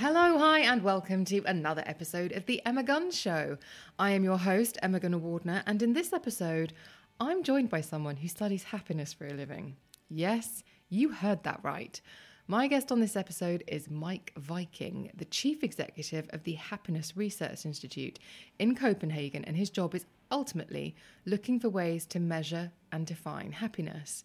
Hello, 0.00 0.38
hi, 0.38 0.60
and 0.60 0.82
welcome 0.82 1.26
to 1.26 1.42
another 1.44 1.82
episode 1.84 2.32
of 2.32 2.46
The 2.46 2.64
Emma 2.64 2.82
Guns 2.82 3.14
Show. 3.20 3.58
I 3.98 4.12
am 4.12 4.24
your 4.24 4.38
host, 4.38 4.78
Emma 4.82 4.98
Gunavardhana, 4.98 5.62
and 5.66 5.82
in 5.82 5.92
this 5.92 6.14
episode, 6.14 6.72
I'm 7.20 7.42
joined 7.42 7.68
by 7.68 7.82
someone 7.82 8.16
who 8.16 8.26
studies 8.26 8.62
happiness 8.62 9.12
for 9.12 9.26
a 9.26 9.34
living. 9.34 9.76
Yes, 10.08 10.64
you 10.88 11.10
heard 11.10 11.42
that 11.42 11.60
right. 11.62 12.00
My 12.46 12.66
guest 12.66 12.90
on 12.90 13.00
this 13.00 13.14
episode 13.14 13.62
is 13.68 13.88
Meik 13.88 14.30
Wiking, 14.48 15.10
the 15.14 15.26
chief 15.26 15.62
executive 15.62 16.30
of 16.30 16.44
the 16.44 16.54
Happiness 16.54 17.14
Research 17.14 17.66
Institute 17.66 18.18
in 18.58 18.74
Copenhagen, 18.74 19.44
and 19.44 19.54
his 19.54 19.68
job 19.68 19.94
is 19.94 20.06
ultimately 20.30 20.96
looking 21.26 21.60
for 21.60 21.68
ways 21.68 22.06
to 22.06 22.20
measure 22.20 22.72
and 22.90 23.06
define 23.06 23.52
happiness. 23.52 24.24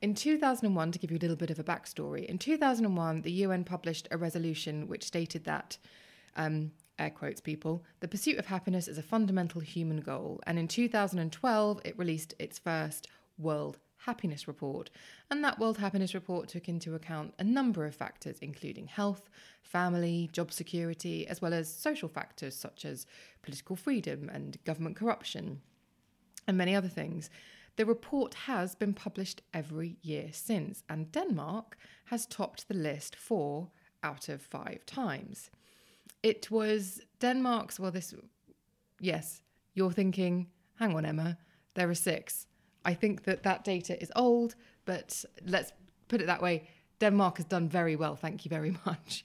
In 0.00 0.14
2001, 0.14 0.92
to 0.92 0.98
give 0.98 1.10
you 1.10 1.18
a 1.18 1.20
little 1.20 1.36
bit 1.36 1.50
of 1.50 1.58
a 1.58 1.64
backstory, 1.64 2.24
in 2.26 2.38
2001, 2.38 3.22
the 3.22 3.32
UN 3.32 3.64
published 3.64 4.06
a 4.12 4.16
resolution 4.16 4.86
which 4.86 5.02
stated 5.04 5.42
that, 5.44 5.76
um, 6.36 6.70
air 7.00 7.10
quotes 7.10 7.40
people, 7.40 7.84
the 7.98 8.06
pursuit 8.06 8.38
of 8.38 8.46
happiness 8.46 8.86
is 8.86 8.98
a 8.98 9.02
fundamental 9.02 9.60
human 9.60 10.00
goal. 10.00 10.40
And 10.46 10.56
in 10.56 10.68
2012, 10.68 11.80
it 11.84 11.98
released 11.98 12.34
its 12.38 12.60
first 12.60 13.08
World 13.38 13.78
Happiness 13.96 14.46
Report. 14.46 14.88
And 15.32 15.42
that 15.42 15.58
World 15.58 15.78
Happiness 15.78 16.14
Report 16.14 16.48
took 16.48 16.68
into 16.68 16.94
account 16.94 17.34
a 17.40 17.44
number 17.44 17.84
of 17.84 17.96
factors, 17.96 18.38
including 18.40 18.86
health, 18.86 19.28
family, 19.62 20.30
job 20.32 20.52
security, 20.52 21.26
as 21.26 21.42
well 21.42 21.52
as 21.52 21.72
social 21.72 22.08
factors 22.08 22.54
such 22.54 22.84
as 22.84 23.04
political 23.42 23.74
freedom 23.74 24.30
and 24.32 24.62
government 24.64 24.94
corruption, 24.94 25.60
and 26.46 26.56
many 26.56 26.76
other 26.76 26.88
things. 26.88 27.30
The 27.78 27.86
report 27.86 28.34
has 28.34 28.74
been 28.74 28.92
published 28.92 29.40
every 29.54 29.98
year 30.02 30.30
since, 30.32 30.82
and 30.88 31.12
Denmark 31.12 31.78
has 32.06 32.26
topped 32.26 32.66
the 32.66 32.74
list 32.74 33.14
four 33.14 33.68
out 34.02 34.28
of 34.28 34.42
five 34.42 34.84
times. 34.84 35.48
It 36.24 36.50
was 36.50 37.00
Denmark's, 37.20 37.78
well, 37.78 37.92
this, 37.92 38.12
yes, 38.98 39.42
you're 39.74 39.92
thinking, 39.92 40.48
hang 40.80 40.96
on, 40.96 41.04
Emma, 41.04 41.38
there 41.74 41.88
are 41.88 41.94
six. 41.94 42.48
I 42.84 42.94
think 42.94 43.22
that 43.22 43.44
that 43.44 43.62
data 43.62 44.02
is 44.02 44.10
old, 44.16 44.56
but 44.84 45.24
let's 45.46 45.72
put 46.08 46.20
it 46.20 46.26
that 46.26 46.42
way. 46.42 46.68
Denmark 46.98 47.36
has 47.36 47.46
done 47.46 47.68
very 47.68 47.94
well, 47.94 48.16
thank 48.16 48.44
you 48.44 48.48
very 48.48 48.76
much. 48.86 49.24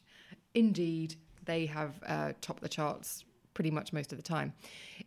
Indeed, 0.53 1.15
they 1.43 1.65
have 1.65 1.95
uh, 2.05 2.33
topped 2.39 2.61
the 2.61 2.69
charts 2.69 3.25
pretty 3.53 3.71
much 3.71 3.93
most 3.93 4.11
of 4.11 4.17
the 4.17 4.23
time. 4.23 4.53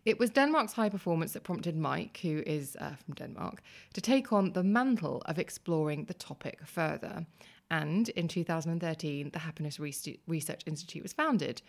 It 0.04 0.18
was 0.18 0.30
Denmark's 0.30 0.72
high 0.72 0.88
performance 0.88 1.32
that 1.32 1.44
prompted 1.44 1.76
Meik, 1.76 2.16
who 2.18 2.42
is 2.46 2.76
uh, 2.80 2.94
from 3.04 3.14
Denmark, 3.14 3.62
to 3.94 4.00
take 4.00 4.32
on 4.32 4.52
the 4.52 4.62
mantle 4.62 5.22
of 5.26 5.38
exploring 5.38 6.04
the 6.04 6.14
topic 6.14 6.60
further. 6.64 7.26
And 7.70 8.08
in 8.10 8.28
2013, 8.28 9.30
the 9.30 9.38
Happiness 9.40 9.80
Research 9.80 10.62
Institute 10.66 11.02
was 11.02 11.12
founded. 11.12 11.62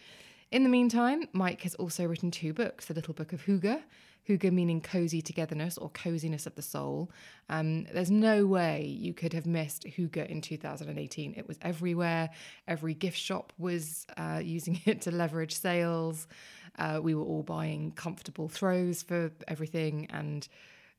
In 0.51 0.63
the 0.63 0.69
meantime, 0.69 1.27
Meik 1.33 1.61
has 1.63 1.75
also 1.75 2.05
written 2.05 2.31
two 2.31 2.53
books 2.53 2.85
The 2.85 2.93
Little 2.93 3.13
Book 3.13 3.33
of 3.33 3.45
Hygge, 3.45 3.81
Hygge 4.27 4.51
meaning 4.51 4.81
cozy 4.81 5.21
togetherness 5.21 5.77
or 5.77 5.89
coziness 5.89 6.45
of 6.45 6.55
the 6.55 6.61
soul. 6.61 7.11
Um, 7.49 7.85
there's 7.93 8.11
no 8.11 8.45
way 8.45 8.85
you 8.85 9.13
could 9.13 9.33
have 9.33 9.45
missed 9.45 9.85
Hygge 9.85 10.27
in 10.27 10.41
2018. 10.41 11.35
It 11.37 11.47
was 11.47 11.57
everywhere. 11.61 12.29
Every 12.67 12.93
gift 12.93 13.17
shop 13.17 13.53
was 13.57 14.05
uh, 14.17 14.41
using 14.43 14.81
it 14.85 15.01
to 15.01 15.11
leverage 15.11 15.55
sales. 15.55 16.27
Uh, 16.77 16.99
we 17.01 17.15
were 17.15 17.23
all 17.23 17.43
buying 17.43 17.91
comfortable 17.91 18.49
throws 18.49 19.01
for 19.01 19.31
everything, 19.47 20.07
and 20.11 20.47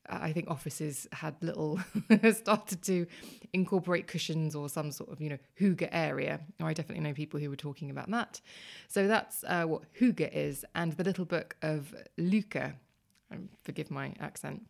uh, 0.09 0.19
I 0.23 0.33
think 0.33 0.51
offices 0.51 1.07
had 1.13 1.37
little 1.41 1.81
started 2.33 2.83
to 2.85 3.07
incorporate 3.53 4.07
cushions 4.07 4.55
or 4.55 4.69
some 4.69 4.91
sort 4.91 5.11
of 5.11 5.21
you 5.21 5.31
know 5.31 5.39
hygge 5.61 5.89
area. 5.93 6.41
I 6.61 6.73
definitely 6.73 7.05
know 7.05 7.15
people 7.15 7.39
who 7.39 7.51
were 7.51 7.57
talking 7.57 7.91
about 7.91 8.11
that. 8.11 8.41
So 8.89 9.07
that's 9.07 9.45
uh, 9.45 9.65
what 9.65 9.83
hygge 10.01 10.29
is, 10.33 10.65
and 10.75 10.93
the 10.93 11.05
little 11.05 11.25
book 11.25 11.57
of 11.63 11.95
Lykke. 12.19 12.75
Um, 13.31 13.49
forgive 13.63 13.91
my 13.91 14.15
accent 14.21 14.63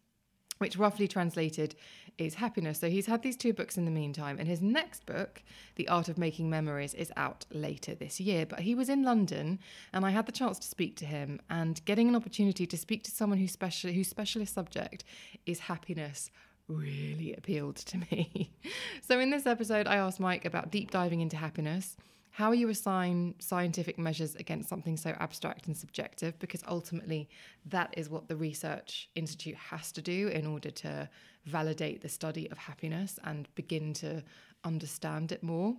which 0.59 0.77
roughly 0.77 1.09
translated 1.09 1.75
is 2.19 2.35
happiness. 2.35 2.81
So 2.81 2.91
he's 2.91 3.07
had 3.07 3.23
these 3.23 3.37
two 3.37 3.53
books 3.53 3.79
in 3.79 3.85
the 3.85 3.91
meantime, 3.91 4.39
and 4.39 4.49
his 4.49 4.61
next 4.61 5.07
book, 5.07 5.43
The 5.77 5.89
Art 5.89 6.09
of 6.09 6.19
Making 6.19 6.51
Memories, 6.51 6.95
is 6.95 7.13
out 7.17 7.47
later 7.53 7.95
this 7.95 8.21
year. 8.21 8.45
But 8.45 8.61
he 8.61 8.75
was 8.75 8.89
in 8.89 9.05
London, 9.05 9.61
and 9.93 10.05
I 10.05 10.11
had 10.11 10.27
the 10.27 10.33
chance 10.33 10.59
to 10.59 10.67
speak 10.67 10.97
to 10.97 11.07
him, 11.07 11.41
and 11.49 11.85
getting 11.85 12.09
an 12.09 12.17
opportunity 12.17 12.67
to 12.67 12.77
speak 12.77 13.05
to 13.05 13.11
someone 13.11 13.39
whose 13.39 13.53
special 13.53 13.93
whose 13.93 14.09
specialist 14.09 14.55
subject 14.55 15.05
is 15.47 15.61
happiness 15.61 16.31
really 16.67 17.35
appealed 17.35 17.77
to 17.77 17.99
me. 18.11 18.51
so 19.01 19.19
in 19.19 19.31
this 19.31 19.47
episode, 19.47 19.87
I 19.87 19.97
asked 19.97 20.21
Meik 20.21 20.45
about 20.45 20.71
deep 20.71 20.91
diving 20.91 21.21
into 21.21 21.37
happiness 21.37 21.97
how 22.31 22.53
you 22.53 22.69
assign 22.69 23.35
scientific 23.39 23.99
measures 23.99 24.35
against 24.37 24.69
something 24.69 24.97
so 24.97 25.11
abstract 25.19 25.67
and 25.67 25.77
subjective, 25.77 26.39
because 26.39 26.63
ultimately 26.69 27.29
that 27.67 27.93
is 27.97 28.09
what 28.09 28.29
the 28.29 28.37
Research 28.37 29.11
Institute 29.15 29.57
has 29.57 29.91
to 29.93 30.03
do 30.03 30.29
in 30.29 30.47
order 30.47 30.71
to 30.71 31.09
validate 31.47 32.03
the 32.03 32.09
study 32.09 32.51
of 32.51 32.59
happiness 32.59 33.19
and 33.25 33.49
begin 33.55 33.93
to 33.95 34.23
understand 34.65 35.33
it 35.33 35.43
more, 35.43 35.77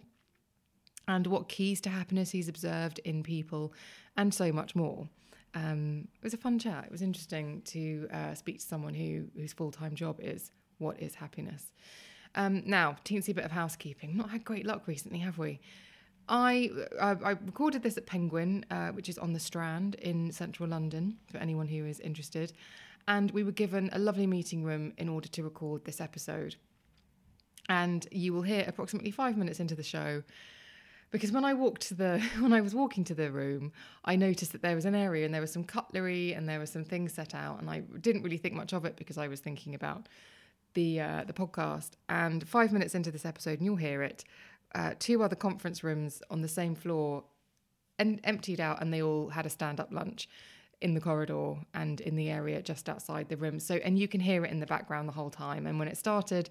and 1.08 1.28
what 1.28 1.50
keys 1.50 1.82
to 1.82 1.90
happiness 1.90 2.32
he's 2.32 2.50
observed 2.50 3.00
in 3.06 3.24
people, 3.24 3.74
and 4.18 4.34
so 4.34 4.52
much 4.52 4.76
more. 4.76 5.08
Um, 5.56 6.08
it 6.22 6.24
was 6.24 6.34
a 6.34 6.38
fun 6.38 6.60
chat. 6.60 6.86
It 6.86 6.92
was 6.92 7.02
interesting 7.02 7.62
to 7.66 8.08
uh, 8.12 8.34
speak 8.36 8.60
to 8.60 8.66
someone 8.66 8.94
who 8.94 9.26
whose 9.36 9.54
full 9.54 9.72
time 9.72 9.96
job 9.96 10.20
is 10.20 10.52
what 10.78 11.00
is 11.02 11.16
happiness. 11.16 11.72
Um, 12.36 12.62
now, 12.66 12.96
teensy 13.04 13.34
bit 13.34 13.46
of 13.46 13.52
housekeeping. 13.52 14.16
Not 14.16 14.30
had 14.30 14.44
great 14.44 14.66
luck 14.66 14.88
recently, 14.88 15.19
have 15.19 15.38
we? 15.38 15.60
I, 16.30 16.70
I, 17.02 17.10
I 17.24 17.31
recorded 17.31 17.84
this 17.84 17.98
at 17.98 18.06
Penguin, 18.06 18.66
uh, 18.72 18.90
which 18.90 19.10
is 19.10 19.18
on 19.18 19.34
the 19.34 19.40
Strand 19.40 19.96
in 19.96 20.31
central 20.31 20.70
London, 20.70 21.18
for 21.31 21.38
anyone 21.40 21.68
who 21.68 21.86
is 21.86 22.00
interested. 22.00 22.54
And 23.08 23.31
we 23.31 23.44
were 23.44 23.52
given 23.52 23.90
a 23.92 24.00
lovely 24.00 24.28
meeting 24.28 24.64
room 24.64 24.94
in 24.98 25.10
order 25.10 25.28
to 25.28 25.44
record 25.44 25.84
this 25.86 26.00
episode. 26.00 26.56
And 27.68 28.08
you 28.12 28.34
will 28.34 28.44
hear 28.44 28.64
approximately 28.68 29.12
five 29.12 29.36
minutes 29.36 29.60
into 29.60 29.76
the 29.76 29.84
show 29.84 30.24
because 31.12 31.31
when 31.31 31.44
I 31.44 31.54
walked 31.54 31.81
to 31.88 31.96
the 31.96 32.20
when 32.40 32.54
I 32.54 32.62
was 32.62 32.75
walking 32.75 33.04
to 33.06 33.16
the 33.16 33.32
room, 33.32 33.72
I 34.06 34.16
noticed 34.16 34.52
that 34.52 34.62
there 34.62 34.75
was 34.75 34.86
an 34.86 34.96
area 34.96 35.25
and 35.25 35.34
there 35.34 35.42
was 35.42 35.52
some 35.52 35.64
cutlery 35.64 36.34
and 36.34 36.48
there 36.48 36.60
were 36.60 36.66
some 36.66 36.84
things 36.84 37.14
set 37.14 37.34
out, 37.34 37.60
and 37.60 37.70
I 37.70 37.80
didn't 38.02 38.24
really 38.24 38.38
think 38.38 38.56
much 38.56 38.74
of 38.74 38.86
it 38.86 38.96
because 38.96 39.18
I 39.18 39.28
was 39.28 39.40
thinking 39.40 39.75
about 39.75 40.08
the 40.74 41.02
uh, 41.02 41.24
the 41.25 41.34
podcast. 41.34 41.92
And 42.08 42.48
five 42.48 42.72
minutes 42.72 42.96
into 42.96 43.12
this 43.12 43.25
episode, 43.25 43.60
and 43.60 43.66
you'll 43.66 43.75
hear 43.75 44.04
it, 44.04 44.24
uh, 44.75 44.94
two 45.00 45.24
other 45.24 45.36
conference 45.36 45.83
rooms 45.83 46.21
on 46.30 46.42
the 46.42 46.48
same 46.48 46.75
floor 46.75 47.24
and 47.98 48.19
emptied 48.24 48.60
out, 48.60 48.81
and 48.81 48.94
they 48.94 49.01
all 49.01 49.30
had 49.30 49.45
a 49.45 49.50
stand 49.50 49.80
up 49.80 49.92
lunch 49.92 50.30
in 50.81 50.94
the 50.94 51.01
corridor 51.01 51.56
and 51.74 52.00
in 52.01 52.16
the 52.16 52.30
area 52.30 52.62
just 52.62 52.88
outside 52.88 53.27
the 53.27 53.36
room. 53.38 53.60
So, 53.60 53.75
and 53.75 54.00
you 54.00 54.07
can 54.07 54.21
hear 54.21 54.45
it 54.45 54.51
in 54.51 54.60
the 54.60 54.66
background 54.66 55.07
the 55.07 55.13
whole 55.13 55.30
time. 55.30 55.68
And 55.68 55.77
when 55.77 55.89
it 55.89 55.98
started, 55.98 56.50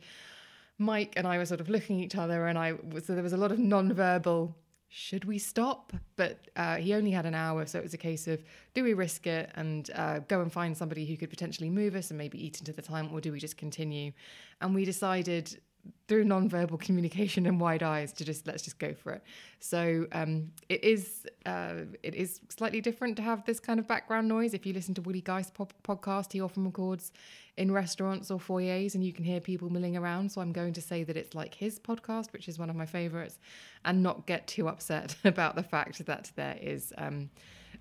Meik 0.79 1.15
and 1.17 1.27
I 1.27 1.39
were 1.39 1.47
sort 1.47 1.61
of 1.61 1.69
looking 1.69 2.01
at 2.01 2.05
each 2.05 2.17
other, 2.17 2.47
and 2.47 2.59
I 2.59 2.75
so 3.03 3.15
there 3.15 3.23
was 3.23 3.33
a 3.33 3.39
lot 3.39 3.53
of 3.53 3.59
non-verbal. 3.59 4.55
Should 4.91 5.27
we 5.27 5.39
stop? 5.39 5.93
But 6.17 6.49
uh, 6.57 6.77
he 6.77 6.95
only 6.95 7.11
had 7.11 7.27
an 7.27 7.35
hour, 7.35 7.67
so 7.67 7.79
it 7.79 7.83
was 7.83 7.95
a 7.95 7.99
case 7.99 8.27
of 8.27 8.43
do 8.75 8.83
we 8.85 8.95
risk 8.95 9.27
it 9.27 9.51
and 9.55 9.91
uh, 9.95 10.21
go 10.21 10.41
and 10.41 10.51
find 10.51 10.77
somebody 10.77 11.05
who 11.05 11.17
could 11.17 11.31
potentially 11.31 11.69
move 11.69 11.95
us 11.95 12.11
and 12.11 12.17
maybe 12.17 12.43
eat 12.43 12.59
into 12.59 12.73
the 12.73 12.81
time, 12.81 13.11
or 13.13 13.21
do 13.21 13.33
we 13.33 13.39
just 13.39 13.57
continue? 13.57 14.13
And 14.61 14.75
we 14.75 14.85
decided 14.85 15.61
through 16.09 16.25
non-verbal 16.25 16.79
communication 16.79 17.47
and 17.47 17.61
wide 17.61 17.83
eyes 17.83 18.13
to 18.15 18.25
just 18.25 18.47
let's 18.47 18.63
just 18.63 18.79
go 18.79 18.95
for 18.95 19.13
it. 19.13 19.23
So 19.61 20.07
um, 20.13 20.51
it 20.69 20.83
is 20.83 21.27
uh, 21.47 21.85
it 22.03 22.15
is 22.15 22.41
slightly 22.49 22.81
different 22.81 23.17
to 23.17 23.23
have 23.23 23.45
this 23.45 23.61
kind 23.61 23.79
of 23.79 23.87
background 23.87 24.27
noise. 24.27 24.55
If 24.55 24.65
you 24.67 24.73
listen 24.73 24.95
to 24.95 25.03
Willie 25.03 25.21
Geist 25.21 25.55
pop- 25.55 25.75
podcast, 25.83 26.33
he 26.33 26.41
often 26.41 26.65
records 26.65 27.13
in 27.57 27.71
restaurants 27.71 28.31
or 28.31 28.39
foyers, 28.39 28.95
and 28.95 29.05
you 29.05 29.13
can 29.13 29.25
hear 29.25 29.41
people 29.41 29.69
milling 29.69 29.97
around. 29.97 30.33
So 30.33 30.41
I'm 30.41 30.53
going 30.53 30.73
to 30.75 30.81
say 30.81 31.05
that 31.05 31.17
it's 31.17 31.35
like 31.35 31.55
his 31.55 31.79
podcast, 31.79 32.33
which 32.33 32.49
is 32.49 32.59
one 32.59 32.71
of 32.71 32.77
my 32.77 32.87
favorites, 32.87 33.39
and 33.85 34.03
not 34.03 34.27
get 34.27 34.47
too 34.47 34.69
upset 34.69 35.17
about 35.25 35.57
the 35.57 35.63
fact 35.63 36.05
that 36.07 36.33
there 36.37 36.57
is. 36.61 36.93
Um, 36.97 37.31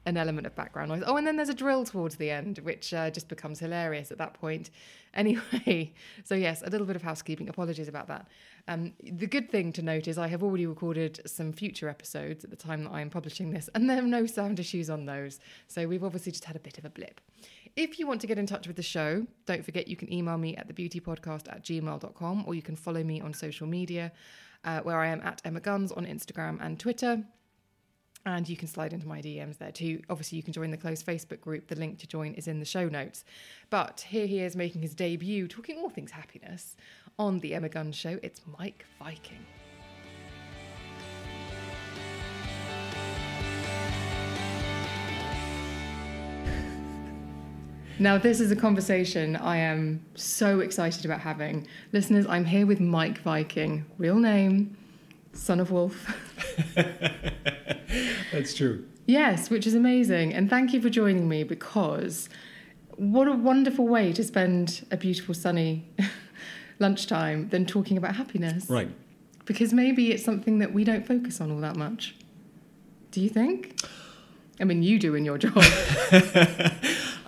an 0.08 0.16
element 0.16 0.48
of 0.48 0.56
background 0.56 0.90
noise. 0.90 1.04
Oh, 1.06 1.18
and 1.18 1.28
then 1.28 1.36
there's 1.36 1.50
a 1.50 1.54
drill 1.54 1.84
towards 1.84 2.16
the 2.16 2.32
end, 2.32 2.60
which 2.60 2.94
uh, 2.94 3.12
just 3.12 3.28
becomes 3.28 3.60
hilarious 3.60 4.10
at 4.12 4.18
that 4.18 4.34
point. 4.34 4.72
Anyway, 5.14 5.94
so 6.24 6.36
yes, 6.36 6.62
a 6.64 6.70
little 6.70 6.86
bit 6.86 6.96
of 6.96 7.02
housekeeping. 7.02 7.50
Apologies 7.50 7.88
about 7.88 8.08
that. 8.08 8.28
Um, 8.68 8.94
the 9.02 9.26
good 9.26 9.50
thing 9.50 9.74
to 9.74 9.82
note 9.82 10.08
is 10.08 10.20
I 10.20 10.28
have 10.28 10.44
already 10.44 10.68
recorded 10.68 11.22
some 11.26 11.54
future 11.54 11.90
episodes 11.90 12.44
at 12.44 12.52
the 12.52 12.56
time 12.56 12.84
that 12.84 12.92
I 12.92 13.02
am 13.02 13.10
publishing 13.10 13.50
this, 13.50 13.68
and 13.74 13.90
there 13.90 13.98
are 13.98 14.04
no 14.04 14.28
sound 14.28 14.60
issues 14.60 14.92
on 14.92 15.08
those. 15.08 15.40
So 15.68 15.88
we've 15.88 16.04
obviously 16.04 16.34
just 16.34 16.46
had 16.46 16.56
a 16.56 16.60
bit 16.60 16.78
of 16.78 16.86
a 16.86 16.92
blip. 16.92 17.20
If 17.76 17.98
you 17.98 18.06
want 18.06 18.22
to 18.22 18.28
get 18.28 18.38
in 18.38 18.46
touch 18.46 18.68
with 18.68 18.76
the 18.76 18.84
show, 18.84 19.26
don't 19.48 19.66
forget 19.66 19.88
you 19.88 19.96
can 19.96 20.14
email 20.14 20.38
me 20.38 20.56
at 20.56 20.68
thebeautypodcast 20.68 21.52
at 21.52 21.64
gmail.com 21.64 22.44
or 22.46 22.54
you 22.54 22.62
can 22.62 22.76
follow 22.76 23.04
me 23.04 23.20
on 23.20 23.34
social 23.34 23.66
media, 23.66 24.12
uh, 24.66 24.82
where 24.82 25.00
I 25.00 25.08
am 25.08 25.22
at 25.22 25.42
Emma 25.46 25.62
Guns 25.62 25.92
on 25.92 26.06
Instagram 26.06 26.60
and 26.62 26.80
Twitter 26.80 27.24
and 28.28 28.50
you 28.50 28.58
can 28.58 28.68
slide 28.68 28.92
into 28.92 29.08
my 29.08 29.22
DMs 29.22 29.58
there 29.58 29.72
too. 29.72 30.02
Obviously, 30.10 30.36
you 30.36 30.44
can 30.44 30.52
join 30.52 30.70
the 30.70 30.76
closed 30.76 31.06
Facebook 31.06 31.40
group. 31.40 31.68
The 31.68 31.76
link 31.76 31.98
to 32.00 32.08
join 32.08 32.34
is 32.34 32.46
in 32.50 32.60
the 32.60 32.66
show 32.66 32.90
notes. 32.90 33.24
But 33.70 34.02
here 34.02 34.28
he 34.28 34.42
is 34.42 34.54
making 34.54 34.82
his 34.82 34.94
debut, 34.94 35.48
talking 35.48 35.78
all 35.78 35.90
things 35.90 36.12
happiness 36.12 36.76
on 37.18 37.40
the 37.40 37.54
Emma 37.56 37.70
Guns 37.70 37.96
Show. 37.96 38.20
It's 38.22 38.42
Meik 38.42 38.84
Wiking. 39.00 39.46
Now, 48.00 48.20
this 48.20 48.40
is 48.40 48.52
a 48.52 48.56
conversation 48.56 49.36
I 49.36 49.58
am 49.58 50.06
so 50.14 50.60
excited 50.60 51.04
about 51.04 51.20
having. 51.20 51.66
Listeners, 51.94 52.28
I'm 52.28 52.46
here 52.46 52.68
with 52.68 52.78
Meik 52.78 53.26
Wiking, 53.26 53.88
real 53.98 54.18
name, 54.18 54.78
son 55.34 55.60
of 55.60 55.72
Wolf. 55.72 56.16
That's 58.32 58.54
true. 58.54 58.86
Yes, 59.06 59.50
which 59.50 59.66
is 59.66 59.74
amazing. 59.74 60.34
And 60.34 60.50
thank 60.50 60.74
you 60.74 60.82
for 60.82 60.90
joining 60.90 61.30
me 61.30 61.44
because 61.44 62.30
what 62.98 63.28
a 63.28 63.34
wonderful 63.34 63.88
way 63.88 64.12
to 64.14 64.24
spend 64.24 64.86
a 64.92 64.98
beautiful 64.98 65.34
sunny 65.34 65.88
lunchtime 66.80 67.50
than 67.50 67.66
talking 67.66 67.98
about 67.98 68.16
happiness. 68.16 68.70
Right. 68.70 68.90
Because 69.46 69.72
maybe 69.72 70.12
it's 70.12 70.24
something 70.24 70.60
that 70.60 70.74
we 70.74 70.84
don't 70.84 71.08
focus 71.08 71.40
on 71.40 71.52
all 71.52 71.62
that 71.62 71.78
much. 71.78 72.16
Do 73.12 73.22
you 73.22 73.30
think? 73.30 73.80
I 74.60 74.66
mean, 74.66 74.84
you 74.84 75.00
do 75.00 75.16
in 75.16 75.24
your 75.24 75.38
job. 75.38 75.54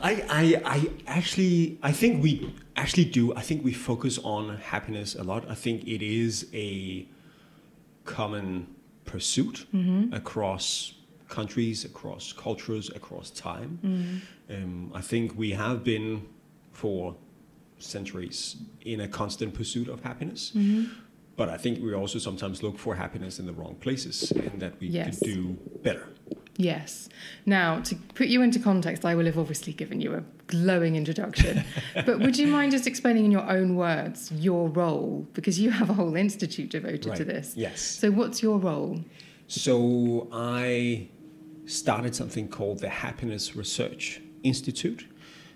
I, 0.01 0.24
I, 0.30 0.62
I 0.66 0.90
actually, 1.07 1.78
I 1.84 1.92
think 1.92 2.24
we 2.24 2.54
actually 2.75 3.06
do. 3.06 3.34
I 3.36 3.42
think 3.42 3.63
we 3.63 3.72
focus 3.74 4.18
on 4.19 4.57
happiness 4.57 5.16
a 5.16 5.24
lot. 5.24 5.50
I 5.50 5.56
think 5.56 5.84
it 5.88 6.01
is 6.01 6.48
a 6.54 7.07
common 8.06 8.68
pursuit 9.09 9.65
mm-hmm. 9.73 10.13
across 10.13 10.94
countries, 11.29 11.83
across 11.83 12.31
cultures, 12.31 12.89
across 12.89 13.31
time. 13.31 13.79
Mm-hmm. 13.83 14.63
Um, 14.63 14.91
I 14.94 15.01
think 15.01 15.35
we 15.35 15.51
have 15.51 15.83
been 15.83 16.27
for 16.71 17.15
centuries 17.79 18.57
in 18.81 19.01
a 19.01 19.07
constant 19.07 19.53
pursuit 19.53 19.88
of 19.89 20.01
happiness. 20.03 20.51
Mm-hmm. 20.56 20.94
But 21.35 21.50
I 21.50 21.57
think 21.57 21.81
we 21.81 21.94
also 21.94 22.19
sometimes 22.19 22.61
look 22.61 22.77
for 22.77 22.95
happiness 22.95 23.39
in 23.39 23.45
the 23.45 23.53
wrong 23.53 23.75
places 23.75 24.31
and 24.31 24.59
that 24.59 24.79
we 24.79 24.88
yes. 24.88 25.19
could 25.19 25.25
do 25.25 25.57
better. 25.81 26.07
Yes. 26.57 27.09
Now, 27.45 27.79
to 27.81 27.95
put 28.13 28.27
you 28.27 28.41
into 28.41 28.59
context, 28.59 29.05
I 29.05 29.15
will 29.15 29.25
have 29.25 29.39
obviously 29.39 29.73
given 29.73 30.01
you 30.01 30.13
a 30.15 30.23
glowing 30.50 30.96
introduction. 30.96 31.63
but 31.94 32.19
would 32.19 32.38
you 32.38 32.48
mind 32.48 32.72
just 32.72 32.88
explaining 32.88 33.24
in 33.25 33.31
your 33.31 33.50
own 33.50 33.75
words 33.75 34.31
your 34.34 34.68
role? 34.68 35.28
Because 35.34 35.60
you 35.60 35.69
have 35.69 35.90
a 35.90 35.94
whole 35.94 36.16
institute 36.16 36.69
devoted 36.72 37.06
right. 37.06 37.18
to 37.18 37.24
this. 37.24 37.54
Yes. 37.56 37.80
So, 37.81 38.12
what's 38.12 38.44
your 38.44 38.57
role? 38.57 39.00
So, 39.48 40.28
I 40.34 41.07
started 41.66 42.16
something 42.16 42.48
called 42.50 42.80
the 42.80 42.90
Happiness 42.90 43.56
Research 43.56 44.22
Institute, 44.44 45.07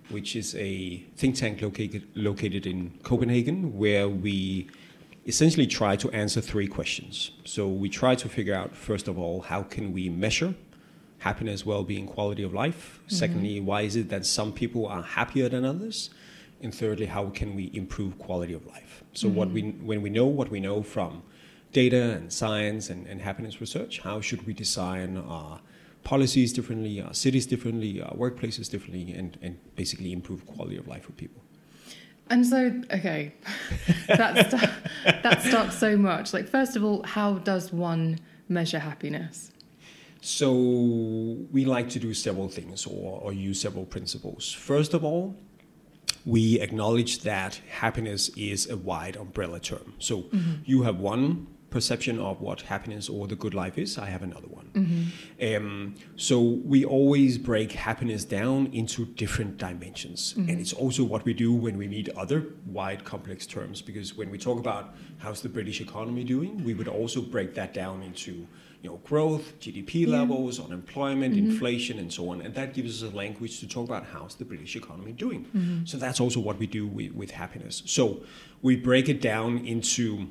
which 0.10 0.36
is 0.36 0.56
a 0.56 1.04
think 1.18 1.36
tank 1.36 1.62
located, 1.62 2.08
located 2.16 2.66
in 2.66 2.92
Copenhagen, 3.04 3.78
where 3.78 4.08
we 4.08 4.70
essentially 5.26 5.68
try 5.68 5.96
to 5.96 6.12
answer 6.12 6.42
three 6.42 6.68
questions. 6.68 7.32
So, 7.46 7.68
we 7.68 7.90
try 7.90 8.16
to 8.16 8.30
figure 8.30 8.56
out, 8.56 8.76
first 8.76 9.08
of 9.08 9.18
all, 9.18 9.42
how 9.42 9.64
can 9.64 9.92
we 9.92 10.08
measure 10.10 10.54
happiness, 11.24 11.66
well-being, 11.66 12.06
quality 12.06 12.44
of 12.44 12.54
life. 12.54 13.00
Mm-hmm. 13.00 13.16
Secondly, 13.16 13.60
why 13.60 13.82
is 13.82 13.96
it 13.96 14.10
that 14.10 14.26
some 14.26 14.52
people 14.52 14.86
are 14.88 15.02
happier 15.02 15.48
than 15.50 15.64
others? 15.64 16.10
And 16.62 16.74
thirdly, 16.74 17.08
how 17.08 17.30
can 17.30 17.56
we 17.56 17.72
improve 17.74 18.18
quality 18.18 18.54
of 18.54 18.66
life? 18.68 19.04
So 19.14 19.28
mm-hmm. 19.28 19.38
what 19.38 19.50
we 19.52 19.62
when 19.90 20.02
we 20.02 20.10
know 20.10 20.26
what 20.26 20.50
we 20.50 20.60
know 20.60 20.84
from 20.84 21.24
data 21.72 22.04
and 22.18 22.32
science 22.32 22.90
and, 22.90 23.08
and 23.08 23.22
happiness 23.22 23.60
research, 23.60 24.00
how 24.00 24.22
should 24.22 24.46
we 24.46 24.54
design 24.54 25.18
our 25.18 25.60
policies 26.04 26.54
differently, 26.54 27.02
our 27.02 27.14
cities 27.14 27.46
differently, 27.46 28.02
our 28.02 28.16
workplaces 28.16 28.70
differently, 28.70 29.14
and, 29.14 29.38
and 29.42 29.58
basically 29.76 30.12
improve 30.12 30.46
quality 30.46 30.78
of 30.78 30.88
life 30.88 31.06
for 31.06 31.14
people? 31.14 31.42
And 32.30 32.46
so, 32.46 32.82
okay, 32.92 33.34
that, 34.08 34.52
st- 34.52 35.24
that 35.24 35.42
starts 35.42 35.78
so 35.78 35.98
much. 35.98 36.34
Like, 36.34 36.48
first 36.48 36.76
of 36.76 36.84
all, 36.84 37.04
how 37.04 37.36
does 37.40 37.74
one 37.74 38.20
measure 38.48 38.80
happiness? 38.80 39.53
So 40.26 40.54
we 41.52 41.66
like 41.66 41.90
to 41.90 42.00
do 42.00 42.14
several 42.14 42.48
things 42.48 42.86
or, 42.86 43.20
or 43.22 43.34
use 43.34 43.60
several 43.60 43.84
principles. 43.84 44.54
First 44.54 44.94
of 44.94 45.04
all, 45.04 45.36
we 46.26 46.62
acknowledge 46.62 47.20
that 47.24 47.60
happiness 47.70 48.30
is 48.38 48.70
a 48.70 48.78
wide 48.78 49.18
umbrella 49.18 49.60
term. 49.60 49.96
So 50.00 50.22
mm-hmm. 50.22 50.62
you 50.64 50.84
have 50.84 51.02
one 51.02 51.48
perception 51.72 52.20
of 52.20 52.40
what 52.40 52.62
happiness 52.62 53.10
or 53.10 53.28
the 53.28 53.36
good 53.36 53.54
life 53.54 53.78
is. 53.78 53.98
I 53.98 54.06
have 54.06 54.22
another 54.22 54.48
one. 54.48 54.70
Mm-hmm. 54.74 55.56
Um, 55.56 55.96
so 56.16 56.40
we 56.40 56.86
always 56.86 57.38
break 57.38 57.74
happiness 57.74 58.24
down 58.24 58.68
into 58.68 59.06
different 59.06 59.58
dimensions, 59.58 60.36
mm-hmm. 60.38 60.50
and 60.50 60.62
it's 60.62 60.72
also 60.72 61.04
what 61.04 61.26
we 61.26 61.34
do 61.34 61.52
when 61.52 61.78
we 61.78 61.88
meet 61.88 62.08
other 62.10 62.46
wide, 62.68 63.04
complex 63.04 63.46
terms. 63.46 63.82
Because 63.82 64.16
when 64.16 64.30
we 64.30 64.38
talk 64.38 64.60
about 64.60 64.96
how's 65.18 65.42
the 65.42 65.50
British 65.50 65.82
economy 65.82 66.24
doing, 66.24 66.64
we 66.64 66.74
would 66.76 66.88
also 66.88 67.22
break 67.22 67.56
that 67.56 67.74
down 67.74 68.04
into 68.04 68.48
you 68.84 68.90
know, 68.90 68.98
growth, 68.98 69.58
GDP 69.62 70.06
yeah. 70.06 70.18
levels, 70.18 70.60
unemployment, 70.60 71.36
mm-hmm. 71.36 71.52
inflation, 71.52 72.00
and 72.00 72.12
so 72.12 72.30
on. 72.30 72.42
And 72.42 72.54
that 72.54 72.74
gives 72.74 73.02
us 73.02 73.12
a 73.12 73.16
language 73.16 73.62
to 73.62 73.68
talk 73.68 73.88
about 73.88 74.06
how's 74.06 74.36
the 74.36 74.44
British 74.44 74.76
economy 74.76 75.14
doing. 75.14 75.46
Mm-hmm. 75.46 75.86
So 75.86 75.98
that's 75.98 76.20
also 76.20 76.42
what 76.42 76.60
we 76.60 76.68
do 76.68 76.86
with, 76.86 77.14
with 77.14 77.32
happiness. 77.32 77.82
So 77.86 78.24
we 78.62 78.76
break 78.76 79.08
it 79.08 79.22
down 79.22 79.60
into 79.60 80.28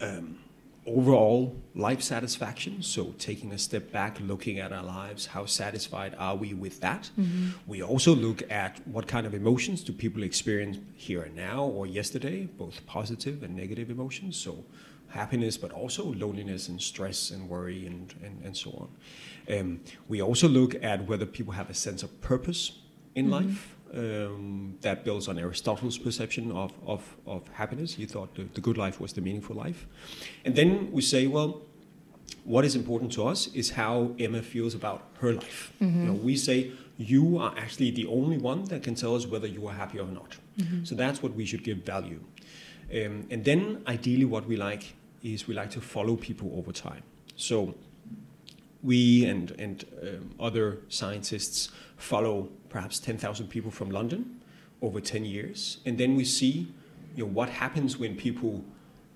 um, 0.00 0.38
overall 0.86 1.56
life 1.76 2.02
satisfaction. 2.02 2.82
So 2.82 3.14
taking 3.20 3.52
a 3.52 3.58
step 3.58 3.92
back, 3.92 4.18
looking 4.20 4.58
at 4.58 4.72
our 4.72 4.82
lives, 4.82 5.26
how 5.26 5.46
satisfied 5.46 6.16
are 6.18 6.34
we 6.34 6.54
with 6.54 6.80
that? 6.80 7.10
Mm-hmm. 7.16 7.50
We 7.68 7.80
also 7.80 8.12
look 8.12 8.42
at 8.50 8.84
what 8.88 9.06
kind 9.06 9.24
of 9.24 9.34
emotions 9.34 9.84
do 9.84 9.92
people 9.92 10.24
experience 10.24 10.78
here 10.96 11.22
and 11.22 11.36
now 11.36 11.62
or 11.62 11.86
yesterday, 11.86 12.46
both 12.46 12.84
positive 12.86 13.44
and 13.44 13.54
negative 13.54 13.88
emotions. 13.88 14.36
So 14.36 14.64
happiness, 15.12 15.56
but 15.56 15.72
also 15.72 16.12
loneliness 16.14 16.68
and 16.68 16.80
stress 16.80 17.30
and 17.30 17.48
worry 17.48 17.86
and, 17.86 18.14
and, 18.22 18.42
and 18.44 18.56
so 18.56 18.70
on. 18.70 18.88
Um, 19.56 19.80
we 20.08 20.22
also 20.22 20.48
look 20.48 20.74
at 20.82 21.06
whether 21.06 21.26
people 21.26 21.52
have 21.52 21.70
a 21.70 21.74
sense 21.74 22.02
of 22.02 22.20
purpose 22.20 22.78
in 23.14 23.26
mm-hmm. 23.26 23.46
life. 23.46 23.76
Um, 23.94 24.78
that 24.80 25.04
builds 25.04 25.28
on 25.28 25.38
Aristotle's 25.38 25.98
perception 25.98 26.50
of, 26.50 26.72
of, 26.86 27.14
of 27.26 27.46
happiness. 27.48 27.92
He 27.92 28.06
thought 28.06 28.34
the, 28.34 28.44
the, 28.54 28.62
good 28.62 28.78
life 28.78 28.98
was 28.98 29.12
the 29.12 29.20
meaningful 29.20 29.54
life. 29.54 29.86
And 30.46 30.56
then 30.56 30.90
we 30.92 31.02
say, 31.02 31.26
well, 31.26 31.60
what 32.44 32.64
is 32.64 32.74
important 32.74 33.12
to 33.12 33.26
us 33.26 33.48
is 33.48 33.72
how 33.72 34.14
Emma 34.18 34.40
feels 34.40 34.74
about 34.74 35.02
her 35.20 35.34
life. 35.34 35.74
Mm-hmm. 35.82 36.00
You 36.00 36.06
know, 36.06 36.14
we 36.14 36.36
say, 36.36 36.72
you 36.96 37.36
are 37.36 37.54
actually 37.58 37.90
the 37.90 38.06
only 38.06 38.38
one 38.38 38.64
that 38.64 38.82
can 38.82 38.94
tell 38.94 39.14
us 39.14 39.26
whether 39.26 39.46
you 39.46 39.66
are 39.66 39.74
happy 39.74 39.98
or 39.98 40.06
not. 40.06 40.36
Mm-hmm. 40.58 40.84
So 40.84 40.94
that's 40.94 41.22
what 41.22 41.34
we 41.34 41.44
should 41.44 41.62
give 41.62 41.78
value. 41.84 42.20
Um, 42.90 43.26
and 43.30 43.44
then, 43.44 43.82
ideally, 43.86 44.24
what 44.24 44.46
we 44.46 44.56
like 44.56 44.94
is 45.22 45.46
we 45.46 45.54
like 45.54 45.70
to 45.70 45.80
follow 45.80 46.16
people 46.16 46.52
over 46.56 46.72
time. 46.72 47.02
So 47.36 47.74
we 48.82 49.24
and, 49.26 49.52
and 49.52 49.84
um, 50.02 50.30
other 50.40 50.78
scientists 50.88 51.70
follow 51.96 52.48
perhaps 52.68 52.98
10,000 52.98 53.48
people 53.48 53.70
from 53.70 53.90
London 53.90 54.40
over 54.80 55.00
10 55.00 55.24
years. 55.24 55.78
And 55.86 55.96
then 55.98 56.16
we 56.16 56.24
see 56.24 56.68
you 57.14 57.24
know, 57.24 57.30
what 57.30 57.48
happens 57.48 57.98
when 57.98 58.16
people 58.16 58.64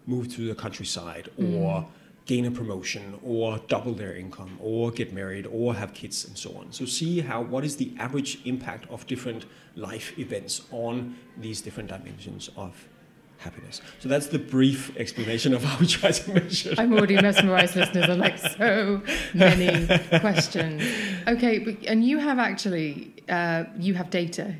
move 0.07 0.33
to 0.35 0.47
the 0.47 0.55
countryside 0.55 1.29
or 1.37 1.87
gain 2.27 2.45
a 2.45 2.51
promotion 2.51 3.19
or 3.25 3.59
double 3.69 3.93
their 3.93 4.15
income 4.15 4.59
or 4.61 4.91
get 4.91 5.13
married 5.13 5.47
or 5.47 5.75
have 5.75 5.95
kids 5.95 6.25
and 6.25 6.37
so 6.37 6.51
on. 6.57 6.71
So 6.73 6.85
see 6.85 7.21
how 7.21 7.43
what 7.43 7.65
is 7.65 7.77
the 7.77 7.93
average 7.99 8.41
impact 8.45 8.91
of 8.91 9.07
different 9.07 9.47
life 9.77 10.17
events 10.19 10.63
on 10.71 11.17
these 11.39 11.61
different 11.61 11.89
dimensions 11.89 12.51
of 12.57 12.89
happiness. 13.39 13.81
So 14.01 14.09
that's 14.09 14.29
the 14.29 14.39
brief 14.39 14.97
explanation 14.97 15.55
of 15.55 15.63
how 15.63 15.79
we 15.79 15.87
try 15.87 16.11
to 16.11 16.33
measure. 16.33 16.75
I'm 16.79 16.93
already 16.93 17.17
mesmerized, 17.17 17.77
listeners. 17.77 18.09
are 18.09 18.17
like 18.17 18.39
so 18.39 19.03
many 19.35 19.87
questions. 20.21 20.83
Okay, 21.29 21.59
but, 21.59 21.77
and 21.87 22.05
you 22.05 22.19
have 22.19 22.39
actually 22.39 23.15
uh, 23.29 23.65
you 23.79 23.95
have 23.95 24.11
data, 24.11 24.55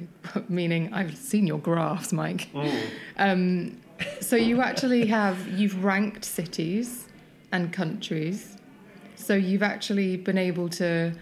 meaning 0.49 0.93
I've 0.93 1.17
seen 1.17 1.47
your 1.47 1.59
graphs, 1.59 2.13
Meik. 2.13 2.49
Um, 3.17 3.81
so 4.21 4.37
you 4.37 4.61
actually 4.61 5.07
have 5.07 5.49
you've 5.49 5.85
ranked 5.85 6.25
cities 6.25 7.07
and 7.53 7.73
countries. 7.73 8.57
So 9.15 9.35
you've 9.35 9.63
actually 9.63 10.17
been 10.17 10.39
able 10.39 10.69
to 10.71 11.13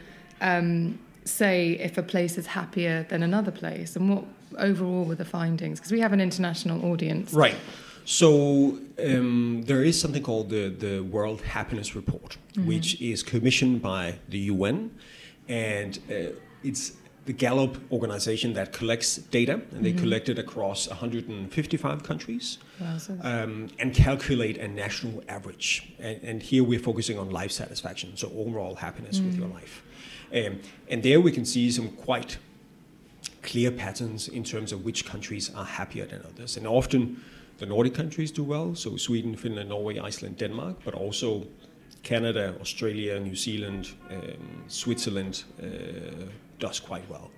um, 0.41 0.99
say 1.25 1.73
if 1.73 1.97
a 1.99 2.03
place 2.03 2.37
is 2.37 2.47
happier 2.47 3.05
than 3.09 3.23
another 3.23 3.51
place, 3.51 3.97
and 3.97 4.11
what 4.11 4.25
overall 4.59 5.05
were 5.05 5.15
the 5.15 5.25
findings? 5.25 5.79
Because 5.79 5.93
we 5.93 6.01
have 6.01 6.13
an 6.13 6.21
international 6.21 6.85
audience. 6.85 7.33
Right. 7.33 7.57
So 8.05 8.79
um, 9.03 9.63
there 9.65 9.83
is 9.83 9.99
something 9.99 10.23
called 10.23 10.51
the, 10.51 10.69
the 10.69 11.01
World 11.01 11.41
Happiness 11.41 11.97
Report, 11.97 12.37
which 12.59 13.01
is 13.01 13.23
commissioned 13.23 13.81
by 13.81 14.19
the 14.29 14.39
UN, 14.39 14.91
and 15.49 15.99
uh, 16.11 16.37
it's 16.63 16.93
the 17.25 17.33
Gallup 17.33 17.79
organization 17.91 18.53
that 18.53 18.73
collects 18.73 19.17
data, 19.17 19.63
and 19.73 19.85
they 19.85 19.93
collect 19.93 20.29
it 20.29 20.39
across 20.39 20.89
155 20.89 22.03
countries 22.03 22.59
um, 23.23 23.69
and 23.79 23.95
calculate 23.95 24.59
a 24.59 24.69
national 24.69 25.23
average. 25.29 25.95
And, 25.99 26.23
and 26.23 26.43
here 26.43 26.63
we're 26.63 26.79
focusing 26.79 27.19
on 27.19 27.31
life 27.31 27.51
satisfaction, 27.51 28.17
so 28.17 28.31
overall 28.37 28.75
happiness 28.75 29.21
with 29.21 29.39
your 29.39 29.49
life. 29.49 29.83
Um, 30.35 30.61
and 30.89 31.03
there 31.03 31.21
we 31.21 31.33
can 31.33 31.45
see 31.45 31.71
some 31.71 31.89
quite 31.91 32.39
clear 33.45 33.71
patterns 33.71 34.29
in 34.29 34.43
terms 34.43 34.73
of 34.73 34.85
which 34.85 35.05
countries 35.05 35.51
are 35.55 35.65
happier 35.65 36.07
than 36.07 36.23
others. 36.23 36.57
And 36.57 36.67
often 36.67 37.23
the 37.59 37.67
Nordic 37.67 37.95
countries 37.95 38.33
do 38.33 38.43
well, 38.43 38.75
so 38.75 38.97
Sweden, 38.97 39.37
Finland, 39.37 39.69
Norway, 39.69 39.99
Iceland, 39.99 40.39
Denmark, 40.39 40.77
but 40.85 40.95
also 40.95 41.47
Canada, 42.03 42.55
Australia, 42.61 43.21
New 43.21 43.37
Zealand, 43.37 43.93
um, 44.11 44.65
Switzerland 44.69 45.45
uh, 45.63 45.67
does 46.59 46.81
quite 46.81 47.09
well. 47.09 47.31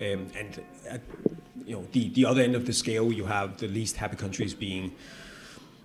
Um, 0.00 0.26
and 0.40 0.62
at 0.88 1.00
you 1.66 1.76
know 1.76 1.86
the, 1.92 2.08
the 2.10 2.24
other 2.24 2.42
end 2.42 2.54
of 2.54 2.64
the 2.64 2.72
scale, 2.72 3.12
you 3.12 3.26
have 3.26 3.56
the 3.58 3.68
least 3.68 3.96
happy 3.96 4.16
countries 4.16 4.54
being 4.54 4.92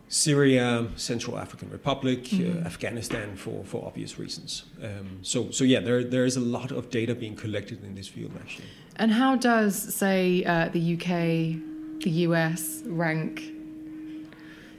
Syria, 0.09 0.87
Central 0.95 1.37
African 1.37 1.69
Republic, 1.69 2.29
uh, 2.33 2.65
Afghanistan, 2.65 3.35
for, 3.35 3.63
for 3.65 3.85
obvious 3.85 4.17
reasons. 4.17 4.63
Um, 4.81 5.19
so 5.21 5.51
so 5.51 5.63
yeah, 5.63 5.81
there 5.81 6.03
there 6.03 6.25
is 6.25 6.37
a 6.37 6.45
lot 6.57 6.71
of 6.71 6.89
data 6.89 7.13
being 7.13 7.35
collected 7.35 7.83
in 7.83 7.95
this 7.95 8.07
field 8.07 8.31
actually. 8.39 8.69
And 8.95 9.11
how 9.11 9.35
does, 9.35 9.93
say, 9.93 10.43
uh, 10.43 10.69
the 10.69 10.95
UK, 10.95 12.01
the 12.03 12.09
US 12.27 12.81
rank? 12.85 13.43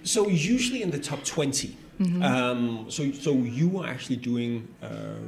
So 0.02 0.28
usually 0.28 0.82
in 0.82 0.90
the 0.90 0.98
top 0.98 1.24
20. 1.24 1.76
Um, 2.22 2.86
so, 2.88 3.10
so 3.10 3.32
you 3.32 3.80
are 3.80 3.88
actually 3.88 4.16
doing 4.16 4.68
uh, 4.82 4.86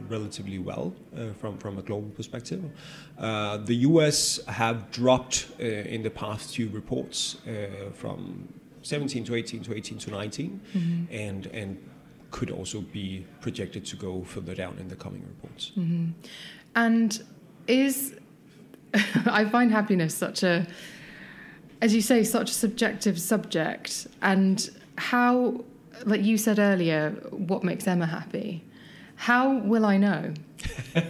relatively 0.08 0.58
well 0.58 0.94
uh, 1.16 1.32
from 1.32 1.58
from 1.58 1.78
a 1.78 1.82
global 1.82 2.10
perspective. 2.10 2.62
Uh, 3.18 3.56
the 3.56 3.74
U.S. 3.90 4.38
have 4.46 4.90
dropped 4.92 5.48
uh, 5.58 5.64
in 5.64 6.02
the 6.04 6.10
past 6.10 6.54
few 6.54 6.68
reports 6.68 7.36
uh, 7.46 7.90
from 7.92 8.48
17 8.82 9.24
to 9.24 9.34
18 9.34 9.62
to 9.64 9.74
18 9.74 9.98
to 9.98 10.10
19, 10.10 10.60
mm-hmm. 10.74 11.14
and 11.14 11.46
and 11.46 11.90
could 12.30 12.50
also 12.50 12.80
be 12.80 13.26
projected 13.40 13.84
to 13.84 13.96
go 13.96 14.22
further 14.22 14.54
down 14.54 14.78
in 14.78 14.88
the 14.88 14.96
coming 14.96 15.22
reports. 15.22 15.72
Mm-hmm. 15.76 16.10
And 16.76 17.22
is 17.66 18.14
I 19.26 19.44
find 19.44 19.70
happiness 19.70 20.14
such 20.14 20.42
a, 20.42 20.66
as 21.80 21.94
you 21.94 22.02
say, 22.02 22.24
such 22.24 22.50
a 22.50 22.54
subjective 22.54 23.20
subject. 23.20 24.08
And 24.22 24.68
how, 24.96 25.64
like 26.04 26.22
you 26.22 26.36
said 26.38 26.58
earlier, 26.58 27.10
what 27.30 27.62
makes 27.64 27.86
Emma 27.86 28.06
happy? 28.06 28.64
How 29.16 29.58
will 29.58 29.84
I 29.84 29.96
know? 29.98 30.32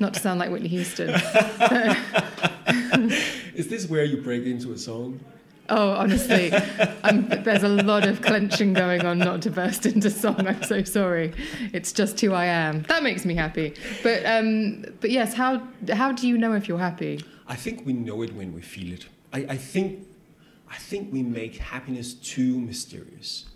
Not 0.00 0.14
to 0.14 0.20
sound 0.20 0.38
like 0.40 0.50
Whitney 0.50 0.68
Houston. 0.68 1.10
Is 3.54 3.68
this 3.68 3.88
where 3.88 4.04
you 4.04 4.18
break 4.18 4.46
into 4.46 4.72
a 4.72 4.78
song? 4.78 5.20
Oh, 5.70 5.90
honestly, 5.92 6.52
I'm, 7.04 7.28
there's 7.44 7.62
a 7.62 7.68
lot 7.68 8.06
of 8.06 8.20
clenching 8.22 8.72
going 8.72 9.06
on 9.06 9.18
not 9.18 9.42
to 9.42 9.50
burst 9.50 9.86
into 9.86 10.10
song. 10.10 10.46
I'm 10.46 10.62
so 10.64 10.82
sorry. 10.82 11.32
It's 11.72 11.92
just 11.92 12.20
who 12.20 12.32
I 12.32 12.46
am. 12.46 12.82
That 12.82 13.02
makes 13.02 13.24
me 13.24 13.34
happy. 13.34 13.74
But 14.02 14.26
um, 14.26 14.84
but 15.00 15.10
yes, 15.10 15.34
how 15.34 15.62
how 15.92 16.12
do 16.12 16.26
you 16.28 16.36
know 16.36 16.54
if 16.54 16.68
you're 16.68 16.78
happy? 16.78 17.24
I 17.46 17.54
think 17.54 17.86
we 17.86 17.92
know 17.92 18.22
it 18.22 18.34
when 18.34 18.52
we 18.52 18.62
feel 18.62 18.92
it. 18.92 19.06
I, 19.32 19.46
I 19.50 19.56
think 19.56 20.06
I 20.68 20.76
think 20.76 21.12
we 21.12 21.22
make 21.22 21.56
happiness 21.56 22.14
too 22.14 22.60
mysterious. 22.60 23.46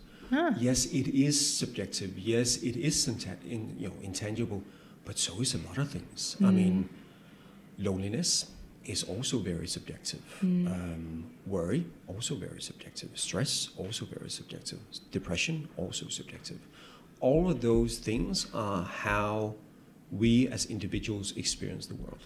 Yes, 0.58 0.86
it 0.86 1.08
is 1.08 1.38
subjective. 1.38 2.18
Yes, 2.18 2.56
it 2.56 2.76
is 2.76 3.06
in, 3.06 3.76
you 3.78 3.88
know, 3.88 3.94
intangible, 4.02 4.62
but 5.04 5.16
so 5.16 5.40
is 5.40 5.54
a 5.54 5.58
lot 5.58 5.78
of 5.78 5.90
things. 5.90 6.36
I 6.42 6.50
mean, 6.50 6.88
loneliness 7.78 8.46
is 8.84 9.02
also 9.02 9.38
very 9.38 9.66
subjective. 9.66 10.22
Um, 10.42 11.30
worry 11.46 11.86
also 12.06 12.34
very 12.34 12.60
subjective. 12.60 13.10
Stress 13.14 13.70
also 13.76 14.04
very 14.04 14.30
subjective. 14.30 14.78
Depression 15.10 15.68
also 15.76 16.08
subjective. 16.08 16.58
All 17.20 17.50
of 17.50 17.60
those 17.60 17.98
things 17.98 18.46
are 18.52 18.84
how 18.84 19.54
we 20.12 20.48
as 20.48 20.66
individuals 20.66 21.36
experience 21.36 21.86
the 21.86 21.94
world. 21.94 22.22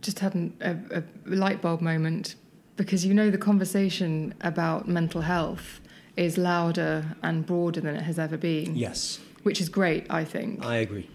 just 0.00 0.18
had 0.18 0.34
an, 0.34 0.56
a, 0.60 0.98
a 0.98 1.02
light 1.26 1.60
bulb 1.62 1.80
moment 1.80 2.34
because 2.76 3.04
you 3.06 3.14
know 3.14 3.30
the 3.30 3.38
conversation 3.38 4.34
about 4.40 4.88
mental 4.88 5.20
health 5.20 5.80
is 6.16 6.36
louder 6.36 7.04
and 7.22 7.46
broader 7.46 7.80
than 7.80 7.94
it 7.94 8.02
has 8.02 8.18
ever 8.18 8.36
been, 8.36 8.74
Yes, 8.74 9.20
which 9.42 9.60
is 9.60 9.68
great, 9.68 10.06
I 10.10 10.24
think. 10.24 10.64
I 10.64 10.76
agree. 10.76 11.08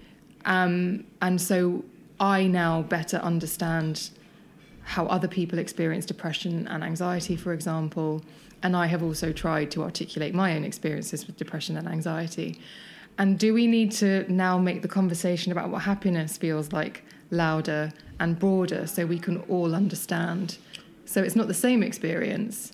Um, 0.45 1.05
and 1.21 1.41
so 1.41 1.83
I 2.19 2.47
now 2.47 2.81
better 2.83 3.17
understand 3.17 4.09
how 4.83 5.05
other 5.07 5.27
people 5.27 5.59
experience 5.59 6.05
depression 6.05 6.67
and 6.67 6.83
anxiety, 6.83 7.35
for 7.35 7.53
example. 7.53 8.23
And 8.63 8.75
I 8.75 8.87
have 8.87 9.03
also 9.03 9.31
tried 9.31 9.69
to 9.71 9.83
articulate 9.83 10.33
my 10.33 10.55
own 10.55 10.63
experiences 10.63 11.27
with 11.27 11.37
depression 11.37 11.77
and 11.77 11.87
anxiety. 11.87 12.59
And 13.17 13.37
do 13.37 13.53
we 13.53 13.67
need 13.67 13.91
to 13.93 14.31
now 14.31 14.57
make 14.57 14.81
the 14.81 14.87
conversation 14.87 15.51
about 15.51 15.69
what 15.69 15.83
happiness 15.83 16.37
feels 16.37 16.71
like 16.71 17.03
louder 17.31 17.91
and 18.19 18.39
broader 18.39 18.87
so 18.87 19.05
we 19.05 19.19
can 19.19 19.39
all 19.49 19.75
understand? 19.75 20.57
So 21.05 21.23
it's 21.23 21.35
not 21.35 21.47
the 21.47 21.53
same 21.53 21.83
experience. 21.83 22.71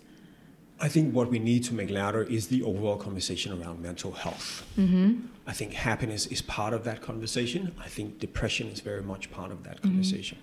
I 0.80 0.90
think 0.90 1.14
what 1.14 1.30
we 1.30 1.40
need 1.40 1.64
to 1.66 1.74
make 1.74 1.90
louder 1.90 2.24
is 2.24 2.48
the 2.48 2.62
overall 2.64 2.98
conversation 2.98 3.54
around 3.54 3.82
mental 3.82 4.12
health. 4.12 4.66
Mm-hmm. 4.78 5.28
I 5.48 5.54
think 5.54 5.74
happiness 5.74 6.26
is 6.28 6.42
part 6.42 6.74
of 6.74 6.84
that 6.84 7.02
conversation. 7.02 7.74
I 7.80 7.88
think 7.88 8.20
depression 8.20 8.68
is 8.68 8.80
very 8.80 9.02
much 9.02 9.32
part 9.32 9.52
of 9.52 9.64
that 9.64 9.78
mm-hmm. 9.78 9.90
conversation. 9.90 10.38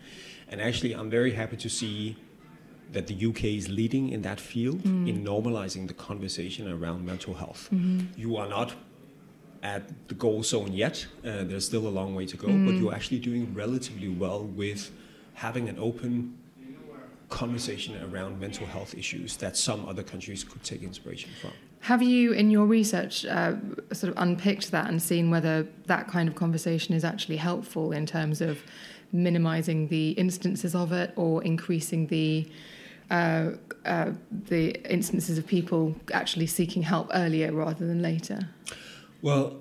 And 0.49 0.61
actually, 0.61 0.95
I'm 0.95 1.11
very 1.11 1.33
happy 1.33 1.57
to 1.57 1.69
see 1.69 2.17
that 2.93 3.07
the 3.07 3.27
UK 3.27 3.45
is 3.45 3.69
leading 3.69 4.09
in 4.09 4.23
that 4.23 4.41
field 4.41 4.83
mm. 4.83 5.09
in 5.09 5.25
normalizing 5.25 5.87
the 5.87 5.95
conversation 5.95 6.71
around 6.71 7.07
mental 7.07 7.35
health. 7.35 7.69
Mm-hmm. 7.73 8.21
You 8.21 8.37
are 8.37 8.49
not 8.49 8.75
at 9.63 10.09
the 10.09 10.15
goal 10.15 10.43
zone 10.43 10.73
yet. 10.73 11.07
Uh, 11.25 11.45
there's 11.45 11.67
still 11.67 11.87
a 11.87 11.95
long 12.01 12.15
way 12.15 12.27
to 12.27 12.37
go, 12.37 12.47
but 12.47 12.53
mm. 12.53 12.81
you're 12.81 12.95
actually 12.95 13.21
doing 13.21 13.55
relatively 13.55 14.09
well 14.09 14.43
with 14.43 14.91
having 15.35 15.69
an 15.69 15.79
open 15.79 16.37
conversation 17.31 17.97
around 18.13 18.39
mental 18.39 18.67
health 18.67 18.95
issues 18.95 19.37
that 19.39 19.57
some 19.57 19.89
other 19.89 20.03
countries 20.03 20.45
could 20.45 20.63
take 20.63 20.83
inspiration 20.83 21.31
from. 21.41 21.53
Have 21.81 22.03
you, 22.03 22.33
in 22.33 22.51
your 22.51 22.67
research, 22.67 23.25
uh, 23.25 23.55
sort 23.93 24.13
of 24.13 24.23
unpicked 24.23 24.71
that 24.73 24.89
and 24.89 25.01
seen 25.03 25.31
whether 25.31 25.67
that 25.87 26.09
kind 26.09 26.29
of 26.29 26.35
conversation 26.35 26.95
is 26.95 27.05
actually 27.05 27.39
helpful 27.39 27.93
in 27.93 28.05
terms 28.05 28.43
of 28.43 28.63
minimizing 29.13 29.89
the 29.89 30.11
instances 30.11 30.75
of 30.75 30.93
it 30.93 31.13
or 31.17 31.43
increasing 31.43 32.07
the 32.09 32.47
uh, 33.11 33.53
uh, 33.85 34.13
the 34.31 34.71
instances 34.93 35.37
of 35.39 35.47
people 35.47 35.97
actually 36.13 36.47
seeking 36.47 36.83
help 36.83 37.11
earlier 37.13 37.53
rather 37.53 37.87
than 37.87 38.03
later? 38.03 38.49
Well, 39.23 39.57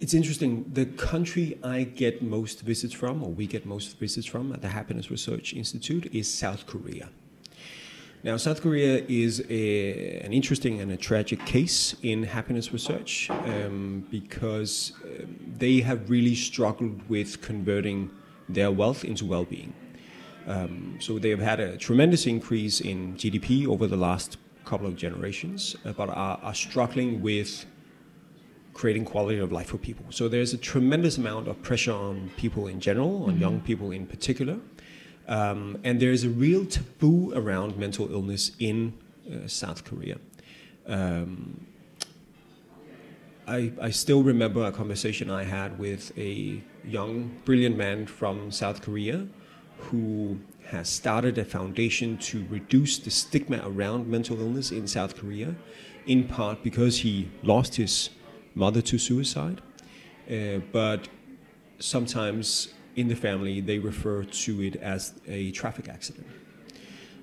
it's 0.00 0.14
interesting. 0.14 0.64
The 0.72 0.86
country 0.86 1.58
I 1.62 1.84
get 1.84 2.22
most 2.22 2.62
visits 2.62 2.94
from, 2.94 3.22
or 3.22 3.30
we 3.30 3.46
get 3.46 3.66
most 3.66 3.98
visits 3.98 4.26
from 4.26 4.52
at 4.52 4.62
the 4.62 4.68
Happiness 4.68 5.10
Research 5.10 5.52
Institute, 5.52 6.12
is 6.14 6.32
South 6.32 6.66
Korea. 6.66 7.10
Now, 8.22 8.36
South 8.36 8.60
Korea 8.60 9.04
is 9.08 9.44
a, 9.48 10.20
an 10.20 10.32
interesting 10.32 10.80
and 10.80 10.92
a 10.92 10.96
tragic 10.96 11.44
case 11.46 11.94
in 12.02 12.22
happiness 12.22 12.72
research 12.72 13.30
um, 13.30 14.06
because 14.10 14.92
um, 15.04 15.36
they 15.58 15.80
have 15.80 16.10
really 16.10 16.34
struggled 16.34 17.08
with 17.08 17.40
converting 17.40 18.10
their 18.48 18.70
wealth 18.70 19.04
into 19.04 19.24
well 19.24 19.44
being. 19.44 19.72
Um, 20.46 20.96
so 21.00 21.18
they 21.18 21.30
have 21.30 21.40
had 21.40 21.60
a 21.60 21.76
tremendous 21.76 22.26
increase 22.26 22.80
in 22.80 23.14
GDP 23.16 23.66
over 23.66 23.86
the 23.86 23.96
last 23.96 24.38
couple 24.64 24.86
of 24.86 24.96
generations, 24.96 25.76
uh, 25.84 25.92
but 25.92 26.08
are, 26.08 26.38
are 26.42 26.54
struggling 26.54 27.22
with 27.22 27.64
creating 28.80 29.04
quality 29.04 29.38
of 29.38 29.52
life 29.52 29.68
for 29.68 29.76
people. 29.76 30.06
So 30.08 30.26
there's 30.26 30.54
a 30.54 30.56
tremendous 30.72 31.18
amount 31.18 31.48
of 31.48 31.60
pressure 31.60 31.92
on 31.92 32.30
people 32.38 32.66
in 32.66 32.80
general, 32.80 33.24
on 33.24 33.38
young 33.38 33.60
people 33.60 33.90
in 33.90 34.06
particular. 34.06 34.56
Um, 35.28 35.78
and 35.84 36.00
there's 36.00 36.24
a 36.24 36.30
real 36.30 36.64
taboo 36.64 37.34
around 37.34 37.76
mental 37.76 38.10
illness 38.10 38.52
in 38.58 38.94
uh, 39.30 39.46
South 39.46 39.84
Korea. 39.84 40.16
Um, 40.86 41.66
I, 43.46 43.70
I 43.82 43.90
still 43.90 44.22
remember 44.22 44.64
a 44.64 44.72
conversation 44.72 45.30
I 45.30 45.44
had 45.44 45.78
with 45.78 46.16
a 46.16 46.62
young, 46.82 47.30
brilliant 47.44 47.76
man 47.76 48.06
from 48.06 48.50
South 48.50 48.80
Korea 48.80 49.26
who 49.76 50.38
has 50.68 50.88
started 50.88 51.36
a 51.36 51.44
foundation 51.44 52.16
to 52.30 52.46
reduce 52.48 52.98
the 52.98 53.10
stigma 53.10 53.60
around 53.62 54.08
mental 54.08 54.40
illness 54.40 54.72
in 54.72 54.86
South 54.86 55.16
Korea, 55.16 55.54
in 56.06 56.24
part 56.24 56.62
because 56.62 57.00
he 57.00 57.28
lost 57.42 57.76
his 57.76 58.08
mother 58.54 58.82
to 58.82 58.98
suicide. 58.98 59.60
Uh, 60.30 60.60
but 60.72 61.08
sometimes 61.78 62.68
in 62.96 63.08
the 63.08 63.16
family, 63.16 63.60
they 63.60 63.78
refer 63.78 64.24
to 64.24 64.62
it 64.62 64.76
as 64.76 65.14
a 65.26 65.50
traffic 65.52 65.88
accident. 65.88 66.26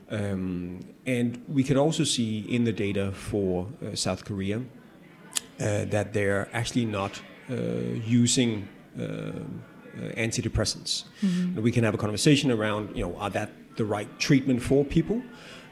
Um, 0.10 0.80
and 1.06 1.44
we 1.48 1.64
can 1.64 1.78
also 1.78 2.04
see 2.04 2.40
in 2.40 2.64
the 2.64 2.72
data 2.72 3.12
for 3.12 3.68
uh, 3.86 3.96
South 3.96 4.24
Korea 4.24 4.58
uh, 4.58 5.86
that 5.86 6.14
they're 6.14 6.48
actually 6.54 6.86
not 6.86 7.22
uh, 7.50 7.56
using 8.06 8.68
uh, 8.98 9.04
uh, 9.04 9.34
antidepressants. 10.16 11.06
Mm-hmm. 11.22 11.62
We 11.62 11.72
can 11.72 11.84
have 11.84 11.94
a 11.94 11.98
conversation 11.98 12.52
around, 12.52 12.96
you 12.96 13.04
know, 13.04 13.16
are 13.18 13.30
that 13.32 13.52
the 13.76 13.86
right 13.86 14.08
treatment 14.20 14.62
for 14.62 14.86
people? 14.86 15.22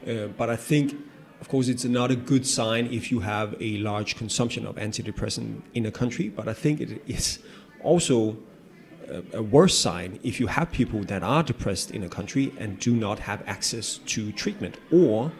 Uh, 0.06 0.28
but 0.36 0.50
I 0.50 0.56
think, 0.56 0.94
of 1.40 1.48
course, 1.48 1.68
it's 1.68 1.84
not 1.84 2.10
a 2.10 2.16
good 2.16 2.46
sign 2.46 2.86
if 2.92 3.10
you 3.10 3.20
have 3.20 3.54
a 3.60 3.78
large 3.78 4.16
consumption 4.16 4.66
of 4.66 4.76
antidepressant 4.76 5.62
in 5.74 5.86
a 5.86 5.90
country. 5.90 6.28
But 6.28 6.48
I 6.48 6.54
think 6.54 6.80
it 6.80 7.02
is 7.06 7.38
also 7.82 8.36
a, 9.08 9.22
a 9.34 9.42
worse 9.42 9.76
sign 9.76 10.18
if 10.22 10.40
you 10.40 10.46
have 10.46 10.72
people 10.72 11.00
that 11.04 11.22
are 11.22 11.42
depressed 11.42 11.90
in 11.90 12.02
a 12.02 12.08
country 12.08 12.52
and 12.58 12.78
do 12.78 12.94
not 12.94 13.18
have 13.20 13.42
access 13.46 13.98
to 13.98 14.32
treatment 14.32 14.78
or 14.90 15.32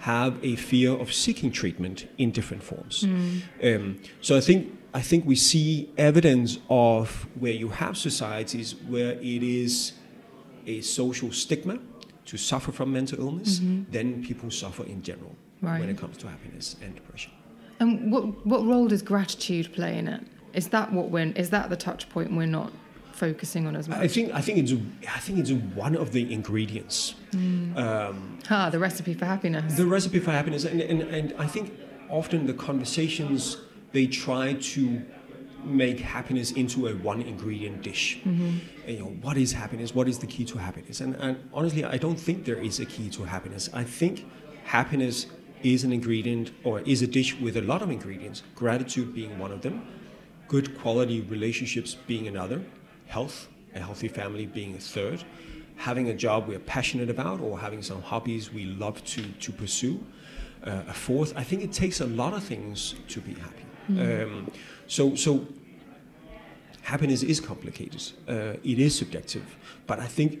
have 0.00 0.38
a 0.44 0.56
fear 0.56 0.92
of 0.92 1.12
seeking 1.12 1.50
treatment 1.50 2.08
in 2.18 2.30
different 2.30 2.62
forms. 2.62 3.04
Mm. 3.04 3.42
Um, 3.62 4.00
so 4.20 4.36
I 4.36 4.40
think 4.40 4.76
I 4.92 5.00
think 5.00 5.24
we 5.24 5.34
see 5.34 5.90
evidence 5.96 6.58
of 6.68 7.26
where 7.38 7.52
you 7.52 7.68
have 7.68 7.96
societies 7.96 8.74
where 8.86 9.12
it 9.12 9.42
is 9.42 9.92
a 10.66 10.82
social 10.82 11.32
stigma 11.32 11.78
to 12.26 12.36
suffer 12.36 12.70
from 12.70 12.92
mental 12.92 13.18
illness, 13.18 13.58
mm-hmm. 13.58 13.90
then 13.90 14.24
people 14.24 14.50
suffer 14.50 14.84
in 14.84 15.02
general 15.02 15.36
right. 15.64 15.80
when 15.80 15.88
it 15.88 15.98
comes 15.98 16.16
to 16.18 16.28
happiness 16.28 16.76
and 16.82 16.94
depression. 16.94 17.32
And 17.80 18.12
what 18.12 18.46
what 18.46 18.64
role 18.64 18.88
does 18.88 19.02
gratitude 19.02 19.72
play 19.72 19.98
in 19.98 20.08
it? 20.08 20.22
Is 20.52 20.68
that 20.68 20.92
what 20.92 21.10
we're 21.10 21.32
is 21.32 21.50
that 21.50 21.70
the 21.70 21.76
touch 21.76 22.08
point 22.08 22.32
we're 22.32 22.46
not 22.46 22.72
focusing 23.12 23.66
on 23.66 23.76
as 23.76 23.88
much? 23.88 23.98
I 23.98 24.08
think 24.08 24.32
I 24.32 24.40
think 24.40 24.58
it's 24.58 24.72
I 25.08 25.18
think 25.20 25.38
it's 25.38 25.50
one 25.50 25.96
of 25.96 26.12
the 26.12 26.32
ingredients. 26.32 27.14
Mm. 27.32 27.76
Um, 27.76 28.38
ah, 28.50 28.70
the 28.70 28.78
recipe 28.78 29.14
for 29.14 29.24
happiness. 29.24 29.74
The 29.74 29.86
recipe 29.86 30.20
for 30.20 30.30
happiness, 30.30 30.64
and, 30.64 30.80
and, 30.80 31.02
and 31.02 31.34
I 31.38 31.46
think 31.46 31.72
often 32.08 32.46
the 32.46 32.54
conversations 32.54 33.58
they 33.92 34.06
try 34.06 34.54
to 34.54 35.02
make 35.64 35.98
happiness 35.98 36.52
into 36.52 36.88
a 36.88 36.92
one 36.96 37.22
ingredient 37.22 37.82
dish. 37.82 38.18
Mm-hmm. 38.18 38.58
And, 38.86 38.96
you 38.96 38.98
know, 38.98 39.10
what 39.22 39.36
is 39.36 39.52
happiness? 39.52 39.94
What 39.94 40.08
is 40.08 40.18
the 40.18 40.26
key 40.26 40.44
to 40.46 40.58
happiness? 40.58 41.00
And, 41.00 41.16
and 41.16 41.48
honestly, 41.54 41.84
I 41.84 41.96
don't 41.96 42.20
think 42.20 42.44
there 42.44 42.58
is 42.58 42.80
a 42.80 42.86
key 42.86 43.08
to 43.10 43.24
happiness. 43.24 43.70
I 43.72 43.84
think 43.84 44.26
happiness 44.64 45.26
is 45.64 45.82
an 45.82 45.92
ingredient 45.92 46.52
or 46.62 46.80
is 46.80 47.02
a 47.02 47.06
dish 47.06 47.36
with 47.40 47.56
a 47.56 47.62
lot 47.62 47.82
of 47.82 47.90
ingredients. 47.90 48.42
Gratitude 48.54 49.14
being 49.14 49.38
one 49.38 49.50
of 49.50 49.62
them, 49.62 49.86
good 50.46 50.78
quality 50.78 51.22
relationships 51.22 51.96
being 52.06 52.28
another, 52.28 52.62
health, 53.06 53.48
a 53.74 53.80
healthy 53.80 54.08
family 54.08 54.46
being 54.46 54.74
a 54.76 54.78
third, 54.78 55.24
having 55.76 56.08
a 56.08 56.14
job 56.14 56.46
we're 56.46 56.58
passionate 56.58 57.10
about 57.10 57.40
or 57.40 57.58
having 57.58 57.82
some 57.82 58.00
hobbies 58.02 58.52
we 58.52 58.64
love 58.66 59.02
to, 59.04 59.22
to 59.40 59.50
pursue. 59.50 59.98
Uh, 60.62 60.82
a 60.88 60.94
fourth, 60.94 61.32
I 61.36 61.42
think 61.42 61.62
it 61.62 61.72
takes 61.72 62.00
a 62.00 62.06
lot 62.06 62.32
of 62.32 62.44
things 62.44 62.94
to 63.08 63.20
be 63.20 63.34
happy. 63.34 63.64
Mm. 63.90 64.22
Um, 64.22 64.50
so, 64.86 65.14
so 65.14 65.46
happiness 66.82 67.22
is 67.22 67.40
complicated. 67.40 68.02
Uh, 68.28 68.54
it 68.62 68.78
is 68.78 68.96
subjective, 68.96 69.56
but 69.86 69.98
I 69.98 70.06
think 70.06 70.40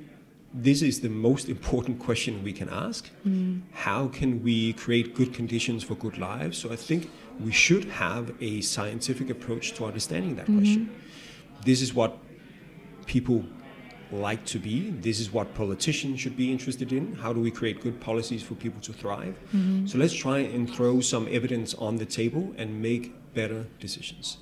this 0.54 0.82
is 0.82 1.00
the 1.00 1.08
most 1.08 1.48
important 1.48 1.98
question 1.98 2.44
we 2.44 2.52
can 2.52 2.68
ask. 2.68 3.10
Mm. 3.26 3.62
How 3.72 4.06
can 4.06 4.40
we 4.44 4.72
create 4.74 5.16
good 5.16 5.34
conditions 5.34 5.82
for 5.82 5.96
good 5.96 6.16
lives? 6.16 6.56
So 6.56 6.72
I 6.72 6.76
think 6.76 7.10
we 7.40 7.50
should 7.50 7.86
have 7.86 8.32
a 8.40 8.60
scientific 8.60 9.30
approach 9.30 9.72
to 9.74 9.84
understanding 9.84 10.36
that 10.36 10.46
mm-hmm. 10.46 10.58
question. 10.58 10.90
This 11.64 11.82
is 11.82 11.92
what 11.92 12.16
people 13.06 13.44
like 14.12 14.44
to 14.44 14.60
be. 14.60 14.90
This 14.90 15.18
is 15.18 15.32
what 15.32 15.54
politicians 15.54 16.20
should 16.20 16.36
be 16.36 16.52
interested 16.52 16.92
in. 16.92 17.14
How 17.16 17.32
do 17.32 17.40
we 17.40 17.50
create 17.50 17.80
good 17.80 18.00
policies 18.00 18.44
for 18.44 18.54
people 18.54 18.80
to 18.82 18.92
thrive? 18.92 19.34
Mm-hmm. 19.48 19.86
So 19.86 19.98
let's 19.98 20.14
try 20.14 20.38
and 20.38 20.72
throw 20.72 21.00
some 21.00 21.26
evidence 21.28 21.74
on 21.74 21.96
the 21.96 22.06
table 22.06 22.54
and 22.56 22.80
make 22.80 23.12
better 23.34 23.66
decisions. 23.80 24.38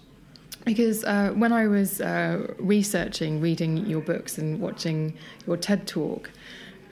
Because 0.65 1.05
uh, 1.05 1.33
when 1.35 1.53
I 1.53 1.67
was 1.67 2.01
uh, 2.01 2.55
researching, 2.59 3.41
reading 3.41 3.79
your 3.87 4.01
books, 4.01 4.39
and 4.39 4.61
watching 4.61 5.17
your 5.47 5.57
TED 5.57 5.87
talk, 5.87 6.31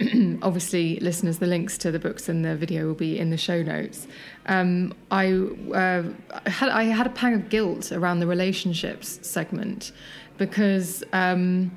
obviously, 0.43 0.99
listeners, 1.01 1.39
the 1.39 1.47
links 1.47 1.77
to 1.79 1.91
the 1.91 1.99
books 1.99 2.29
and 2.29 2.45
the 2.45 2.57
video 2.57 2.87
will 2.87 2.95
be 2.95 3.19
in 3.19 3.31
the 3.31 3.37
show 3.37 3.63
notes. 3.63 4.07
Um, 4.47 4.95
I, 5.11 5.33
uh, 5.33 6.05
had, 6.49 6.71
I 6.71 6.85
had 6.85 7.07
a 7.07 7.11
pang 7.11 7.35
of 7.35 7.49
guilt 7.51 7.93
around 7.93 8.21
the 8.21 8.27
relationships 8.27 9.21
segment 9.23 9.93
because 10.39 11.05
um, 11.13 11.71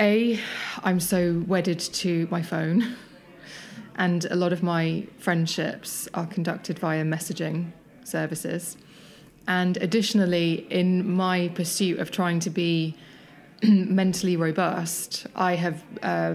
a 0.00 0.40
I'm 0.82 0.98
so 0.98 1.44
wedded 1.46 1.78
to 1.78 2.26
my 2.30 2.42
phone, 2.42 2.96
and 3.96 4.24
a 4.24 4.34
lot 4.34 4.52
of 4.52 4.62
my 4.62 5.06
friendships 5.18 6.08
are 6.12 6.26
conducted 6.26 6.80
via 6.80 7.04
messaging 7.04 7.70
services. 8.02 8.76
And 9.46 9.76
additionally, 9.78 10.66
in 10.70 11.10
my 11.10 11.48
pursuit 11.48 11.98
of 11.98 12.10
trying 12.10 12.40
to 12.40 12.50
be 12.50 12.96
mentally 13.62 14.36
robust, 14.36 15.26
I 15.34 15.54
have 15.56 15.82
uh, 16.02 16.34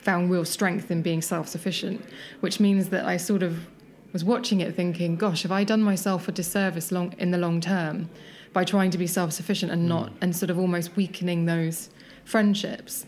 found 0.00 0.30
real 0.30 0.44
strength 0.44 0.90
in 0.90 1.02
being 1.02 1.22
self 1.22 1.48
sufficient, 1.48 2.04
which 2.40 2.60
means 2.60 2.88
that 2.88 3.04
I 3.04 3.16
sort 3.16 3.42
of 3.42 3.66
was 4.12 4.24
watching 4.24 4.60
it 4.60 4.74
thinking, 4.74 5.16
gosh, 5.16 5.42
have 5.42 5.52
I 5.52 5.62
done 5.62 5.82
myself 5.82 6.26
a 6.26 6.32
disservice 6.32 6.90
long, 6.90 7.14
in 7.18 7.30
the 7.30 7.38
long 7.38 7.60
term? 7.60 8.10
by 8.52 8.64
trying 8.64 8.90
to 8.90 8.98
be 8.98 9.06
self 9.06 9.32
sufficient 9.32 9.72
and 9.72 9.88
not, 9.88 10.10
mm. 10.10 10.16
and 10.20 10.36
sort 10.36 10.50
of 10.50 10.58
almost 10.58 10.96
weakening 10.96 11.46
those 11.46 11.90
friendships. 12.24 13.06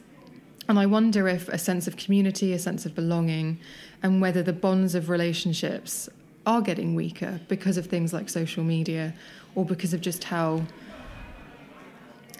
And 0.68 0.78
I 0.78 0.86
wonder 0.86 1.28
if 1.28 1.48
a 1.48 1.58
sense 1.58 1.86
of 1.88 1.96
community, 1.96 2.52
a 2.52 2.58
sense 2.58 2.86
of 2.86 2.94
belonging, 2.94 3.58
and 4.02 4.20
whether 4.20 4.42
the 4.42 4.52
bonds 4.52 4.94
of 4.94 5.08
relationships 5.08 6.08
are 6.46 6.60
getting 6.60 6.94
weaker 6.94 7.40
because 7.48 7.76
of 7.76 7.86
things 7.86 8.12
like 8.12 8.28
social 8.28 8.64
media 8.64 9.14
or 9.54 9.64
because 9.64 9.92
of 9.92 10.00
just 10.00 10.24
how 10.24 10.62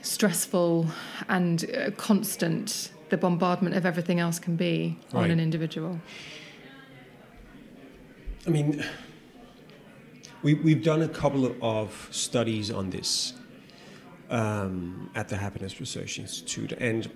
stressful 0.03 0.87
and 1.29 1.71
uh, 1.77 1.91
constant 1.93 2.91
the 3.11 3.17
bombardment 3.17 3.77
of 3.77 3.87
everything 3.87 4.19
else 4.21 4.39
can 4.39 4.57
be 4.57 4.99
right. 5.13 5.25
on 5.25 5.31
an 5.31 5.39
individual. 5.39 6.01
I 8.47 8.51
mean, 8.51 8.85
we, 10.43 10.55
we've 10.55 10.83
done 10.83 11.03
a 11.03 11.09
couple 11.09 11.55
of 11.63 12.09
studies 12.11 12.71
on 12.71 12.91
this 12.91 13.35
um, 14.31 15.11
at 15.15 15.29
the 15.29 15.37
Happiness 15.37 15.79
Research 15.79 16.19
Institute, 16.19 16.73
and 16.73 17.09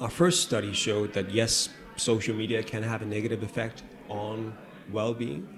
our 0.00 0.10
first 0.10 0.42
study 0.42 0.72
showed 0.72 1.12
that 1.14 1.30
yes, 1.32 1.70
social 1.96 2.36
media 2.36 2.62
can 2.62 2.82
have 2.82 3.02
a 3.02 3.06
negative 3.06 3.42
effect 3.42 3.82
on 4.08 4.56
well 4.92 5.14
being. 5.14 5.55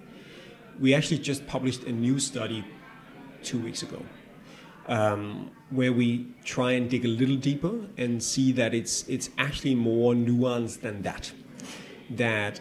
We 0.80 0.94
actually 0.94 1.18
just 1.18 1.46
published 1.46 1.84
a 1.84 1.92
new 1.92 2.18
study 2.18 2.64
two 3.42 3.58
weeks 3.58 3.82
ago 3.82 4.02
um, 4.86 5.50
where 5.70 5.92
we 5.92 6.26
try 6.44 6.72
and 6.72 6.88
dig 6.88 7.04
a 7.04 7.08
little 7.08 7.36
deeper 7.36 7.86
and 7.96 8.22
see 8.22 8.52
that 8.52 8.74
it's, 8.74 9.06
it's 9.08 9.30
actually 9.38 9.74
more 9.74 10.14
nuanced 10.14 10.80
than 10.80 11.02
that. 11.02 11.32
That 12.10 12.60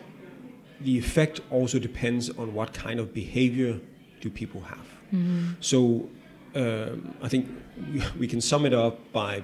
the 0.81 0.97
effect 0.97 1.39
also 1.49 1.79
depends 1.79 2.29
on 2.29 2.53
what 2.53 2.73
kind 2.73 2.99
of 2.99 3.13
behavior 3.13 3.79
do 4.19 4.29
people 4.29 4.61
have. 4.61 4.87
Mm-hmm. 5.13 5.51
So 5.61 6.09
um, 6.55 7.15
I 7.21 7.29
think 7.29 7.49
we 8.19 8.27
can 8.27 8.41
sum 8.41 8.65
it 8.65 8.73
up 8.73 9.11
by 9.11 9.43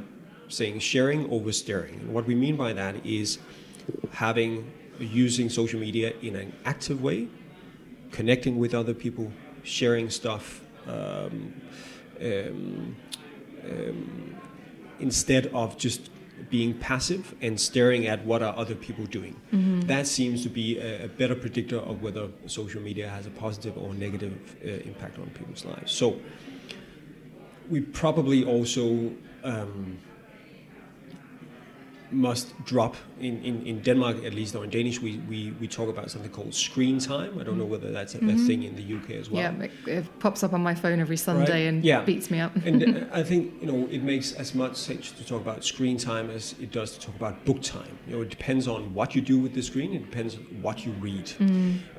saying 0.50 0.80
sharing 0.80 1.30
over 1.32 1.52
staring. 1.52 1.96
And 1.96 2.14
what 2.14 2.26
we 2.28 2.36
mean 2.36 2.56
by 2.56 2.74
that 2.74 3.06
is 3.06 3.40
having 4.12 4.72
using 5.00 5.50
social 5.50 5.80
media 5.80 6.14
in 6.22 6.36
an 6.36 6.54
active 6.66 7.02
way, 7.02 7.28
connecting 8.14 8.58
with 8.58 8.74
other 8.74 8.94
people, 8.94 9.32
sharing 9.64 10.10
stuff. 10.10 10.62
Um, 10.88 11.62
um, 12.22 12.96
um 13.70 14.36
instead 15.00 15.48
of 15.48 15.78
just 15.78 16.10
being 16.50 16.74
passive 16.74 17.36
and 17.42 17.60
staring 17.60 18.08
at 18.08 18.24
what 18.26 18.42
are 18.42 18.56
other 18.58 18.76
people 18.76 19.06
doing. 19.06 19.36
That 19.88 20.08
seems 20.08 20.44
to 20.44 20.50
be 20.50 20.78
a, 20.78 21.06
a 21.06 21.08
better 21.08 21.36
predictor 21.36 21.78
of 21.78 22.02
whether 22.02 22.30
social 22.46 22.82
media 22.82 23.10
has 23.10 23.26
a 23.26 23.30
positive 23.32 23.78
or 23.78 23.94
negative 23.94 24.56
uh, 24.64 24.68
impact 24.90 25.20
on 25.20 25.30
people's 25.32 25.66
lives. 25.66 25.92
So 25.92 26.20
we 27.70 27.82
probably 27.82 28.44
also 28.46 29.12
um, 29.44 29.98
must 32.14 32.54
drop 32.66 32.96
in, 33.20 33.42
in, 33.44 33.66
in 33.66 33.82
Denmark 33.82 34.24
at 34.24 34.34
least 34.34 34.56
or 34.56 34.64
in 34.64 34.70
Danish 34.70 35.02
we, 35.02 35.18
we, 35.30 35.52
we 35.60 35.68
talk 35.68 35.90
about 35.90 36.10
something 36.12 36.32
called 36.32 36.54
screen 36.54 37.00
time. 37.00 37.40
I 37.40 37.44
don't 37.44 37.58
know 37.58 37.66
whether 37.66 37.92
that's 37.92 38.16
a, 38.16 38.20
a 38.20 38.36
thing 38.36 38.64
in 38.64 38.76
the 38.76 38.96
UK 38.98 39.12
as 39.12 39.30
well. 39.30 39.42
Yeah, 39.42 39.64
it, 39.64 39.72
it 39.88 40.20
pops 40.20 40.44
up 40.44 40.54
on 40.54 40.62
my 40.62 40.76
phone 40.76 41.00
every 41.00 41.18
Sunday 41.18 41.68
and 41.68 41.84
Yeah. 41.84 42.04
beats 42.06 42.30
me 42.30 42.40
up. 42.40 42.56
and 42.66 42.84
uh, 42.84 43.06
I 43.20 43.24
think 43.24 43.54
you 43.62 43.68
know 43.68 43.88
it 43.92 44.04
makes 44.04 44.34
as 44.34 44.54
much 44.54 44.76
sense 44.76 45.12
to 45.12 45.24
talk 45.26 45.42
about 45.42 45.64
screen 45.64 45.98
time 45.98 46.30
as 46.30 46.56
it 46.62 46.72
does 46.72 46.92
to 46.98 47.00
talk 47.06 47.16
about 47.16 47.44
book 47.46 47.62
time. 47.62 47.98
You 48.08 48.16
know, 48.16 48.22
it 48.22 48.30
depends 48.30 48.68
on 48.68 48.94
what 48.94 49.16
you 49.16 49.22
do 49.22 49.40
with 49.40 49.54
the 49.54 49.62
screen. 49.62 49.94
It 49.94 50.04
depends 50.10 50.36
on 50.36 50.42
what 50.62 50.86
you 50.86 50.92
read. 51.02 51.32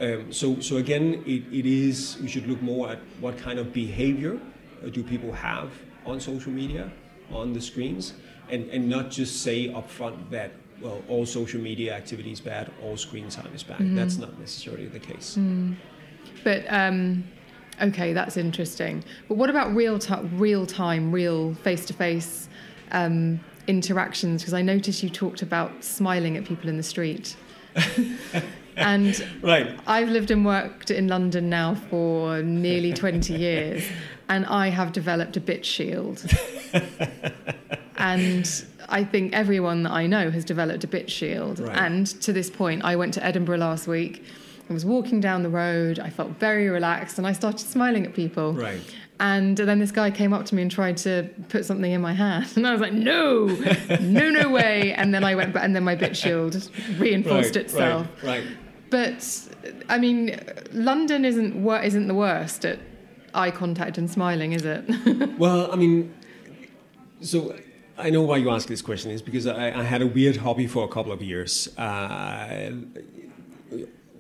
Um, 0.01 0.33
so, 0.33 0.61
so 0.61 0.77
again, 0.77 1.23
it, 1.27 1.43
it 1.53 1.67
is 1.67 2.19
we 2.23 2.29
should 2.29 2.47
look 2.47 2.63
more 2.63 2.91
at 2.91 2.99
what 3.21 3.37
kind 3.39 3.59
of 3.59 3.73
behavior 3.73 4.39
uh, 4.85 4.89
do 4.91 5.03
people 5.03 5.33
have 5.33 5.71
on 6.07 6.21
social 6.21 6.53
media, 6.53 6.91
on 7.33 7.53
the 7.53 7.61
screens, 7.61 8.13
and 8.51 8.69
and 8.71 8.89
not 8.89 9.11
just 9.11 9.43
say 9.43 9.69
upfront 9.69 10.31
that 10.31 10.53
well 10.81 11.03
all 11.09 11.27
social 11.27 11.61
media 11.61 11.95
activity 11.95 12.33
is 12.33 12.41
bad, 12.41 12.71
all 12.83 12.97
screen 12.97 13.29
time 13.29 13.53
is 13.55 13.63
bad. 13.63 13.79
Mm-hmm. 13.79 13.97
That's 13.97 14.19
not 14.19 14.39
necessarily 14.39 14.87
the 14.87 15.01
case. 15.01 15.37
Mm. 15.39 15.77
But 16.43 16.65
um, 16.69 17.25
okay, 17.81 18.13
that's 18.13 18.37
interesting. 18.37 19.05
But 19.29 19.37
what 19.37 19.51
about 19.51 19.75
real 19.75 19.99
time, 19.99 20.39
real 20.39 20.67
time, 20.67 21.11
real 21.13 21.55
face 21.55 21.87
to 21.87 21.93
face 21.93 22.49
interactions? 23.67 24.43
Because 24.43 24.55
I 24.55 24.63
noticed 24.63 25.03
you 25.03 25.11
talked 25.11 25.43
about 25.43 25.83
smiling 25.83 26.37
at 26.37 26.45
people 26.45 26.69
in 26.69 26.77
the 26.77 26.83
street. 26.83 27.37
and 28.77 29.27
Right. 29.43 29.79
I've 29.87 30.09
lived 30.09 30.31
and 30.31 30.45
worked 30.45 30.91
in 30.91 31.09
London 31.09 31.49
now 31.49 31.75
for 31.75 32.43
nearly 32.43 32.93
20 32.93 33.35
years, 33.35 33.85
and 34.29 34.47
I 34.47 34.69
have 34.69 34.93
developed 34.93 35.37
a 35.37 35.41
bit 35.41 35.65
shield. 35.65 36.25
and 38.05 38.65
I 38.89 39.03
think 39.05 39.33
everyone 39.33 39.83
that 39.85 39.93
I 39.93 40.07
know 40.07 40.31
has 40.31 40.45
developed 40.45 40.85
a 40.85 40.87
bit 40.87 41.11
shield. 41.11 41.59
Right. 41.61 41.77
And 41.77 42.07
to 42.23 42.33
this 42.33 42.51
point, 42.51 42.85
I 42.85 42.97
went 42.97 43.15
to 43.15 43.25
Edinburgh 43.25 43.59
last 43.59 43.87
week. 43.87 44.23
I 44.69 44.73
was 44.73 44.85
walking 44.85 45.21
down 45.21 45.43
the 45.43 45.49
road. 45.51 45.99
I 45.99 46.11
felt 46.11 46.31
very 46.39 46.69
relaxed, 46.69 47.19
and 47.19 47.27
I 47.27 47.33
started 47.33 47.67
smiling 47.67 48.07
at 48.07 48.15
people. 48.15 48.53
Right. 48.55 48.81
And 49.21 49.57
then 49.57 49.79
this 49.79 49.93
guy 49.93 50.11
came 50.11 50.33
up 50.33 50.45
to 50.47 50.55
me 50.55 50.63
and 50.63 50.71
tried 50.71 50.97
to 50.99 51.29
put 51.49 51.65
something 51.65 51.93
in 51.93 52.01
my 52.01 52.15
hand, 52.15 52.47
and 52.57 52.67
I 52.67 52.73
was 52.73 52.81
like, 52.81 52.93
"No, 52.93 53.47
no, 54.01 54.31
no 54.31 54.51
way!" 54.51 54.93
And 54.95 55.15
then 55.15 55.23
I 55.25 55.35
went, 55.35 55.57
and 55.57 55.75
then 55.75 55.85
my 55.85 55.95
bit 55.95 56.17
shield 56.17 56.53
reinforced 56.99 57.55
Right, 57.57 57.65
itself. 57.65 58.07
Right. 58.23 58.45
right. 58.45 58.57
But 58.91 59.49
I 59.89 59.99
mean, 59.99 60.39
London 60.73 61.25
isn't 61.25 61.55
wor- 61.63 61.81
isn't 61.83 62.07
the 62.09 62.15
worst 62.15 62.65
at 62.65 62.79
eye 63.35 63.51
contact 63.51 63.99
and 63.99 64.11
smiling, 64.11 64.53
is 64.53 64.65
it? 64.65 64.85
Well, 65.39 65.71
I 65.73 65.77
mean, 65.77 66.15
so 67.21 67.55
I 67.97 68.11
know 68.11 68.23
why 68.23 68.39
you 68.39 68.51
ask 68.51 68.69
this 68.69 68.83
question 68.83 69.11
is 69.11 69.23
because 69.23 69.47
I, 69.47 69.69
I 69.69 69.83
had 69.83 70.03
a 70.03 70.07
weird 70.07 70.37
hobby 70.37 70.67
for 70.67 70.85
a 70.85 70.89
couple 70.89 71.13
of 71.13 71.23
years. 71.23 71.69
Uh, 71.79 72.73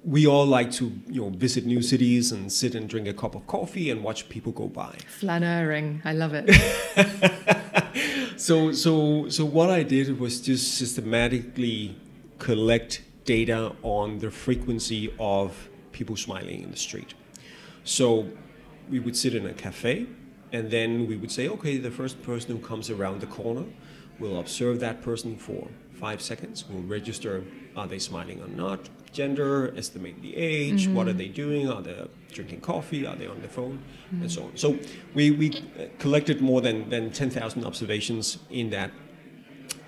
we 0.04 0.26
all 0.26 0.46
like 0.46 0.70
to, 0.72 0.92
you 1.08 1.22
know, 1.22 1.30
visit 1.30 1.64
new 1.64 1.82
cities 1.82 2.30
and 2.30 2.52
sit 2.52 2.74
and 2.74 2.88
drink 2.88 3.08
a 3.08 3.14
cup 3.14 3.34
of 3.34 3.46
coffee 3.46 3.90
and 3.90 4.04
watch 4.04 4.28
people 4.28 4.52
go 4.52 4.68
by. 4.68 4.94
Flaneuring, 5.20 6.02
I 6.04 6.12
love 6.12 6.32
it. 6.34 6.50
So, 8.36 8.72
so, 8.72 9.28
so 9.28 9.44
what 9.44 9.70
I 9.70 9.82
did 9.82 10.18
was 10.18 10.40
just 10.40 10.76
systematically 10.76 11.96
collect 12.38 13.02
data 13.24 13.74
on 13.82 14.18
the 14.18 14.30
frequency 14.30 15.14
of 15.18 15.68
people 15.92 16.16
smiling 16.16 16.62
in 16.62 16.70
the 16.70 16.76
street. 16.76 17.14
So, 17.84 18.28
we 18.90 18.98
would 19.00 19.16
sit 19.16 19.34
in 19.34 19.46
a 19.46 19.54
cafe, 19.54 20.06
and 20.54 20.70
then 20.70 21.06
we 21.10 21.16
would 21.16 21.32
say, 21.38 21.48
okay, 21.48 21.74
the 21.78 21.90
first 21.90 22.16
person 22.22 22.48
who 22.56 22.62
comes 22.70 22.86
around 22.88 23.20
the 23.20 23.26
corner, 23.40 23.64
we'll 24.20 24.38
observe 24.38 24.78
that 24.80 25.02
person 25.02 25.36
for 25.36 25.68
five 26.04 26.20
seconds. 26.30 26.64
We'll 26.68 26.82
register 26.98 27.42
are 27.76 27.88
they 27.88 27.98
smiling 27.98 28.40
or 28.40 28.48
not, 28.64 28.80
gender, 29.12 29.74
estimate 29.76 30.16
the 30.22 30.36
age, 30.36 30.86
what 30.96 31.08
are 31.08 31.12
they 31.22 31.28
doing, 31.28 31.68
are 31.68 31.82
they 31.82 31.96
drinking 32.32 32.60
coffee, 32.60 33.04
are 33.06 33.16
they 33.16 33.26
on 33.26 33.40
the 33.42 33.48
phone, 33.48 33.76
and 34.20 34.30
so 34.30 34.44
on. 34.44 34.56
So 34.56 34.78
we, 35.14 35.24
we 35.32 35.48
uh, 35.50 35.86
collected 35.98 36.40
more 36.40 36.60
than, 36.60 36.88
than 36.88 37.10
10,000 37.10 37.64
observations 37.64 38.38
in 38.50 38.70
that 38.70 38.90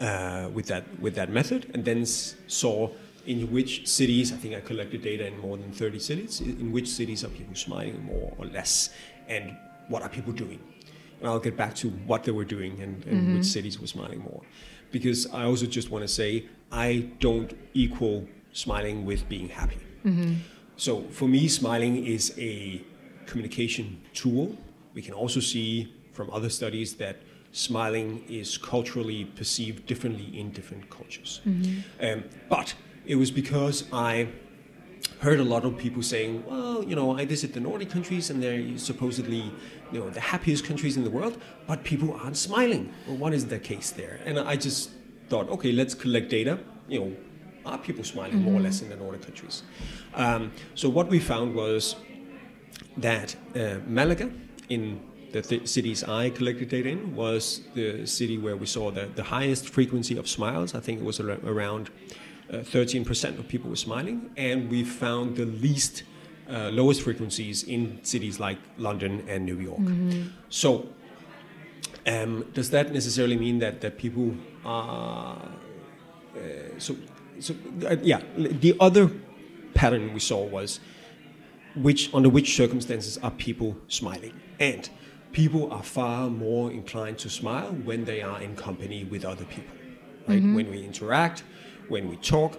uh, 0.01 0.51
with 0.53 0.67
that 0.67 0.85
with 1.01 1.15
that 1.15 1.31
method, 1.31 1.71
and 1.75 1.85
then 1.85 2.03
s- 2.03 2.35
saw 2.49 2.91
in 3.27 3.51
which 3.51 3.87
cities. 3.89 4.33
I 4.33 4.37
think 4.37 4.55
I 4.55 4.61
collected 4.61 5.01
data 5.03 5.27
in 5.27 5.39
more 5.39 5.57
than 5.57 5.73
30 5.73 5.99
cities. 5.99 6.41
In 6.41 6.71
which 6.73 6.89
cities 6.89 7.25
are 7.25 7.29
people 7.29 7.55
smiling 7.55 8.05
more 8.05 8.33
or 8.37 8.47
less, 8.47 8.91
and 9.29 9.57
what 9.89 10.03
are 10.03 10.09
people 10.09 10.33
doing? 10.33 10.61
And 11.21 11.29
I'll 11.29 11.39
get 11.41 11.57
back 11.57 11.75
to 11.77 11.89
what 12.07 12.25
they 12.25 12.33
were 12.33 12.45
doing 12.45 12.81
and, 12.83 13.05
and 13.05 13.21
mm-hmm. 13.21 13.37
which 13.37 13.47
cities 13.47 13.81
were 13.81 13.87
smiling 13.87 14.21
more, 14.21 14.43
because 14.91 15.27
I 15.33 15.45
also 15.45 15.67
just 15.67 15.91
want 15.91 16.03
to 16.03 16.09
say 16.09 16.47
I 16.71 17.09
don't 17.21 17.53
equal 17.75 18.27
smiling 18.53 19.05
with 19.07 19.29
being 19.29 19.49
happy. 19.49 19.79
Mm-hmm. 20.05 20.35
So 20.77 21.03
for 21.11 21.29
me, 21.29 21.49
smiling 21.49 22.05
is 22.05 22.35
a 22.39 22.83
communication 23.27 24.01
tool. 24.13 24.57
We 24.95 25.03
can 25.03 25.15
also 25.15 25.41
see 25.41 25.93
from 26.13 26.31
other 26.31 26.51
studies 26.51 26.95
that 26.97 27.17
smiling 27.53 28.25
is 28.29 28.59
culturally 28.59 29.25
perceived 29.25 29.87
differently 29.87 30.39
in 30.39 30.51
different 30.53 30.91
cultures. 30.91 31.41
Mm-hmm. 31.47 32.05
Um, 32.05 32.25
but 32.49 32.75
it 33.07 33.17
was 33.17 33.31
because 33.31 33.85
I 33.93 34.29
heard 35.21 35.41
a 35.41 35.45
lot 35.45 35.65
of 35.65 35.77
people 35.77 36.03
saying, 36.03 36.45
well, 36.47 36.85
you 36.85 36.95
know, 36.95 37.17
I 37.19 37.25
visit 37.25 37.53
the 37.55 37.61
Nordic 37.61 37.91
countries 37.91 38.31
and 38.31 38.43
they're 38.43 38.79
supposedly, 38.79 39.51
you 39.93 40.01
know, 40.01 40.11
the 40.11 40.21
happiest 40.21 40.65
countries 40.65 40.97
in 40.97 41.05
the 41.05 41.11
world, 41.11 41.41
but 41.67 41.85
people 41.85 42.13
aren't 42.23 42.37
smiling. 42.37 42.93
Well, 43.07 43.17
what 43.17 43.33
is 43.33 43.47
the 43.47 43.59
case 43.59 43.91
there? 43.91 44.21
And 44.25 44.39
I 44.39 44.57
just 44.57 44.91
thought, 45.29 45.49
okay, 45.51 45.73
let's 45.73 45.95
collect 45.95 46.29
data. 46.29 46.59
You 46.89 47.01
know, 47.01 47.17
are 47.65 47.79
people 47.79 48.05
smiling 48.05 48.43
more 48.43 48.55
or 48.55 48.61
less 48.61 48.83
in 48.83 48.89
the 48.89 48.97
Nordic 48.97 49.23
countries? 49.23 49.63
Um, 50.15 50.53
so 50.75 50.89
what 50.89 51.09
we 51.09 51.19
found 51.19 51.55
was 51.55 51.97
that 52.97 53.35
uh, 53.55 53.79
Malaga, 53.87 54.31
in 54.69 55.01
the 55.33 55.43
th- 55.43 55.69
cities 55.69 56.05
I 56.05 56.31
collected 56.31 56.69
data 56.69 56.89
in, 56.89 57.17
was 57.17 57.63
the 57.75 58.07
city 58.07 58.39
where 58.39 58.57
we 58.57 58.67
saw 58.67 58.91
the, 58.91 59.09
the 59.15 59.25
highest 59.25 59.69
frequency 59.69 60.17
of 60.17 60.29
smiles. 60.29 60.75
I 60.75 60.81
think 60.81 61.01
it 61.01 61.05
was 61.05 61.19
ar- 61.21 61.41
around 61.45 61.91
13% 62.51 63.39
of 63.39 63.49
people 63.49 63.71
were 63.71 63.77
smiling, 63.77 64.31
and 64.37 64.71
we 64.71 64.85
found 64.85 65.37
the 65.37 65.47
least, 65.47 66.05
uh, 66.49 66.71
lowest 66.73 67.03
frequencies 67.03 67.63
in 67.65 67.99
cities 68.05 68.39
like 68.39 68.59
London 68.79 69.25
and 69.29 69.45
New 69.45 69.59
York. 69.59 69.81
So, 70.49 70.89
um, 72.07 72.47
does 72.55 72.71
that 72.71 72.93
necessarily 72.93 73.37
mean 73.37 73.59
that, 73.59 73.81
that 73.81 73.99
people 73.99 74.37
are 74.65 75.37
uh, 76.37 76.79
so 76.79 76.97
so 77.41 77.55
uh, 77.87 77.97
yeah 78.03 78.21
the 78.37 78.77
other 78.81 79.11
pattern 79.75 80.13
we 80.15 80.21
saw 80.21 80.43
was 80.45 80.81
which 81.75 82.13
under 82.15 82.29
which 82.29 82.57
circumstances 82.57 83.19
are 83.19 83.31
people 83.33 83.77
smiling? 83.89 84.41
And 84.61 84.89
people 85.33 85.73
are 85.73 85.83
far 85.83 86.31
more 86.31 86.71
inclined 86.71 87.19
to 87.19 87.29
smile 87.29 87.73
when 87.73 88.05
they 88.05 88.23
are 88.23 88.41
in 88.41 88.55
company 88.57 89.05
with 89.05 89.25
other 89.25 89.45
people 89.45 89.75
right? 90.29 90.43
When 90.43 90.71
we 90.71 90.85
interact 90.85 91.45
when 91.89 92.09
we 92.09 92.17
talk 92.17 92.59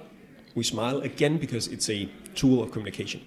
we 0.56 0.64
smile 0.64 1.00
again 1.02 1.38
because 1.38 1.68
it's 1.68 1.90
a 1.90 2.10
tool 2.36 2.64
of 2.64 2.72
communication 2.72 3.22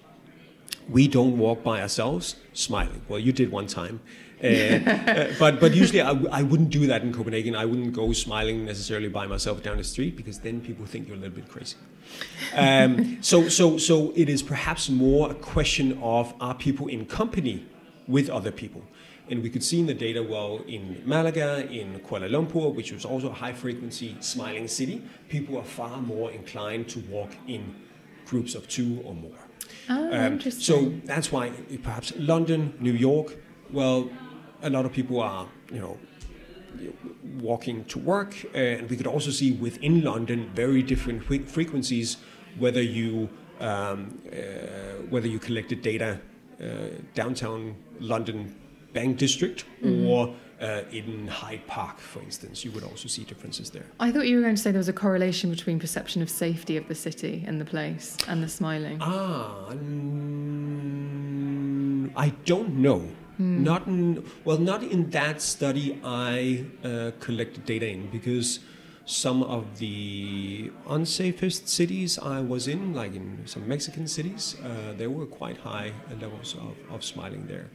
we 0.89 1.07
don't 1.07 1.37
walk 1.37 1.63
by 1.63 1.81
ourselves 1.81 2.35
smiling. 2.53 3.01
Well, 3.07 3.19
you 3.19 3.31
did 3.31 3.51
one 3.51 3.67
time, 3.67 4.01
uh, 4.43 4.47
uh, 4.47 5.33
but 5.39 5.59
but 5.59 5.73
usually 5.75 6.01
I, 6.01 6.07
w- 6.07 6.29
I 6.31 6.43
wouldn't 6.43 6.69
do 6.69 6.87
that 6.87 7.01
in 7.01 7.13
Copenhagen. 7.13 7.55
I 7.55 7.65
wouldn't 7.65 7.93
go 7.93 8.11
smiling 8.13 8.65
necessarily 8.65 9.09
by 9.09 9.27
myself 9.27 9.63
down 9.63 9.77
the 9.77 9.83
street 9.83 10.15
because 10.17 10.39
then 10.39 10.61
people 10.61 10.85
think 10.85 11.07
you're 11.07 11.17
a 11.17 11.19
little 11.19 11.35
bit 11.35 11.49
crazy. 11.49 11.77
Um, 12.55 13.17
so 13.21 13.47
so 13.49 13.77
so 13.77 14.11
it 14.15 14.29
is 14.29 14.43
perhaps 14.43 14.89
more 14.89 15.31
a 15.31 15.35
question 15.35 15.97
of 16.01 16.33
are 16.41 16.55
people 16.55 16.87
in 16.87 17.05
company 17.05 17.65
with 18.07 18.29
other 18.29 18.51
people. 18.51 18.83
And 19.31 19.41
we 19.41 19.49
could 19.49 19.63
see 19.63 19.79
in 19.79 19.85
the 19.85 19.93
data, 19.93 20.21
well, 20.21 20.59
in 20.67 21.01
Malaga, 21.05 21.65
in 21.71 21.99
Kuala 22.01 22.29
Lumpur, 22.29 22.75
which 22.75 22.91
was 22.91 23.05
also 23.05 23.29
a 23.29 23.33
high 23.33 23.53
frequency 23.53 24.17
smiling 24.19 24.67
city, 24.67 25.01
people 25.29 25.57
are 25.57 25.63
far 25.63 26.01
more 26.01 26.29
inclined 26.31 26.89
to 26.89 26.99
walk 27.09 27.31
in 27.47 27.73
groups 28.25 28.55
of 28.55 28.67
two 28.67 29.01
or 29.05 29.15
more. 29.15 29.39
Oh, 29.89 30.07
Um, 30.13 30.33
interesting. 30.33 30.61
so 30.61 30.75
that's 31.05 31.31
why 31.31 31.51
perhaps 31.81 32.11
London, 32.17 32.73
New 32.81 32.91
York, 32.91 33.37
well, 33.71 34.09
a 34.61 34.69
lot 34.69 34.83
of 34.85 34.91
people 34.91 35.21
are, 35.21 35.47
you 35.73 35.79
know, 35.79 35.97
walking 37.39 37.85
to 37.85 37.99
work, 37.99 38.33
uh, 38.53 38.57
and 38.57 38.89
we 38.89 38.97
could 38.97 39.07
also 39.07 39.31
see 39.31 39.53
within 39.53 40.03
London 40.03 40.49
very 40.53 40.83
different 40.83 41.23
fre- 41.23 41.45
frequencies. 41.45 42.17
Whether 42.59 42.81
you 42.81 43.29
um, 43.61 44.19
uh, 44.29 44.35
whether 45.09 45.27
you 45.27 45.39
collected 45.39 45.81
data 45.81 46.19
uh, 46.61 46.65
downtown 47.13 47.75
London 47.99 48.55
Bank 48.93 49.17
District 49.17 49.65
or 49.83 50.35
uh, 50.61 50.83
in 50.91 51.27
Hyde 51.27 51.65
Park, 51.67 51.99
for 51.99 52.21
instance. 52.21 52.63
You 52.63 52.71
would 52.71 52.83
also 52.83 53.07
see 53.07 53.23
differences 53.23 53.69
there. 53.71 53.85
I 53.99 54.11
thought 54.11 54.27
you 54.27 54.35
were 54.35 54.43
going 54.43 54.55
to 54.55 54.61
say 54.61 54.71
there 54.71 54.77
was 54.77 54.89
a 54.89 54.93
correlation 54.93 55.49
between 55.49 55.79
perception 55.79 56.21
of 56.21 56.29
safety 56.29 56.77
of 56.77 56.87
the 56.87 56.95
city 56.95 57.43
and 57.47 57.59
the 57.59 57.65
place 57.65 58.17
and 58.27 58.43
the 58.43 58.47
smiling. 58.47 58.99
Ah, 59.01 59.69
I 62.15 62.29
don't 62.45 62.75
know. 62.75 63.07
Not 63.39 63.87
in, 63.87 64.23
well, 64.45 64.59
not 64.59 64.83
in 64.83 65.09
that 65.09 65.41
study 65.41 65.99
I 66.03 66.65
uh, 66.83 67.11
collected 67.19 67.65
data 67.65 67.87
in 67.87 68.07
because 68.11 68.59
some 69.05 69.41
of 69.41 69.79
the 69.79 70.71
unsafest 70.87 71.67
cities 71.67 72.19
I 72.19 72.39
was 72.39 72.67
in, 72.67 72.93
like 72.93 73.15
in 73.15 73.41
some 73.45 73.67
Mexican 73.67 74.07
cities, 74.07 74.57
uh, 74.63 74.93
there 74.95 75.09
were 75.09 75.25
quite 75.25 75.57
high 75.57 75.91
levels 76.19 76.53
of, 76.55 76.77
of 76.93 77.03
smiling 77.03 77.47
there. 77.47 77.71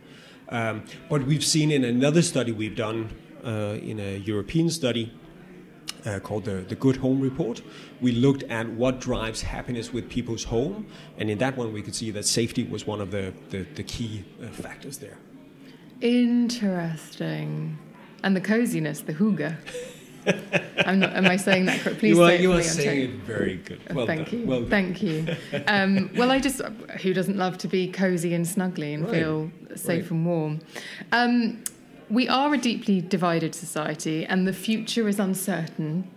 Um, 0.49 0.85
but 1.09 1.25
we've 1.25 1.45
seen 1.45 1.71
in 1.71 1.85
another 1.85 2.23
study 2.23 2.53
we've 2.53 2.77
done 2.77 3.11
uh, 3.45 3.79
in 3.81 4.01
a 4.01 4.19
European 4.19 4.71
study 4.71 5.13
uh, 6.05 6.21
called 6.21 6.45
the, 6.45 6.65
the 6.69 6.75
Good 6.75 6.97
Home 6.97 7.21
Report. 7.21 7.63
We 8.01 8.13
looked 8.13 8.45
at 8.45 8.69
what 8.69 9.01
drives 9.01 9.43
happiness 9.43 9.93
with 9.93 10.09
people's 10.09 10.45
home, 10.45 10.87
and 11.19 11.31
in 11.31 11.39
that 11.39 11.57
one 11.57 11.73
we 11.73 11.83
could 11.83 11.95
see 11.95 12.11
that 12.13 12.25
safety 12.25 12.65
was 12.65 12.87
one 12.87 13.01
of 13.01 13.11
the, 13.11 13.33
the, 13.51 13.67
the 13.75 13.83
key 13.83 14.25
uh, 14.43 14.49
factors 14.49 14.99
there. 14.99 15.19
Interesting. 16.01 17.79
And 18.23 18.37
the 18.37 18.41
coziness, 18.41 19.01
the 19.01 19.15
hygge. 19.15 19.57
I'm 20.87 20.99
not. 21.01 21.13
Am 21.15 21.27
I 21.27 21.37
saying 21.37 21.67
that 21.67 21.81
correctly? 21.81 22.13
Please 22.13 22.17
you 22.17 22.23
are, 22.23 22.29
say 22.29 22.35
it 22.37 22.41
you 22.43 22.53
are 22.53 22.63
saying 22.63 23.01
it 23.11 23.17
very 23.21 23.57
good. 23.57 23.81
Oh, 23.91 23.95
Well 23.95 24.07
Thank 24.07 24.31
done. 24.31 24.41
you. 24.41 24.47
Well. 24.47 24.67
Thank 24.69 25.03
you. 25.03 25.27
Um, 25.67 26.11
well, 26.17 26.31
I 26.31 26.39
just, 26.39 26.61
who 27.03 27.13
doesn't 27.15 27.37
love 27.37 27.59
to 27.59 27.69
be 27.69 27.91
cozy 27.91 28.35
and 28.35 28.45
snuggly 28.45 28.95
and 28.95 29.05
Right. 29.05 29.15
feel 29.15 29.51
safe 29.75 30.05
Right. 30.05 30.11
and 30.13 30.27
warm? 30.27 30.61
Um, 31.13 31.63
we 32.09 32.29
are 32.29 32.55
a 32.55 32.59
deeply 32.59 33.01
divided 33.01 33.55
society, 33.55 34.25
and 34.27 34.47
the 34.47 34.53
future 34.53 35.09
is 35.09 35.19
uncertain. 35.19 36.09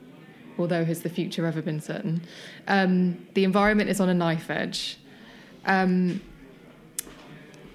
Although 0.58 0.84
has 0.86 1.02
the 1.04 1.10
future 1.10 1.46
ever 1.46 1.62
been 1.62 1.80
certain? 1.80 2.22
Um, 2.68 3.26
the 3.34 3.44
environment 3.46 3.90
is 3.90 4.00
on 4.02 4.10
a 4.10 4.14
knife 4.14 4.50
edge. 4.50 4.98
Um, 5.66 6.22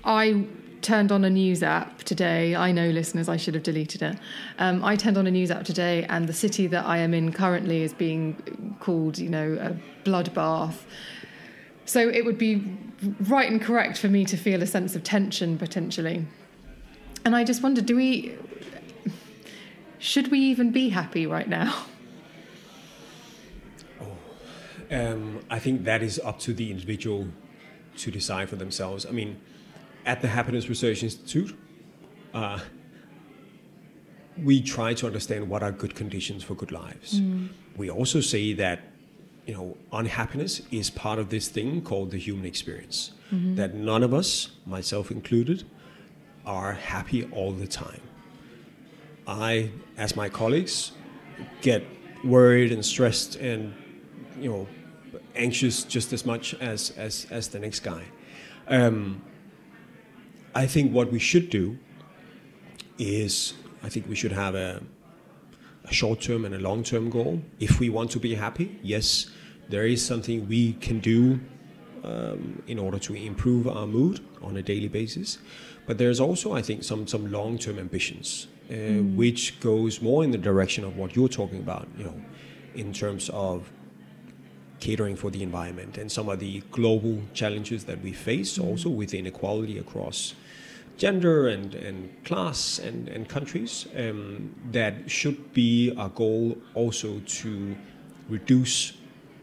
I 0.05 0.45
turned 0.85 1.11
on 1.11 1.25
a 1.25 1.31
news 1.31 1.63
app 1.63 2.03
today. 2.05 2.55
I 2.55 2.71
know, 2.71 2.91
listeners, 2.91 3.29
I 3.29 3.37
should 3.37 3.55
have 3.55 3.63
deleted 3.63 4.03
it. 4.03 4.19
Um, 4.59 4.85
I 4.85 4.95
turned 4.95 5.17
on 5.17 5.27
a 5.27 5.31
news 5.31 5.51
app 5.51 5.65
today, 5.65 6.05
and 6.09 6.29
the 6.29 6.33
city 6.33 6.67
that 6.69 6.85
I 6.85 6.99
am 6.99 7.15
in 7.15 7.33
currently 7.33 7.83
is 7.83 7.93
being 7.95 8.77
called, 8.81 9.19
you 9.19 9.31
know, 9.31 9.59
a 9.61 10.07
bloodbath. 10.09 10.77
So 11.87 12.09
it 12.09 12.25
would 12.25 12.39
be 12.39 12.79
right 13.21 13.51
and 13.51 13.61
correct 13.61 13.99
for 13.99 14.09
me 14.09 14.25
to 14.27 14.37
feel 14.37 14.63
a 14.63 14.67
sense 14.67 14.95
of 14.95 15.03
tension 15.03 15.59
potentially. 15.59 16.27
And 17.25 17.35
I 17.35 17.45
just 17.45 17.63
wonder, 17.63 17.81
do 17.81 17.97
we, 17.97 18.37
should 19.99 20.31
we 20.31 20.39
even 20.39 20.71
be 20.71 20.91
happy 20.91 21.27
right 21.27 21.49
now? 21.49 21.85
Um, 24.91 25.41
I 25.51 25.59
think 25.59 25.85
that 25.85 26.03
is 26.05 26.21
up 26.23 26.39
to 26.41 26.53
the 26.53 26.71
individual 26.71 27.29
to 27.97 28.11
decide 28.13 28.49
for 28.51 28.57
themselves. 28.57 29.05
I 29.07 29.11
mean, 29.11 29.41
at 30.07 30.21
the 30.21 30.29
Happiness 30.29 30.69
Research 30.69 31.03
Institute, 31.03 31.57
uh, 32.33 32.59
we 34.43 34.61
try 34.61 34.95
to 34.95 35.07
understand 35.07 35.49
what 35.49 35.63
are 35.63 35.71
good 35.73 35.95
conditions 35.95 36.43
for 36.43 36.55
good 36.55 36.73
lives. 36.73 37.21
We 37.77 37.91
also 37.91 38.21
say 38.21 38.53
that 38.55 38.81
you 39.47 39.55
know 39.55 39.77
unhappiness 39.93 40.63
is 40.71 40.91
part 40.91 41.19
of 41.19 41.29
this 41.29 41.49
thing 41.49 41.83
called 41.83 42.11
the 42.11 42.19
human 42.19 42.45
experience. 42.45 43.13
That 43.57 43.75
none 43.75 44.03
of 44.03 44.13
us, 44.15 44.51
myself 44.67 45.11
included, 45.11 45.65
are 46.47 46.73
happy 46.73 47.25
all 47.33 47.53
the 47.53 47.67
time. 47.67 48.01
I, 49.27 49.71
as 49.97 50.15
my 50.17 50.29
colleagues, 50.29 50.93
get 51.63 51.83
worried 52.23 52.71
and 52.73 52.85
stressed 52.85 53.37
and 53.37 53.75
you 54.41 54.51
know 54.51 54.67
anxious 55.37 55.85
just 55.85 56.13
as 56.13 56.25
much 56.25 56.55
as 56.55 56.91
as, 56.97 57.27
as 57.31 57.49
the 57.49 57.59
next 57.59 57.81
guy. 57.81 58.05
Um, 58.69 59.23
I 60.55 60.67
think 60.67 60.93
what 60.93 61.11
we 61.11 61.19
should 61.19 61.51
do 61.51 61.79
is 62.99 63.55
I 63.83 63.89
think 63.89 64.09
we 64.09 64.15
should 64.15 64.33
have 64.33 64.55
a, 64.55 64.83
a 65.85 65.93
short 65.93 66.21
term 66.21 66.45
and 66.45 66.55
a 66.55 66.59
long 66.59 66.85
term 66.85 67.11
goal. 67.11 67.43
If 67.59 67.81
we 67.81 67.89
want 67.89 68.11
to 68.13 68.21
be 68.21 68.35
happy, 68.35 68.79
yes, 68.83 69.31
there 69.69 69.87
is 69.87 70.05
something 70.05 70.49
we 70.49 70.75
can 70.75 71.01
do 71.01 71.41
um, 72.05 72.63
in 72.67 72.79
order 72.79 72.99
to 73.01 73.15
improve 73.15 73.67
our 73.67 73.87
mood 73.87 74.21
on 74.43 74.57
a 74.57 74.63
daily 74.63 74.89
basis. 74.89 75.39
But 75.87 75.99
there's 75.99 76.21
also, 76.21 76.53
I 76.53 76.63
think, 76.63 76.85
some 76.85 77.07
some 77.07 77.31
long 77.31 77.59
term 77.59 77.79
ambitions, 77.79 78.47
uh, 78.71 79.03
which 79.17 79.59
goes 79.61 80.01
more 80.01 80.23
in 80.25 80.31
the 80.31 80.39
direction 80.39 80.85
of 80.85 80.97
what 80.97 81.17
you're 81.17 81.29
talking 81.29 81.59
about. 81.59 81.89
You 81.99 82.05
know, 82.05 82.23
in 82.75 82.93
terms 82.93 83.29
of 83.31 83.71
catering 84.81 85.17
for 85.17 85.31
the 85.31 85.43
environment 85.43 85.97
and 85.99 86.11
some 86.11 86.29
of 86.29 86.41
the 86.41 86.63
global 86.71 87.23
challenges 87.33 87.85
that 87.85 88.01
we 88.03 88.13
face, 88.13 88.59
also 88.59 88.89
with 88.89 89.15
inequality 89.15 89.79
across 89.79 90.35
gender 90.97 91.49
and, 91.49 91.75
and 91.75 92.25
class 92.25 92.79
and, 92.79 93.09
and 93.09 93.29
countries, 93.29 93.87
um, 93.97 94.55
that 94.71 95.11
should 95.11 95.53
be 95.53 95.93
our 95.97 96.09
goal 96.11 96.57
also 96.75 97.21
to 97.27 97.77
reduce 98.29 98.95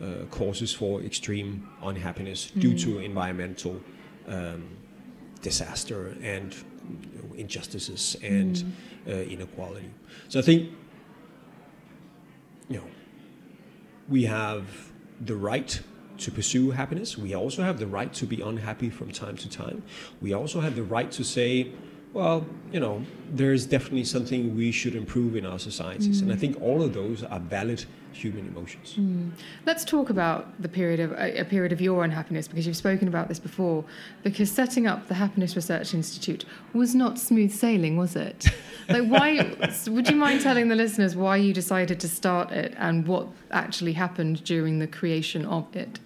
uh, 0.02 0.26
causes 0.32 0.74
for 0.74 1.02
extreme 1.02 1.68
unhappiness 1.84 2.52
due 2.52 2.78
to 2.78 3.00
environmental 3.00 3.80
um, 4.28 4.70
disaster 5.42 6.16
and 6.22 6.56
you 6.90 7.22
know, 7.22 7.36
injustices 7.36 8.16
and 8.24 8.74
uh, 9.08 9.12
inequality. 9.12 9.90
So 10.30 10.40
I 10.40 10.42
think, 10.42 10.72
you 12.70 12.78
know, 12.78 12.88
we 14.10 14.24
have 14.24 14.66
the 15.20 15.36
right 15.36 15.80
to 16.22 16.32
pursue 16.32 16.72
happiness. 16.72 17.18
We 17.18 17.36
also 17.36 17.64
have 17.64 17.80
the 17.80 17.88
right 17.88 18.12
to 18.14 18.26
be 18.26 18.42
unhappy 18.42 18.90
from 18.90 19.12
time 19.12 19.38
to 19.38 19.50
time. 19.50 19.84
We 20.22 20.34
also 20.34 20.60
have 20.62 20.76
the 20.76 20.84
right 20.84 21.12
to 21.12 21.24
say, 21.24 21.72
well, 22.14 22.46
you 22.72 22.80
know, 22.80 23.04
there's 23.32 23.66
definitely 23.66 24.04
something 24.04 24.56
we 24.56 24.72
should 24.72 24.96
improve 24.96 25.36
in 25.36 25.46
our 25.46 25.60
societies. 25.60 26.22
And 26.22 26.32
I 26.32 26.36
think 26.36 26.62
all 26.62 26.84
of 26.84 26.94
those 26.94 27.24
are 27.24 27.40
valid 27.40 27.86
human 28.12 28.48
emotions. 28.48 28.96
Hmm. 28.96 29.30
Let's 29.66 29.86
talk 29.86 30.10
about 30.10 30.62
the 30.62 30.68
period 30.68 31.00
of 31.00 31.14
a, 31.14 31.40
a 31.40 31.46
period 31.46 31.72
of 31.72 31.80
your 31.80 32.04
unhappiness 32.04 32.48
because 32.48 32.68
you've 32.68 32.76
spoken 32.76 33.08
about 33.08 33.30
this 33.30 33.40
before. 33.40 33.86
Because 34.24 34.52
setting 34.52 34.88
up 34.88 35.08
the 35.08 35.14
Happiness 35.14 35.56
Research 35.56 35.94
Institute 35.94 36.44
was 36.74 36.94
not 36.94 37.18
smooth 37.18 37.52
sailing, 37.52 37.98
was 37.98 38.16
it? 38.16 38.48
Like, 38.90 39.08
why? 39.08 39.56
would 39.88 40.10
you 40.10 40.18
mind 40.18 40.42
telling 40.42 40.68
the 40.68 40.76
listeners 40.76 41.16
why 41.16 41.38
you 41.38 41.54
decided 41.54 42.00
to 42.02 42.10
start 42.10 42.52
it 42.52 42.74
and 42.78 43.08
what 43.08 43.28
actually 43.52 43.94
happened 43.94 44.44
during 44.44 44.80
the 44.80 44.88
creation 44.88 45.46
of 45.46 45.74
it? 45.74 46.00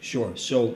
Sure. 0.00 0.36
So 0.36 0.74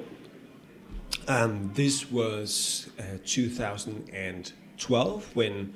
um, 1.28 1.70
this 1.74 2.10
was 2.10 2.90
uh, 2.98 3.18
2012 3.24 5.36
when 5.36 5.72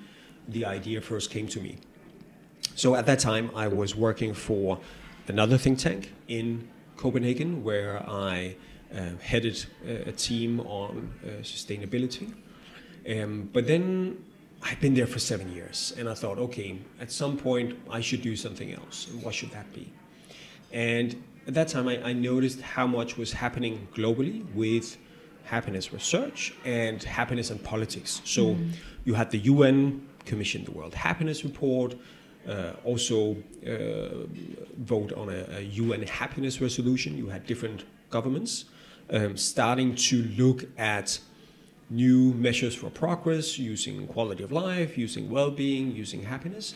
the 0.49 0.65
idea 0.65 1.01
first 1.01 1.31
came 1.31 1.47
to 1.49 1.61
me. 1.61 1.77
So 2.75 2.95
at 2.95 3.07
that 3.07 3.19
time, 3.19 3.51
I 3.55 3.69
was 3.69 3.97
working 3.97 4.35
for 4.35 4.79
another 5.27 5.59
think 5.59 5.79
tank 5.79 6.13
in 6.29 6.69
Copenhagen 6.97 7.65
where 7.65 8.03
I 8.09 8.57
uh, 8.95 9.11
headed 9.21 9.67
a, 9.87 10.13
team 10.13 10.61
on 10.61 11.13
uh, 11.23 11.43
sustainability. 11.43 12.33
Um, 13.09 13.51
but 13.53 13.67
then 13.67 14.25
I'd 14.63 14.81
been 14.81 14.95
there 14.95 15.07
for 15.07 15.19
seven 15.19 15.53
years, 15.53 15.95
and 15.99 16.09
I 16.09 16.15
thought, 16.15 16.39
okay, 16.39 16.79
at 17.01 17.13
some 17.13 17.37
point 17.37 17.79
I 17.91 18.01
should 18.01 18.23
do 18.23 18.37
something 18.37 18.73
else. 18.73 19.09
And 19.11 19.23
what 19.23 19.35
should 19.35 19.51
that 19.53 19.73
be? 19.73 19.93
And 20.73 21.23
at 21.49 21.55
that 21.55 21.69
time, 21.69 21.89
I, 21.89 22.01
I 22.05 22.13
noticed 22.13 22.61
how 22.61 22.87
much 22.87 23.17
was 23.17 23.33
happening 23.33 23.89
globally 23.95 24.45
with 24.55 24.99
happiness 25.45 25.93
research 25.95 26.55
and 26.67 27.03
happiness 27.03 27.51
and 27.51 27.63
politics. 27.65 28.21
So 28.25 28.57
you 29.07 29.15
had 29.15 29.31
the 29.31 29.39
UN 29.39 30.07
commission 30.27 30.65
the 30.65 30.73
World 30.73 30.95
Happiness 30.95 31.43
Report, 31.45 31.95
uh, 32.47 32.73
also 32.85 33.37
uh, 33.67 34.27
vote 34.77 35.13
on 35.15 35.31
a, 35.31 35.47
a 35.57 35.61
UN 35.63 36.03
happiness 36.03 36.61
resolution. 36.61 37.17
You 37.17 37.29
had 37.29 37.47
different 37.47 37.85
governments 38.11 38.67
um, 39.11 39.37
starting 39.37 39.95
to 39.95 40.23
look 40.37 40.67
at 40.79 41.19
new 41.91 42.35
measures 42.35 42.75
for 42.75 42.91
progress 42.91 43.59
using 43.59 44.07
quality 44.07 44.45
of 44.45 44.53
life, 44.53 44.99
using 44.99 45.31
well 45.31 45.51
being, 45.51 45.97
using 45.97 46.25
happiness. 46.25 46.75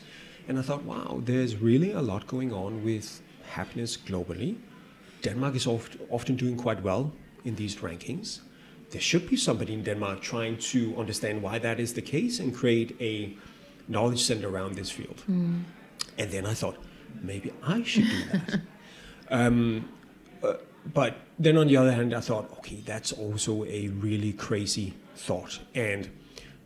And 0.49 0.59
I 0.59 0.63
thought, 0.63 0.85
wow, 0.85 1.21
there's 1.23 1.57
really 1.57 1.93
a 1.93 2.01
lot 2.01 2.27
going 2.27 2.53
on 2.53 2.83
with 2.85 3.22
happiness 3.53 3.97
globally. 3.97 4.57
Denmark 5.23 5.55
is 5.55 5.67
oft, 5.67 5.97
often 6.11 6.37
doing 6.37 6.57
quite 6.57 6.83
well 6.83 7.13
in 7.45 7.55
these 7.57 7.77
rankings. 7.77 8.41
There 8.91 9.01
should 9.01 9.29
be 9.29 9.37
somebody 9.37 9.73
in 9.73 9.83
Denmark 9.83 10.21
trying 10.21 10.59
to 10.73 10.95
understand 10.99 11.43
why 11.43 11.59
that 11.59 11.81
is 11.81 11.95
the 11.95 12.03
case 12.03 12.41
and 12.41 12.55
create 12.55 12.97
a 13.01 13.37
knowledge 13.89 14.23
center 14.23 14.49
around 14.49 14.75
this 14.75 14.91
field. 14.91 15.23
And 16.19 16.31
then 16.31 16.47
I 16.47 16.55
thought, 16.55 16.77
maybe 17.23 17.53
I 17.63 17.83
should 17.83 18.05
do 18.05 18.23
that. 18.33 18.61
um, 19.31 19.89
uh, 20.43 20.55
but 20.93 21.17
then 21.39 21.57
on 21.57 21.69
the 21.69 21.77
other 21.77 21.93
hand, 21.93 22.13
I 22.15 22.21
thought, 22.21 22.51
okay, 22.59 22.83
that's 22.85 23.13
also 23.13 23.65
a 23.65 23.89
really 23.89 24.33
crazy 24.33 24.95
thought. 25.15 25.61
And 25.75 26.11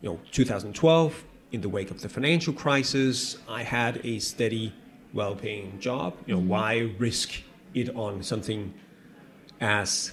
you 0.01 0.09
know, 0.09 0.19
2012, 0.31 1.23
in 1.51 1.61
the 1.61 1.69
wake 1.69 1.91
of 1.91 2.01
the 2.01 2.09
financial 2.09 2.53
crisis, 2.53 3.37
I 3.47 3.63
had 3.63 4.01
a 4.03 4.19
steady, 4.19 4.73
well-paying 5.13 5.79
job. 5.79 6.15
You 6.25 6.35
know, 6.35 6.41
why 6.41 6.91
risk 6.97 7.41
it 7.73 7.95
on 7.95 8.23
something 8.23 8.73
as 9.59 10.11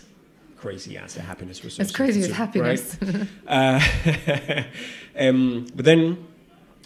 crazy 0.57 0.97
as 0.97 1.17
a 1.17 1.23
happiness 1.23 1.65
research? 1.65 1.87
As 1.87 1.93
crazy 1.93 2.21
as 2.21 2.29
institute, 2.29 2.63
right? 2.63 2.81
happiness. 2.81 3.29
Uh, 3.47 4.65
um, 5.19 5.67
but 5.75 5.85
then, 5.85 6.27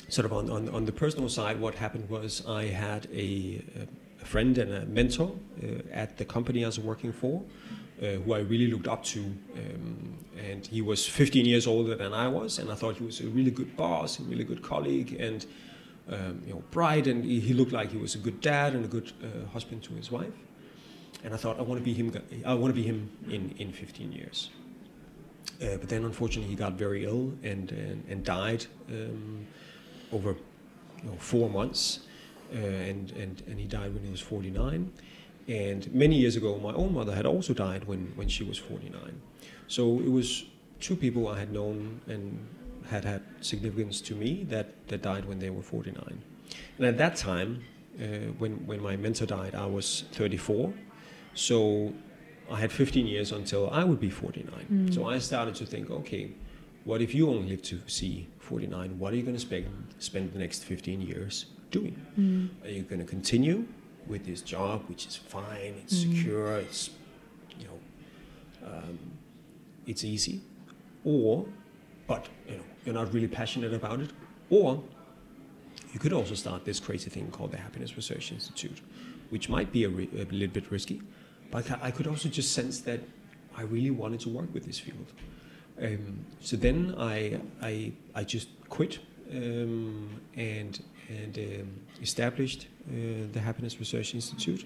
sort 0.09 0.25
of 0.25 0.33
on, 0.33 0.51
on, 0.51 0.69
on 0.71 0.85
the 0.85 0.93
personal 0.93 1.29
side, 1.29 1.61
what 1.61 1.75
happened 1.75 2.09
was 2.09 2.45
I 2.47 2.65
had 2.65 3.07
a, 3.13 3.63
a 4.21 4.25
friend 4.25 4.59
and 4.59 4.73
a 4.73 4.87
mentor 4.87 5.33
uh, 5.63 5.67
at 5.93 6.17
the 6.17 6.25
company 6.25 6.65
I 6.65 6.69
was 6.69 6.81
working 6.81 7.13
for, 7.13 7.43
uh, 8.03 8.07
who 8.07 8.33
I 8.33 8.41
really 8.41 8.71
looked 8.71 8.89
up 8.89 9.05
to. 9.05 9.21
Um, 9.21 10.19
and 10.51 10.67
he 10.67 10.83
was 10.83 11.07
15 11.07 11.45
years 11.47 11.67
older 11.67 11.95
than 11.95 12.13
I 12.15 12.29
was, 12.29 12.59
and 12.59 12.71
I 12.71 12.75
thought 12.75 12.97
he 12.97 13.05
was 13.05 13.21
a 13.21 13.27
really 13.27 13.51
good 13.51 13.77
boss, 13.77 14.19
a 14.19 14.23
really 14.23 14.45
good 14.45 14.63
colleague, 14.63 15.17
and 15.19 15.45
um, 16.11 16.43
you 16.47 16.55
know, 16.55 16.63
bright. 16.71 17.07
And 17.07 17.25
he, 17.25 17.41
he 17.41 17.53
looked 17.53 17.73
like 17.73 17.91
he 17.91 17.99
was 17.99 18.15
a 18.15 18.19
good 18.19 18.41
dad 18.41 18.75
and 18.75 18.85
a 18.85 18.89
good 18.89 19.13
uh, 19.23 19.49
husband 19.49 19.83
to 19.85 19.95
his 19.95 20.11
wife. 20.11 20.33
And 21.25 21.35
I 21.35 21.37
thought 21.37 21.59
I 21.59 21.63
want 21.63 21.81
to 21.81 21.85
be 21.85 21.95
him. 21.95 22.13
I 22.47 22.55
want 22.55 22.75
to 22.75 22.81
be 22.81 22.87
him 22.87 23.11
in, 23.29 23.55
in 23.59 23.73
15 23.73 24.13
years. 24.13 24.51
Uh, 25.61 25.77
but 25.77 25.89
then, 25.89 26.05
unfortunately, 26.05 26.49
he 26.49 26.57
got 26.57 26.75
very 26.75 27.05
ill 27.05 27.33
and 27.43 27.73
and, 27.73 28.05
and 28.09 28.25
died 28.25 28.67
um, 28.91 29.47
over 30.13 30.37
you 31.03 31.11
know, 31.11 31.17
four 31.19 31.51
months, 31.51 32.01
uh, 32.55 32.59
and 32.59 33.11
and 33.13 33.43
and 33.49 33.59
he 33.59 33.67
died 33.67 33.93
when 33.95 34.05
he 34.05 34.11
was 34.11 34.21
49. 34.21 34.93
And 35.49 35.93
many 35.95 36.17
years 36.17 36.37
ago, 36.37 36.59
my 36.59 36.73
own 36.75 36.93
mother 36.93 37.15
had 37.15 37.27
also 37.27 37.55
died 37.55 37.85
when 37.85 38.13
when 38.15 38.29
she 38.29 38.45
was 38.45 38.59
49. 38.59 39.21
So 39.67 39.99
it 39.99 40.11
was 40.11 40.45
two 40.81 40.95
people 40.95 41.27
I 41.29 41.39
had 41.39 41.53
known 41.53 42.01
and 42.07 42.39
had 42.87 43.05
had 43.05 43.23
significance 43.41 44.01
to 44.03 44.15
me 44.15 44.45
that 44.51 44.67
that 44.89 45.03
died 45.03 45.25
when 45.25 45.39
they 45.39 45.51
were 45.51 45.63
49. 45.63 46.23
And 46.79 46.87
at 46.87 46.99
that 46.99 47.17
time, 47.17 47.63
uh, 48.01 48.05
when 48.39 48.53
when 48.67 48.81
my 48.83 48.97
mentor 48.97 49.27
died, 49.27 49.55
I 49.55 49.67
was 49.67 50.05
34. 50.13 50.73
So 51.35 51.93
I 52.51 52.59
had 52.59 52.73
15 52.73 53.07
years 53.07 53.33
until 53.33 53.69
I 53.71 53.85
would 53.85 54.01
be 54.01 54.11
49. 54.11 54.93
So 54.93 55.07
I 55.09 55.19
started 55.19 55.55
to 55.57 55.67
think, 55.67 55.91
okay, 55.91 56.31
what 56.85 57.03
if 57.03 57.15
you 57.15 57.29
only 57.29 57.49
live 57.51 57.63
to 57.63 57.79
see 57.87 58.27
49? 58.39 58.99
What 58.99 59.13
are 59.13 59.17
you 59.17 59.23
going 59.23 59.37
to 59.37 59.41
spend 59.41 59.67
spend 59.99 60.33
the 60.33 60.39
next 60.39 60.65
15 60.65 61.01
years 61.03 61.47
doing? 61.71 61.95
Are 62.65 62.71
you 62.71 62.83
going 62.83 63.01
to 63.01 63.05
continue 63.07 63.67
with 64.07 64.25
this 64.25 64.41
job, 64.41 64.85
which 64.89 65.07
is 65.07 65.17
fine, 65.17 65.75
it's 65.83 65.99
secure, 66.01 66.57
it's 66.59 66.91
you 67.61 67.67
know, 67.67 67.79
um, 68.67 68.99
it's 69.87 70.03
easy, 70.03 70.41
or 71.05 71.47
but 72.09 72.29
you 72.49 72.57
know 72.57 72.65
you're 72.85 72.95
not 72.95 73.15
really 73.15 73.29
passionate 73.29 73.73
about 73.73 74.01
it, 74.01 74.11
or 74.51 74.83
you 75.93 76.01
could 76.01 76.13
also 76.13 76.35
start 76.35 76.65
this 76.65 76.81
crazy 76.81 77.11
thing 77.11 77.31
called 77.31 77.53
the 77.53 77.59
Happiness 77.59 77.97
Research 77.97 78.33
Institute, 78.33 78.81
which 79.31 79.49
might 79.49 79.71
be 79.71 79.85
a, 79.85 79.89
ri- 79.89 80.11
a 80.19 80.25
little 80.33 80.55
bit 80.55 80.73
risky, 80.73 81.01
but 81.53 81.71
I 81.71 81.89
I 81.89 81.91
could 81.93 82.09
also 82.09 82.29
just 82.29 82.53
sense 82.53 82.81
that 82.81 83.01
I 83.59 83.63
really 83.63 83.91
wanted 83.91 84.21
to 84.21 84.29
work 84.29 84.53
with 84.55 84.65
this 84.67 84.79
field. 84.81 85.13
Um, 85.81 86.25
so 86.41 86.57
then 86.57 86.95
I, 86.99 87.41
I, 87.63 87.93
I 88.15 88.25
just 88.25 88.49
quit 88.69 88.99
um, 89.33 90.21
and, 90.37 90.81
and 91.09 91.39
um, 91.39 91.71
established 92.03 92.67
uh, 92.89 93.27
the 93.33 93.41
Happiness 93.41 93.79
Research 93.79 94.15
Institute 94.15 94.65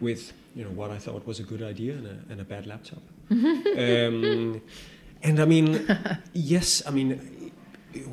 with 0.00 0.32
you 0.54 0.64
know, 0.64 0.70
what 0.70 0.90
I 0.90 0.98
thought 0.98 1.26
was 1.26 1.40
a 1.40 1.42
good 1.42 1.62
idea 1.62 1.94
and 1.94 2.06
a, 2.06 2.18
and 2.30 2.40
a 2.40 2.44
bad 2.44 2.66
laptop. 2.66 3.02
um, 5.24 5.30
and 5.30 5.40
I 5.40 5.44
mean, 5.44 5.98
yes, 6.32 6.82
I 6.86 6.90
mean, 6.90 7.52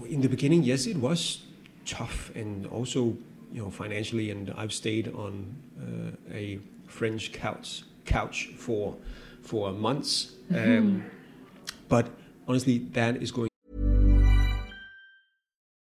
in 0.07 0.21
the 0.21 0.29
beginning, 0.29 0.63
yes, 0.63 0.87
it 0.87 0.97
was 0.97 1.43
tough 1.85 2.31
and 2.35 2.65
also, 2.67 3.17
you 3.51 3.61
know, 3.61 3.69
financially. 3.69 4.31
And 4.31 4.53
I've 4.55 4.73
stayed 4.73 5.13
on 5.13 5.55
uh, 5.79 6.33
a 6.33 6.59
French 6.87 7.31
couch 7.31 7.83
couch 8.05 8.51
for 8.57 8.95
for 9.41 9.71
months. 9.71 10.33
Um, 10.53 11.05
but 11.89 12.09
honestly, 12.47 12.79
that 12.93 13.21
is 13.21 13.31
going. 13.31 13.49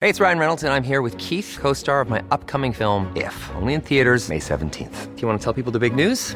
Hey, 0.01 0.09
it's 0.09 0.21
Ryan 0.21 0.39
Reynolds, 0.39 0.63
and 0.63 0.71
I'm 0.71 0.83
here 0.83 1.01
with 1.01 1.17
Keith, 1.17 1.57
co 1.59 1.73
star 1.73 1.99
of 1.99 2.09
my 2.09 2.23
upcoming 2.31 2.71
film, 2.71 3.11
If, 3.15 3.51
only 3.55 3.73
in 3.73 3.81
theaters, 3.81 4.29
May 4.29 4.39
17th. 4.39 5.13
Do 5.15 5.21
you 5.21 5.27
want 5.27 5.41
to 5.41 5.43
tell 5.43 5.53
people 5.53 5.73
the 5.73 5.79
big 5.79 5.93
news? 5.93 6.35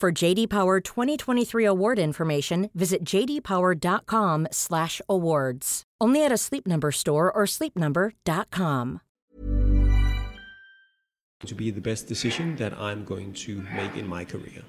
For 0.00 0.10
JD 0.10 0.48
Power 0.48 0.80
2023 0.80 1.66
award 1.66 1.98
information, 1.98 2.70
visit 2.74 3.04
jdpower.com/awards. 3.04 5.82
Only 6.00 6.24
at 6.24 6.32
a 6.32 6.38
Sleep 6.38 6.66
Number 6.66 6.90
store 6.90 7.30
or 7.30 7.44
sleepnumber.com. 7.44 9.02
to 11.44 11.54
be 11.54 11.70
the 11.70 11.82
best 11.82 12.06
decision 12.06 12.56
that 12.56 12.72
I'm 12.78 13.04
going 13.04 13.34
to 13.34 13.60
make 13.74 13.94
in 13.94 14.08
my 14.08 14.24
career. 14.24 14.62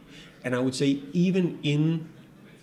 And 0.44 0.54
I 0.54 0.60
would 0.60 0.76
say, 0.76 1.02
even 1.14 1.60
in 1.64 2.10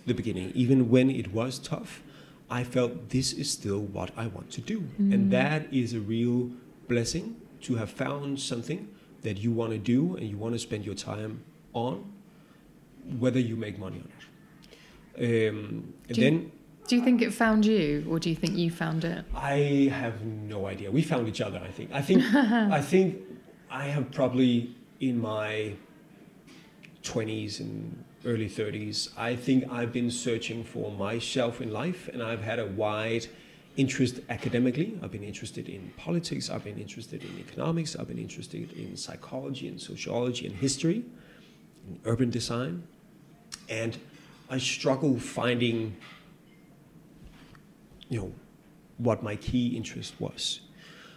the 0.05 0.13
beginning, 0.13 0.51
even 0.53 0.91
when 0.91 1.09
it 1.09 1.33
was 1.33 1.57
tough, 1.57 2.03
I 2.51 2.63
felt 2.63 3.09
this 3.09 3.33
is 3.33 3.49
still 3.49 3.79
what 3.79 4.11
I 4.15 4.27
want 4.27 4.51
to 4.51 4.61
do. 4.61 4.83
And 4.99 5.13
mm. 5.13 5.31
that 5.31 5.73
is 5.73 5.95
a 5.95 5.99
real 5.99 6.51
blessing 6.87 7.35
to 7.61 7.77
have 7.77 7.89
found 7.89 8.39
something 8.39 8.89
that 9.21 9.39
you 9.39 9.51
want 9.51 9.71
to 9.71 9.79
do 9.79 10.15
and 10.17 10.29
you 10.29 10.37
want 10.37 10.53
to 10.53 10.59
spend 10.59 10.85
your 10.85 10.95
time 10.95 11.43
on, 11.73 12.18
whether 13.17 13.39
you 13.39 13.55
make 13.55 13.79
money 13.79 13.97
or 13.97 14.09
not. 14.13 14.23
Um, 15.49 15.93
and 16.07 16.15
Do 16.15 16.21
you- 16.21 16.29
then 16.29 16.51
Do 16.87 16.95
you 16.95 17.03
think 17.03 17.21
it 17.21 17.31
found 17.33 17.65
you, 17.65 18.05
or 18.09 18.17
do 18.19 18.29
you 18.29 18.35
think 18.35 18.57
you 18.57 18.71
found 18.71 19.03
it? 19.05 19.23
I 19.35 19.89
have 19.93 20.23
no 20.25 20.65
idea. 20.65 20.89
We 20.91 21.01
found 21.03 21.27
each 21.27 21.39
other. 21.41 21.59
I 21.63 21.69
think. 21.71 21.91
I 21.93 22.01
think. 22.01 22.23
I 22.33 22.81
think 22.81 23.17
I 23.69 23.85
have 23.85 24.11
probably 24.11 24.73
in 24.99 25.21
my 25.21 25.73
twenties 27.03 27.59
and 27.59 28.03
early 28.25 28.47
thirties. 28.47 29.09
I 29.17 29.35
think 29.35 29.65
I've 29.71 29.93
been 29.93 30.11
searching 30.11 30.63
for 30.63 30.91
myself 30.91 31.61
in 31.61 31.71
life, 31.71 32.09
and 32.11 32.21
I've 32.23 32.41
had 32.41 32.59
a 32.59 32.65
wide 32.65 33.27
interest 33.77 34.19
academically. 34.29 34.97
I've 35.01 35.11
been 35.11 35.23
interested 35.23 35.69
in 35.69 35.91
politics. 35.95 36.49
I've 36.49 36.63
been 36.63 36.79
interested 36.79 37.23
in 37.23 37.39
economics. 37.39 37.95
I've 37.95 38.07
been 38.07 38.17
interested 38.19 38.73
in 38.73 38.97
psychology 38.97 39.67
and 39.67 39.79
sociology 39.79 40.45
and 40.47 40.55
history, 40.55 41.03
and 41.87 41.99
urban 42.05 42.29
design, 42.29 42.83
and 43.69 43.97
I 44.49 44.57
struggle 44.57 45.19
finding 45.19 45.95
you 48.09 48.19
know, 48.19 48.33
what 48.97 49.23
my 49.23 49.35
key 49.35 49.77
interest 49.77 50.19
was. 50.19 50.61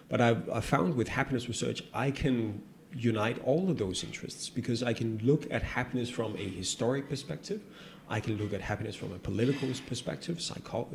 But 0.08 0.20
I've, 0.20 0.48
I 0.50 0.60
found 0.60 0.94
with 0.94 1.08
happiness 1.08 1.48
research, 1.48 1.82
I 1.94 2.10
can 2.10 2.62
unite 2.94 3.42
all 3.44 3.70
of 3.70 3.78
those 3.78 4.04
interests 4.04 4.50
because 4.50 4.82
I 4.82 4.92
can 4.92 5.18
look 5.22 5.50
at 5.50 5.62
happiness 5.62 6.10
from 6.10 6.36
a 6.36 6.46
historic 6.46 7.08
perspective. 7.08 7.62
I 8.10 8.20
can 8.20 8.36
look 8.36 8.52
at 8.52 8.60
happiness 8.60 8.94
from 8.94 9.12
a 9.12 9.18
political 9.18 9.68
perspective, 9.86 10.42
psycho- 10.42 10.86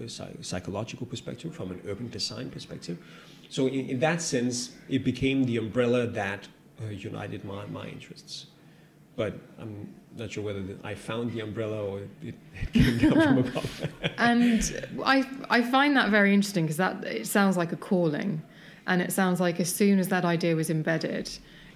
psychological 0.41 1.07
perspective, 1.07 1.55
from 1.55 1.71
an 1.71 1.81
urban 1.87 2.09
design 2.09 2.51
perspective. 2.51 2.99
So, 3.49 3.65
in, 3.67 3.89
in 3.89 3.99
that 4.01 4.21
sense, 4.21 4.75
it 4.87 5.03
became 5.03 5.45
the 5.45 5.57
umbrella 5.57 6.05
that 6.05 6.47
uh, 6.79 6.89
united 6.89 7.43
my, 7.43 7.65
my 7.67 7.87
interests. 7.87 8.47
But 9.17 9.33
I'm 9.59 9.93
not 10.17 10.31
sure 10.31 10.43
whether 10.45 10.63
I 10.83 10.95
found 10.95 11.33
the 11.33 11.41
umbrella 11.41 11.83
or 11.83 11.99
it, 12.23 12.35
it 12.61 12.73
came 12.73 12.97
down 12.99 13.11
from 13.11 13.37
above. 13.49 13.89
And 14.17 14.89
I 15.03 15.27
I 15.49 15.61
find 15.63 15.97
that 15.97 16.09
very 16.09 16.33
interesting 16.33 16.65
because 16.65 16.77
that 16.77 17.03
it 17.03 17.27
sounds 17.27 17.57
like 17.57 17.71
a 17.73 17.75
calling, 17.77 18.41
and 18.85 19.01
it 19.01 19.11
sounds 19.11 19.39
like 19.41 19.59
as 19.59 19.73
soon 19.73 19.99
as 19.99 20.07
that 20.07 20.23
idea 20.23 20.55
was 20.55 20.69
embedded, 20.69 21.29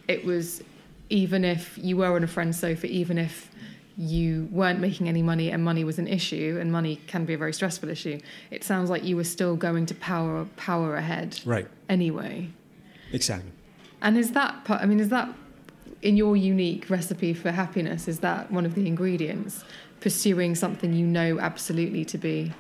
it 0.07 0.23
was 0.23 0.63
even 1.09 1.43
if 1.43 1.77
you 1.77 1.97
were 1.97 2.15
on 2.15 2.23
a 2.23 2.27
friend's 2.27 2.57
sofa, 2.59 2.87
even 2.87 3.17
if 3.17 3.49
you 3.97 4.47
weren't 4.51 4.79
making 4.79 5.09
any 5.09 5.21
money 5.21 5.51
and 5.51 5.63
money 5.63 5.83
was 5.83 5.99
an 5.99 6.07
issue 6.07 6.57
and 6.61 6.71
money 6.71 6.95
can 7.07 7.25
be 7.25 7.33
a 7.33 7.37
very 7.37 7.51
stressful 7.51 7.89
issue 7.89 8.17
it 8.49 8.63
sounds 8.63 8.89
like 8.89 9.03
you 9.03 9.17
were 9.17 9.23
still 9.23 9.57
going 9.57 9.85
to 9.85 9.93
power 9.95 10.45
power 10.55 10.95
ahead 10.95 11.37
Right. 11.45 11.67
anyway 11.89 12.47
Exactly. 13.11 13.51
and 14.01 14.17
is 14.17 14.31
that 14.31 14.63
part 14.63 14.81
i 14.81 14.85
mean 14.85 15.01
is 15.01 15.09
that 15.09 15.27
in 16.01 16.17
your 16.17 16.35
unique 16.35 16.89
recipe 16.89 17.33
for 17.33 17.51
happiness 17.51 18.07
is 18.07 18.19
that 18.19 18.51
one 18.51 18.65
of 18.65 18.75
the 18.75 18.87
ingredients 18.87 19.63
pursuing 19.99 20.55
something 20.55 20.93
you 20.93 21.05
know 21.05 21.39
absolutely 21.39 22.03
to 22.03 22.17
be 22.17 22.51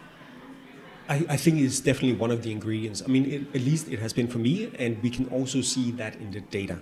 I, 1.09 1.25
I 1.29 1.37
think 1.37 1.59
it's 1.59 1.81
definitely 1.81 2.13
one 2.13 2.31
of 2.31 2.41
the 2.41 2.51
ingredients. 2.51 3.01
I 3.03 3.07
mean, 3.07 3.25
it, 3.25 3.41
at 3.55 3.61
least 3.61 3.89
it 3.89 3.99
has 3.99 4.13
been 4.13 4.27
for 4.27 4.37
me, 4.37 4.71
and 4.79 5.01
we 5.03 5.09
can 5.09 5.27
also 5.27 5.59
see 5.61 5.91
that 5.91 6.15
in 6.15 6.31
the 6.31 6.39
data. 6.39 6.79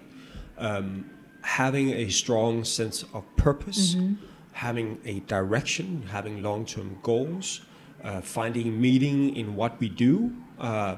Um, 0.57 1.09
having 1.41 1.89
a 1.91 2.09
strong 2.09 2.63
sense 2.63 3.03
of 3.13 3.23
purpose, 3.37 3.95
having 4.51 4.99
a 5.05 5.21
direction, 5.21 6.03
having 6.11 6.43
long 6.43 6.65
term 6.65 6.99
goals, 7.01 7.61
uh, 8.03 8.21
finding 8.21 8.79
meaning 8.79 9.35
in 9.35 9.55
what 9.55 9.79
we 9.79 9.89
do 9.89 10.35
uh, 10.59 10.97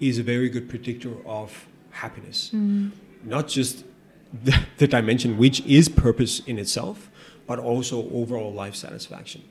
is 0.00 0.18
a 0.18 0.22
very 0.22 0.48
good 0.48 0.68
predictor 0.68 1.14
of 1.26 1.66
happiness. 1.90 2.50
Not 3.24 3.48
just 3.48 3.84
the, 4.42 4.58
the 4.78 4.86
dimension 4.86 5.36
which 5.38 5.60
is 5.60 5.88
purpose 5.88 6.40
in 6.40 6.58
itself, 6.58 7.10
but 7.46 7.58
also 7.58 8.10
overall 8.10 8.52
life 8.52 8.74
satisfaction. 8.74 9.42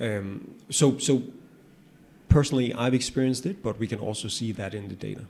Um, 0.00 0.54
so, 0.70 0.98
so 0.98 1.22
personally, 2.28 2.72
I've 2.74 2.94
experienced 2.94 3.46
it, 3.46 3.62
but 3.62 3.78
we 3.78 3.86
can 3.86 3.98
also 3.98 4.28
see 4.28 4.52
that 4.52 4.74
in 4.74 4.88
the 4.88 4.94
data. 4.94 5.22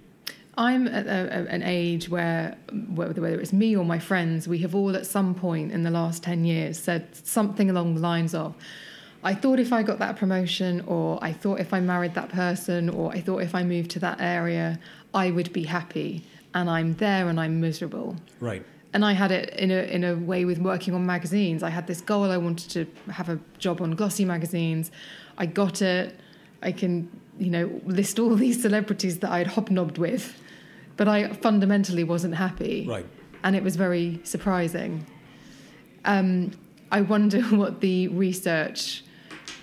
I'm 0.57 0.87
at 0.87 1.07
a, 1.07 1.11
a, 1.11 1.53
an 1.53 1.63
age 1.65 2.09
where, 2.09 2.57
whether 2.91 3.41
it's 3.41 3.53
me 3.53 3.77
or 3.77 3.85
my 3.85 3.99
friends, 3.99 4.47
we 4.47 4.59
have 4.59 4.75
all 4.75 4.95
at 4.95 5.05
some 5.05 5.35
point 5.35 5.73
in 5.73 5.83
the 5.83 5.91
last 5.91 6.23
10 6.23 6.45
years 6.45 6.79
said 6.79 7.15
something 7.15 7.69
along 7.71 7.97
the 7.97 8.01
lines 8.01 8.35
of, 8.35 8.55
I 9.25 9.35
thought 9.35 9.59
if 9.59 9.73
I 9.73 9.83
got 9.83 9.99
that 10.01 10.17
promotion, 10.17 10.83
or 10.87 11.19
I 11.23 11.33
thought 11.33 11.59
if 11.59 11.73
I 11.73 11.81
married 11.81 12.15
that 12.15 12.29
person, 12.29 12.91
or 12.91 13.11
I 13.11 13.21
thought 13.21 13.39
if 13.39 13.55
I 13.55 13.65
moved 13.65 13.91
to 13.93 13.99
that 14.01 14.21
area, 14.21 14.79
I 15.15 15.31
would 15.31 15.53
be 15.53 15.65
happy. 15.65 16.25
And 16.53 16.69
I'm 16.71 16.95
there 16.95 17.29
and 17.29 17.41
I'm 17.41 17.61
miserable. 17.61 18.17
Right. 18.39 18.65
And 18.95 19.05
I 19.05 19.13
had 19.13 19.33
it 19.33 19.51
in 19.59 19.71
a 19.71 19.83
in 19.83 20.05
a 20.05 20.15
way 20.15 20.45
with 20.45 20.59
working 20.59 20.95
on 20.95 21.05
magazines. 21.05 21.63
I 21.63 21.69
had 21.69 21.87
this 21.87 22.01
goal. 22.01 22.31
I 22.31 22.37
wanted 22.37 22.71
to 22.71 23.13
have 23.13 23.29
a 23.29 23.39
job 23.59 23.83
on 23.83 23.91
glossy 23.91 24.25
magazines. 24.25 24.91
I 25.37 25.47
got 25.47 25.83
it. 25.83 26.19
I 26.63 26.73
can 26.73 27.11
you 27.39 27.51
know 27.51 27.81
list 27.85 28.19
all 28.19 28.35
these 28.47 28.63
celebrities 28.63 29.19
that 29.19 29.31
I'd 29.31 29.49
hobnobbed 29.49 29.99
with, 29.99 30.41
but 30.97 31.09
I 31.09 31.29
fundamentally 31.33 32.05
wasn't 32.05 32.37
happy. 32.37 32.87
Right. 32.89 33.07
And 33.43 33.55
it 33.55 33.63
was 33.63 33.77
very 33.77 34.21
surprising. 34.25 35.07
Um, 36.05 36.53
I 36.91 37.01
wonder 37.01 37.43
what 37.63 37.81
the 37.81 38.09
research 38.09 39.05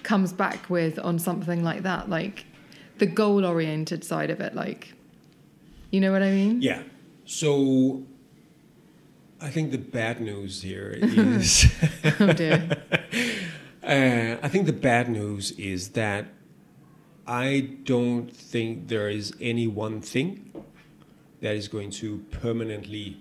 comes 0.04 0.34
back 0.34 0.70
with 0.70 1.00
on 1.00 1.20
something 1.20 1.64
like 1.64 1.84
that, 1.84 2.10
like 2.10 2.46
the 2.98 3.06
goal 3.06 3.46
oriented 3.46 4.04
side 4.04 4.30
of 4.30 4.42
it. 4.42 4.54
Like, 4.54 4.94
you 5.90 6.00
know 6.02 6.12
what 6.12 6.22
I 6.22 6.32
mean? 6.32 6.62
Yeah. 6.62 6.84
So 7.26 8.04
I 9.44 9.50
think 9.50 9.72
the 9.72 9.80
bad 9.80 10.22
news 10.22 10.62
here 10.62 10.96
is 11.02 11.74
Oh 12.20 12.32
dear. 12.32 12.70
uh, 13.84 14.38
I 14.46 14.48
think 14.48 14.68
the 14.68 14.74
bad 14.74 15.10
news 15.10 15.52
is 15.52 15.90
that 15.90 16.28
I 17.26 17.72
don't 17.84 18.32
think 18.32 18.88
there 18.88 19.10
is 19.10 19.34
any 19.42 19.68
one 19.68 20.00
thing 20.00 20.52
that 21.42 21.56
is 21.56 21.68
going 21.68 21.90
to 21.92 22.20
permanently 22.30 23.18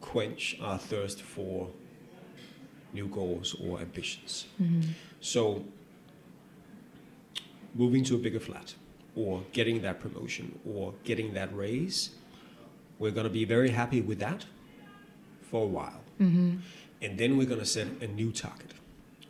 quench 0.00 0.56
our 0.60 0.78
thirst 0.78 1.22
for 1.22 1.70
new 2.92 3.08
goals 3.08 3.56
or 3.60 3.80
ambitions. 3.80 4.46
So, 5.20 5.64
moving 7.74 8.04
to 8.04 8.14
a 8.14 8.18
bigger 8.18 8.38
flat, 8.38 8.74
or 9.16 9.42
getting 9.52 9.82
that 9.82 9.98
promotion, 9.98 10.58
or 10.64 10.94
getting 11.02 11.34
that 11.34 11.54
raise, 11.56 12.10
we're 12.98 13.10
going 13.10 13.24
to 13.24 13.32
be 13.32 13.44
very 13.44 13.70
happy 13.70 14.00
with 14.00 14.20
that 14.20 14.44
for 15.50 15.62
a 15.62 15.66
while. 15.66 16.00
Mm-hmm. 16.20 16.56
And 17.02 17.18
then 17.18 17.36
we're 17.36 17.46
going 17.46 17.60
to 17.60 17.66
set 17.66 17.86
a 18.00 18.06
new 18.06 18.32
target, 18.32 18.72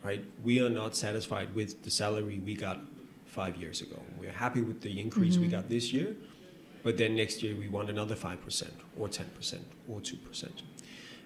right? 0.03 0.23
We 0.43 0.61
are 0.61 0.69
not 0.69 0.95
satisfied 0.95 1.53
with 1.53 1.83
the 1.83 1.91
salary 1.91 2.39
we 2.39 2.55
got 2.55 2.79
five 3.25 3.57
years 3.57 3.81
ago. 3.81 3.99
We're 4.19 4.31
happy 4.31 4.61
with 4.61 4.81
the 4.81 4.99
increase 4.99 5.37
we 5.37 5.43
mm-hmm. 5.43 5.51
got 5.51 5.69
this 5.69 5.91
year, 5.91 6.15
but 6.83 6.97
then 6.97 7.15
next 7.15 7.43
year 7.43 7.55
we 7.55 7.67
want 7.67 7.89
another 7.89 8.15
5% 8.15 8.69
or 8.97 9.07
10% 9.07 9.59
or 9.89 9.99
2%. 9.99 10.49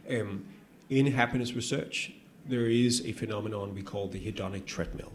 Um, 0.10 0.46
in 0.90 1.06
happiness 1.08 1.54
research, 1.54 2.14
there 2.48 2.66
is 2.66 3.06
a 3.06 3.12
phenomenon 3.12 3.76
we 3.76 3.84
call 3.84 4.08
the 4.08 4.20
hedonic 4.20 4.66
treadmill. 4.66 5.12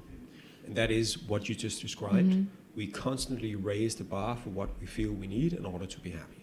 And 0.66 0.76
that 0.76 0.90
is 0.90 1.18
what 1.22 1.48
you 1.48 1.54
just 1.54 1.82
described. 1.82 2.30
Mm-hmm. 2.30 2.44
We 2.76 2.86
constantly 2.86 3.54
raise 3.54 3.96
the 3.96 4.04
bar 4.04 4.36
for 4.36 4.50
what 4.50 4.70
we 4.80 4.86
feel 4.86 5.12
we 5.12 5.26
need 5.26 5.52
in 5.52 5.66
order 5.66 5.86
to 5.86 6.00
be 6.00 6.10
happy. 6.10 6.33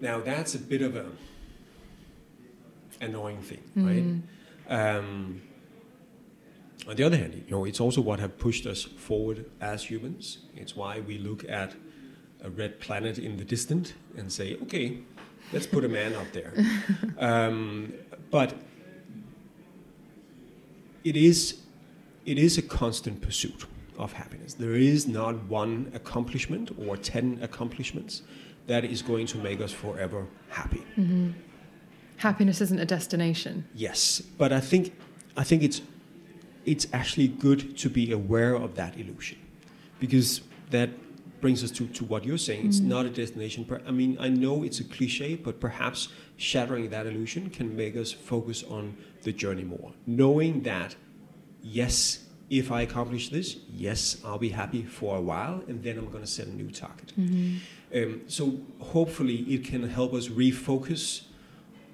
Now, 0.00 0.20
that's 0.20 0.54
a 0.54 0.58
bit 0.58 0.82
of 0.82 0.96
a 0.96 1.06
annoying 3.00 3.42
thing, 3.42 3.62
right? 3.76 4.96
Um, 4.98 5.42
on 6.88 6.96
the 6.96 7.04
other 7.04 7.16
hand, 7.16 7.34
you 7.34 7.50
know, 7.50 7.64
it's 7.64 7.80
also 7.80 8.00
what 8.00 8.20
have 8.20 8.38
pushed 8.38 8.66
us 8.66 8.82
forward 8.82 9.46
as 9.60 9.84
humans. 9.84 10.38
It's 10.54 10.76
why 10.76 11.00
we 11.00 11.18
look 11.18 11.48
at 11.48 11.74
a 12.42 12.50
red 12.50 12.78
planet 12.78 13.18
in 13.18 13.36
the 13.36 13.44
distant 13.44 13.94
and 14.16 14.30
say, 14.30 14.56
okay, 14.62 14.98
let's 15.52 15.66
put 15.66 15.84
a 15.84 15.88
man 15.88 16.14
up 16.14 16.30
there. 16.32 16.52
um, 17.18 17.92
but 18.30 18.54
it 21.04 21.16
is, 21.16 21.60
it 22.26 22.38
is 22.38 22.58
a 22.58 22.62
constant 22.62 23.22
pursuit 23.22 23.64
of 23.98 24.12
happiness. 24.12 24.54
There 24.54 24.74
is 24.74 25.06
not 25.06 25.44
one 25.44 25.90
accomplishment 25.94 26.70
or 26.86 26.96
10 26.96 27.38
accomplishments 27.42 28.22
that 28.66 28.84
is 28.84 29.02
going 29.02 29.26
to 29.26 29.38
make 29.38 29.60
us 29.60 29.72
forever 29.72 30.26
happy. 30.48 30.84
Mm-hmm. 30.96 31.30
Happiness 32.16 32.60
isn't 32.60 32.78
a 32.78 32.86
destination. 32.86 33.66
Yes, 33.74 34.20
but 34.38 34.52
I 34.52 34.60
think 34.60 34.94
I 35.36 35.44
think 35.44 35.62
it's 35.62 35.82
it's 36.64 36.86
actually 36.92 37.28
good 37.28 37.76
to 37.78 37.90
be 37.90 38.12
aware 38.12 38.54
of 38.54 38.74
that 38.76 38.98
illusion, 38.98 39.38
because 40.00 40.40
that 40.70 40.90
brings 41.40 41.62
us 41.62 41.70
to, 41.72 41.86
to 41.88 42.04
what 42.06 42.24
you're 42.24 42.38
saying. 42.38 42.66
It's 42.66 42.78
mm-hmm. 42.78 42.88
not 42.88 43.04
a 43.04 43.10
destination. 43.10 43.66
I 43.86 43.90
mean, 43.90 44.16
I 44.18 44.28
know 44.30 44.62
it's 44.62 44.80
a 44.80 44.84
cliche, 44.84 45.34
but 45.34 45.60
perhaps 45.60 46.08
shattering 46.36 46.88
that 46.88 47.06
illusion 47.06 47.50
can 47.50 47.76
make 47.76 47.96
us 47.96 48.12
focus 48.12 48.62
on 48.62 48.96
the 49.22 49.32
journey 49.32 49.64
more, 49.64 49.92
knowing 50.06 50.62
that 50.62 50.96
yes, 51.62 52.24
if 52.50 52.70
I 52.70 52.82
accomplish 52.82 53.30
this, 53.30 53.56
yes, 53.72 54.18
I'll 54.24 54.38
be 54.38 54.50
happy 54.50 54.82
for 54.82 55.16
a 55.16 55.20
while, 55.20 55.62
and 55.66 55.82
then 55.82 55.98
I'm 55.98 56.10
going 56.10 56.24
to 56.24 56.30
set 56.30 56.46
a 56.46 56.54
new 56.54 56.70
target. 56.70 57.12
Um, 57.94 58.20
so 58.26 58.58
hopefully, 58.80 59.36
it 59.54 59.64
can 59.64 59.88
help 59.88 60.12
us 60.12 60.28
refocus 60.28 61.22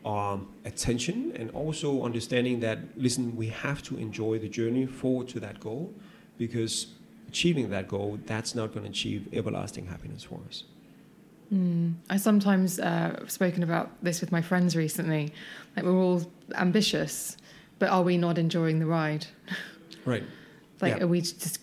our 0.05 0.41
attention 0.65 1.33
and 1.37 1.51
also 1.51 2.05
understanding 2.05 2.61
that 2.61 2.79
listen 2.97 3.37
we 3.37 3.49
have 3.49 3.83
to 3.83 3.99
enjoy 3.99 4.39
the 4.39 4.49
journey 4.49 4.87
forward 4.87 5.29
to 5.29 5.39
that 5.39 5.61
goal 5.61 5.93
because 6.39 6.87
achieving 7.29 7.69
that 7.69 7.87
goal 7.87 8.19
that's 8.25 8.55
not 8.55 8.73
going 8.73 8.83
to 8.83 8.89
achieve 8.89 9.29
everlasting 9.35 9.87
happiness 9.87 10.23
for 10.23 10.41
us 10.49 10.65
I 12.09 12.17
sometimes 12.17 12.79
uh, 12.79 13.17
have 13.19 13.31
spoken 13.31 13.63
about 13.63 13.91
this 14.05 14.21
with 14.21 14.31
my 14.31 14.41
friends 14.41 14.77
recently. 14.77 15.33
Like 15.77 15.85
we're 15.85 16.01
all 16.01 16.31
ambitious, 16.55 17.37
but 17.81 17.89
are 17.89 18.03
we 18.03 18.17
not 18.17 18.39
enjoying 18.39 18.79
the 18.79 18.87
ride? 18.87 19.27
right 20.05 20.23
Like, 20.83 20.97
Yeah. 20.97 21.05
are 21.05 21.09
we 21.09 21.21
just 21.21 21.59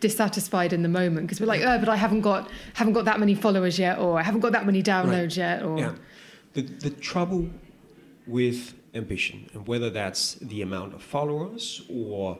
dissatisfied 0.00 0.72
in 0.72 0.82
the 0.82 0.88
moment? 0.88 1.26
Because 1.26 1.40
we're 1.40 1.46
like, 1.46 1.62
oh, 1.62 1.78
but 1.78 1.88
I 1.88 1.96
haven't 1.96 2.22
got 2.22 2.50
haven't 2.74 2.92
got 2.92 3.04
that 3.06 3.20
many 3.20 3.34
followers 3.34 3.78
yet, 3.78 3.98
or 3.98 4.18
I 4.18 4.22
haven't 4.22 4.40
got 4.40 4.52
that 4.52 4.66
many 4.66 4.82
downloads 4.82 5.36
yet, 5.36 5.62
or 5.62 5.78
yeah. 5.78 5.94
The, 6.54 6.62
the 6.62 6.90
trouble 6.90 7.48
with 8.26 8.74
ambition 8.94 9.48
and 9.54 9.66
whether 9.66 9.88
that's 9.88 10.34
the 10.34 10.60
amount 10.60 10.92
of 10.94 11.02
followers 11.02 11.82
or 11.88 12.38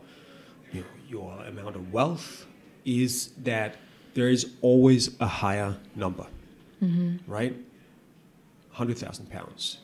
you 0.71 0.81
know, 0.81 0.87
your 1.09 1.33
amount 1.47 1.77
of 1.77 1.93
wealth 1.93 2.47
is 2.85 3.29
that 3.39 3.77
there 4.15 4.29
is 4.29 4.53
always 4.61 5.19
a 5.21 5.27
higher 5.27 5.77
number. 5.97 6.27
Right? 7.27 7.55
100000 8.75 9.31
pounds 9.31 9.79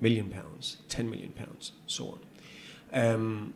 million 0.00 0.28
pounds 0.28 0.78
10 0.88 1.08
million 1.08 1.30
pounds 1.30 1.72
so 1.86 2.18
on. 2.92 3.04
Um, 3.04 3.54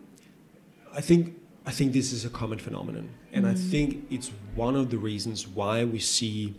I 0.95 1.01
think 1.01 1.35
I 1.67 1.73
think 1.73 1.93
this 1.93 2.13
is 2.13 2.25
a 2.25 2.31
common 2.31 2.59
phenomenon, 2.59 3.09
and 3.33 3.45
I 3.45 3.55
think 3.55 4.07
it's 4.09 4.31
one 4.55 4.77
of 4.77 4.89
the 4.89 4.99
reasons 4.99 5.49
why 5.49 5.85
we 5.85 5.99
see 5.99 6.55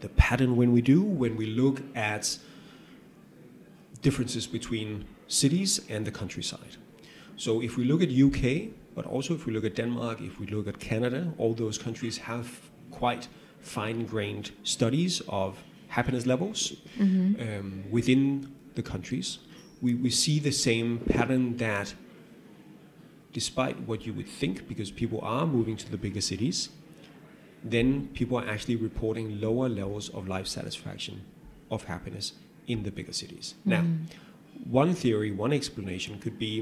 the 0.00 0.08
pattern 0.10 0.56
when 0.56 0.72
we 0.72 0.80
do 0.80 1.02
when 1.02 1.36
we 1.36 1.44
look 1.44 1.82
at 1.94 2.38
differences 4.00 4.46
between 4.46 5.04
cities 5.26 5.80
and 5.90 6.06
the 6.06 6.10
countryside. 6.10 6.76
So 7.36 7.60
if 7.60 7.76
we 7.76 7.84
look 7.84 8.02
at 8.02 8.10
UK, 8.10 8.70
but 8.94 9.04
also 9.04 9.34
if 9.34 9.44
we 9.44 9.52
look 9.52 9.64
at 9.64 9.74
Denmark, 9.74 10.22
if 10.22 10.40
we 10.40 10.46
look 10.46 10.66
at 10.66 10.78
Canada, 10.78 11.32
all 11.36 11.52
those 11.52 11.76
countries 11.76 12.16
have 12.18 12.48
quite 12.90 13.28
fine-grained 13.60 14.52
studies 14.62 15.20
of 15.28 15.62
happiness 15.88 16.24
levels 16.26 16.72
um, 17.40 17.84
within 17.90 18.52
the 18.74 18.82
countries, 18.82 19.38
we, 19.82 19.94
we 19.94 20.10
see 20.10 20.38
the 20.38 20.50
same 20.50 20.98
pattern 21.10 21.56
that 21.58 21.94
despite 23.40 23.76
what 23.90 23.98
you 24.06 24.12
would 24.18 24.30
think, 24.40 24.54
because 24.72 24.90
people 25.02 25.20
are 25.22 25.46
moving 25.46 25.76
to 25.82 25.88
the 25.94 26.00
bigger 26.06 26.24
cities, 26.32 26.58
then 27.74 27.86
people 28.18 28.36
are 28.40 28.48
actually 28.54 28.76
reporting 28.88 29.40
lower 29.40 29.68
levels 29.68 30.04
of 30.16 30.22
life 30.36 30.48
satisfaction, 30.58 31.16
of 31.70 31.84
happiness 31.84 32.26
in 32.66 32.78
the 32.86 32.92
bigger 32.98 33.12
cities. 33.22 33.46
Now, 33.64 33.82
one 34.80 34.92
theory, 35.02 35.30
one 35.30 35.52
explanation 35.60 36.18
could 36.18 36.38
be 36.48 36.54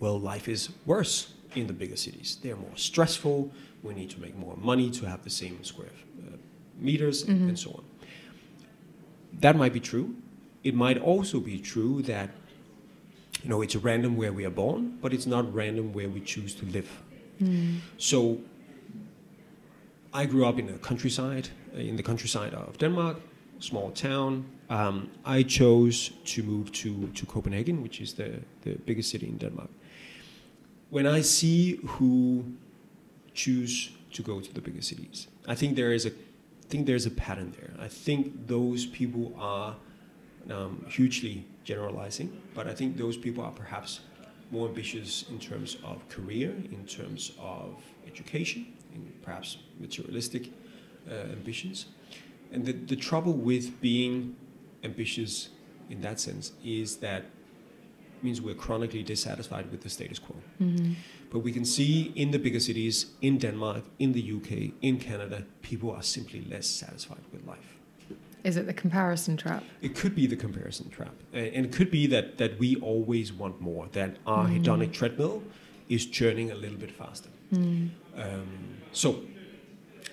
well, 0.00 0.18
life 0.18 0.46
is 0.48 0.62
worse 0.86 1.34
in 1.54 1.66
the 1.66 1.76
bigger 1.82 1.96
cities. 2.06 2.38
They're 2.42 2.62
more 2.68 2.78
stressful. 2.90 3.38
We 3.82 3.92
need 4.00 4.10
to 4.10 4.20
make 4.20 4.36
more 4.46 4.56
money 4.56 4.88
to 4.98 5.02
have 5.12 5.20
the 5.28 5.34
same 5.42 5.62
square 5.62 5.96
uh, 6.26 6.36
meters 6.78 7.18
and, 7.28 7.48
and 7.50 7.58
so 7.58 7.70
on. 7.78 7.84
That 9.44 9.56
might 9.56 9.74
be 9.74 9.80
true. 9.92 10.06
It 10.64 10.74
might 10.74 10.98
also 11.12 11.38
be 11.52 11.58
true 11.58 12.02
that 12.02 12.30
you 13.42 13.48
know 13.48 13.62
it's 13.62 13.76
random 13.76 14.16
where 14.16 14.32
we 14.32 14.44
are 14.44 14.50
born, 14.50 14.98
but 15.00 15.12
it's 15.12 15.26
not 15.26 15.52
random 15.54 15.92
where 15.92 16.08
we 16.08 16.20
choose 16.20 16.54
to 16.56 16.66
live. 16.66 16.90
So 17.98 18.38
I 20.12 20.26
grew 20.26 20.44
up 20.44 20.58
in 20.58 20.66
the 20.66 20.74
countryside, 20.74 21.48
uh, 21.74 21.78
in 21.78 21.96
the 21.96 22.02
countryside 22.02 22.52
of 22.52 22.76
Denmark, 22.78 23.16
small 23.60 23.90
town. 23.92 24.44
Um, 24.68 25.10
I 25.24 25.42
chose 25.42 26.10
to 26.24 26.42
move 26.42 26.70
to, 26.72 27.08
to 27.08 27.26
Copenhagen, 27.26 27.82
which 27.82 28.00
is 28.00 28.14
the, 28.14 28.40
the 28.62 28.74
biggest 28.86 29.10
city 29.10 29.26
in 29.26 29.38
Denmark. 29.38 29.70
When 30.90 31.06
I 31.06 31.22
see 31.22 31.76
who 31.86 32.44
choose 33.34 33.90
to 34.12 34.22
go 34.22 34.40
to 34.40 34.52
the 34.52 34.60
bigger 34.60 34.82
cities, 34.82 35.28
I 35.46 35.54
think 35.54 35.76
there 35.76 35.92
is 35.92 36.06
a 36.06 36.10
I 36.10 36.72
think 36.72 36.86
there's 36.86 37.06
a 37.06 37.10
pattern 37.10 37.52
there. 37.58 37.72
I 37.84 37.88
think 37.88 38.46
those 38.46 38.86
people 38.86 39.34
are 39.36 39.74
um, 40.48 40.86
hugely 40.88 41.44
generalizing, 41.64 42.40
but 42.54 42.66
I 42.66 42.74
think 42.74 42.96
those 42.96 43.16
people 43.16 43.44
are 43.44 43.52
perhaps 43.52 44.00
more 44.50 44.68
ambitious 44.68 45.24
in 45.30 45.38
terms 45.38 45.76
of 45.84 46.08
career, 46.08 46.50
in 46.72 46.84
terms 46.86 47.32
of 47.38 47.76
education, 48.06 48.72
in 48.94 49.12
perhaps 49.22 49.58
materialistic 49.78 50.50
uh, 51.08 51.14
ambitions. 51.14 51.86
And 52.52 52.66
the, 52.66 52.72
the 52.72 52.96
trouble 52.96 53.34
with 53.34 53.80
being 53.80 54.36
ambitious 54.82 55.50
in 55.88 56.00
that 56.00 56.18
sense 56.18 56.52
is 56.64 56.96
that 56.96 57.24
means 58.22 58.40
we're 58.40 58.54
chronically 58.54 59.02
dissatisfied 59.02 59.70
with 59.70 59.82
the 59.82 59.88
status 59.88 60.18
quo. 60.18 60.36
But 61.30 61.38
we 61.40 61.52
can 61.52 61.64
see 61.64 62.12
in 62.16 62.32
the 62.32 62.38
bigger 62.38 62.60
cities, 62.60 63.06
in 63.22 63.38
Denmark, 63.38 63.84
in 63.98 64.12
the 64.12 64.32
UK, 64.32 64.72
in 64.82 64.98
Canada, 64.98 65.44
people 65.62 65.90
are 65.92 66.02
simply 66.02 66.44
less 66.50 66.66
satisfied 66.66 67.22
with 67.32 67.46
life. 67.46 67.76
Is 68.44 68.56
it 68.56 68.66
the 68.66 68.72
comparison 68.74 69.36
trap? 69.36 69.62
It 69.82 69.94
could 69.94 70.14
be 70.14 70.26
the 70.26 70.36
comparison 70.36 70.88
trap, 70.90 71.14
Uh, 71.34 71.38
and 71.38 71.66
it 71.66 71.72
could 71.72 71.90
be 71.90 72.06
that 72.08 72.38
that 72.38 72.58
we 72.58 72.76
always 72.76 73.32
want 73.32 73.60
more. 73.60 73.88
That 73.92 74.16
our 74.26 74.46
hedonic 74.48 74.92
treadmill 74.92 75.42
is 75.88 76.06
churning 76.06 76.50
a 76.50 76.54
little 76.54 76.78
bit 76.78 76.90
faster. 76.92 77.30
Um, 77.52 78.46
so. 78.92 79.08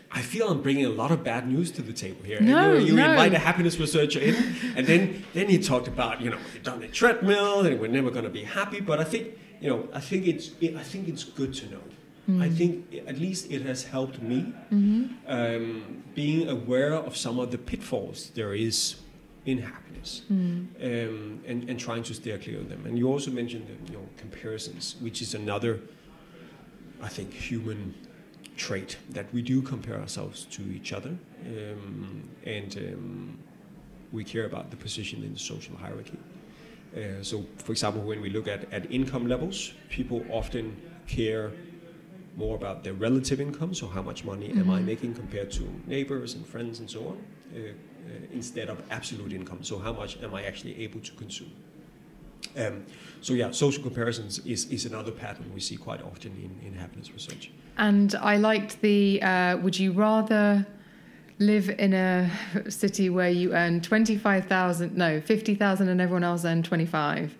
I 0.09 0.21
feel 0.21 0.49
I'm 0.49 0.61
bringing 0.61 0.86
a 0.86 0.89
lot 0.89 1.11
of 1.11 1.21
bad 1.23 1.49
news 1.49 1.69
to 1.71 1.82
the 1.82 1.91
table 1.91 2.23
here. 2.23 2.39
No, 2.39 2.73
you, 2.73 2.86
you 2.88 2.93
no. 2.95 3.09
invite 3.09 3.34
a 3.34 3.38
happiness 3.39 3.78
researcher 3.78 4.21
in, 4.21 4.36
and 4.78 4.88
then 4.88 5.25
then 5.34 5.49
he 5.49 5.59
talked 5.59 5.88
about 5.89 6.21
you 6.21 6.30
know 6.30 6.38
hedonic 6.55 6.93
treadmill, 6.93 7.65
and 7.65 7.78
we're 7.80 7.91
never 7.91 8.09
going 8.09 8.23
to 8.23 8.30
be 8.30 8.43
happy. 8.43 8.80
But 8.80 8.99
I 9.01 9.03
think 9.03 9.38
you 9.59 9.69
know 9.69 9.80
I 9.93 9.99
think 9.99 10.25
it's 10.25 10.51
it, 10.61 10.75
I 10.78 10.84
think 10.91 11.09
it's 11.09 11.25
good 11.25 11.53
to 11.55 11.65
know. 11.73 11.82
I 12.30 12.49
think 12.49 12.93
at 13.07 13.17
least 13.17 13.49
it 13.49 13.61
has 13.61 13.86
helped 13.86 14.21
me 14.21 14.53
um, 15.28 16.03
being 16.13 16.49
aware 16.49 16.93
of 16.93 17.15
some 17.15 17.39
of 17.39 17.51
the 17.51 17.57
pitfalls 17.57 18.32
there 18.36 18.53
is 18.53 18.95
in 19.45 19.59
happiness 19.59 20.23
um, 20.84 21.39
and, 21.47 21.69
and 21.69 21.80
trying 21.80 22.03
to 22.03 22.13
steer 22.13 22.38
clear 22.38 22.59
of 22.59 22.67
them. 22.67 22.86
And 22.86 22.97
you 22.97 23.07
also 23.07 23.32
mentioned 23.32 23.67
the, 23.67 23.91
you 23.91 23.97
know, 23.97 24.05
comparisons, 24.17 24.97
which 24.99 25.21
is 25.21 25.34
another, 25.36 25.80
I 27.01 27.07
think, 27.07 27.32
human 27.32 27.95
trait 28.57 28.97
that 29.11 29.34
we 29.34 29.41
do 29.41 29.61
compare 29.61 29.99
ourselves 29.99 30.45
to 30.51 30.61
each 30.73 30.91
other 30.91 31.15
um, 31.45 32.28
and 32.45 32.75
um, 32.78 33.38
we 34.11 34.23
care 34.23 34.45
about 34.45 34.69
the 34.69 34.78
position 34.78 35.23
in 35.23 35.34
the 35.34 35.39
social 35.39 35.78
hierarchy. 35.78 36.17
Uh, 36.95 37.21
so, 37.21 37.45
for 37.57 37.71
example, 37.71 38.01
when 38.01 38.19
we 38.21 38.30
look 38.30 38.47
at, 38.47 38.71
at 38.73 38.91
income 38.91 39.28
levels, 39.28 39.73
people 39.89 40.25
often 40.30 40.75
care 41.07 41.51
more 42.38 42.56
about 42.56 42.84
their 42.84 42.94
relative 42.94 43.42
income, 43.42 43.74
so 43.74 43.88
how 43.88 44.04
much 44.04 44.24
money 44.24 44.52
am 44.52 44.70
I 44.70 44.80
making 44.80 45.16
compared 45.16 45.52
to 45.54 45.64
neighbors 45.88 46.36
and 46.36 46.46
friends 46.46 46.80
and 46.80 46.90
so 46.90 47.00
on, 47.00 47.18
uh, 47.56 47.60
uh, 47.60 47.72
instead 48.32 48.70
of 48.70 48.82
absolute 48.92 49.34
income, 49.34 49.64
so 49.64 49.80
how 49.80 49.92
much 49.92 50.22
am 50.22 50.36
I 50.36 50.44
actually 50.44 50.80
able 50.84 51.00
to 51.00 51.12
consume. 51.14 51.52
Um, 52.56 52.86
so 53.22 53.34
yeah, 53.34 53.50
social 53.52 53.82
comparisons 53.82 54.40
is, 54.46 54.66
is 54.66 54.86
another 54.86 55.12
pattern 55.12 55.52
we 55.54 55.60
see 55.60 55.78
quite 55.78 56.02
often 56.04 56.32
in, 56.32 56.68
in 56.68 56.74
happiness 56.76 57.12
research. 57.12 57.52
And 57.78 58.14
I 58.16 58.38
liked 58.38 58.82
the 58.82 59.20
uh, 59.22 59.58
would 59.58 59.78
you 59.78 59.92
rather 59.92 60.66
live 61.40 61.70
in 61.70 61.94
a 61.94 62.30
city 62.70 63.10
where 63.10 63.30
you 63.30 63.54
earn 63.54 63.82
25,000, 63.82 64.96
no, 64.96 65.22
50,000 65.22 65.90
and 65.90 66.00
everyone 66.00 66.24
else 66.24 66.46
earned 66.46 66.66
25? 66.66 67.36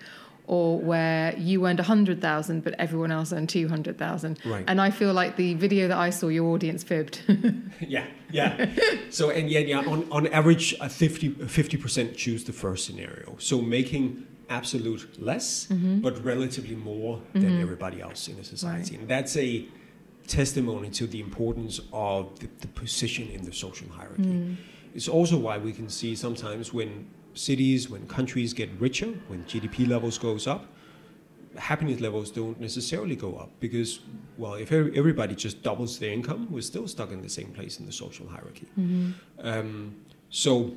Or 0.50 0.80
where 0.80 1.36
you 1.38 1.66
earned 1.68 1.80
100,000 1.80 2.64
but 2.64 2.74
everyone 2.80 3.12
else 3.12 3.34
earned 3.34 3.50
200,000. 3.50 4.40
Right. 4.46 4.64
And 4.68 4.80
I 4.80 4.92
feel 4.92 5.12
like 5.14 5.36
the 5.36 5.56
video 5.56 5.90
that 5.90 5.98
I 5.98 6.10
saw, 6.10 6.30
your 6.30 6.48
audience 6.54 6.84
fibbed. 6.84 7.22
Yeah, 7.96 8.06
yeah. 8.32 8.70
so 9.10 9.30
and 9.30 9.50
yeah, 9.50 9.60
yeah. 9.60 9.80
On, 9.94 10.08
on 10.12 10.28
average, 10.28 10.74
uh, 10.80 10.88
50 10.88 11.78
percent 11.78 12.16
choose 12.16 12.44
the 12.46 12.54
first 12.54 12.86
scenario. 12.86 13.36
So 13.40 13.62
making 13.62 14.26
absolute 14.50 15.04
less, 15.22 15.68
but 16.06 16.24
relatively 16.24 16.76
more 16.76 17.22
than 17.34 17.62
everybody 17.62 18.02
else 18.02 18.28
in 18.30 18.40
a 18.40 18.44
society, 18.44 18.92
Right. 18.94 19.00
and 19.02 19.08
that's 19.10 19.36
a 19.38 19.66
testimony 20.28 20.90
to 20.92 21.08
the 21.08 21.20
importance 21.20 21.80
of 21.94 22.40
the, 22.40 22.48
the 22.62 22.68
position 22.68 23.28
in 23.30 23.44
the 23.44 23.52
social 23.54 23.88
hierarchy. 23.90 24.58
It's 24.96 25.08
also 25.10 25.38
why 25.38 25.58
we 25.58 25.74
can 25.74 25.90
see 25.90 26.16
sometimes 26.16 26.74
when 26.74 27.08
cities, 27.38 27.90
when 27.90 28.08
countries 28.08 28.54
get 28.54 28.70
richer, 28.80 29.08
when 29.28 29.44
GDP 29.46 29.88
levels 29.88 30.18
goes 30.18 30.48
up, 30.48 30.66
happiness 31.56 32.00
levels 32.00 32.30
don't 32.32 32.60
necessarily 32.60 33.16
go 33.16 33.36
up 33.36 33.50
because, 33.60 34.00
well, 34.38 34.54
if 34.56 34.72
everybody 34.72 35.36
just 35.36 35.64
doubles 35.64 35.98
their 36.00 36.12
income, 36.12 36.48
we're 36.52 36.62
still 36.62 36.88
stuck 36.88 37.12
in 37.12 37.22
the 37.22 37.30
same 37.30 37.52
place 37.52 37.80
in 37.80 37.86
the 37.86 37.92
social 37.92 38.28
hierarchy. 38.28 38.68
Um, 39.40 39.96
so 40.30 40.74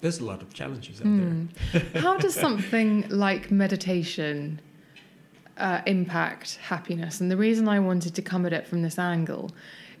there's 0.00 0.18
a 0.18 0.24
lot 0.24 0.42
of 0.42 0.52
challenges 0.52 1.00
out 1.00 1.04
there. 1.04 2.00
How 2.02 2.16
does 2.16 2.34
something 2.34 3.08
like 3.08 3.50
meditation 3.50 4.60
uh, 5.58 5.80
impact 5.86 6.56
happiness? 6.56 7.20
And 7.20 7.30
the 7.30 7.36
reason 7.36 7.68
I 7.68 7.78
wanted 7.78 8.14
to 8.16 8.22
come 8.22 8.44
at 8.46 8.52
it 8.52 8.66
from 8.66 8.82
this 8.82 8.98
angle 8.98 9.52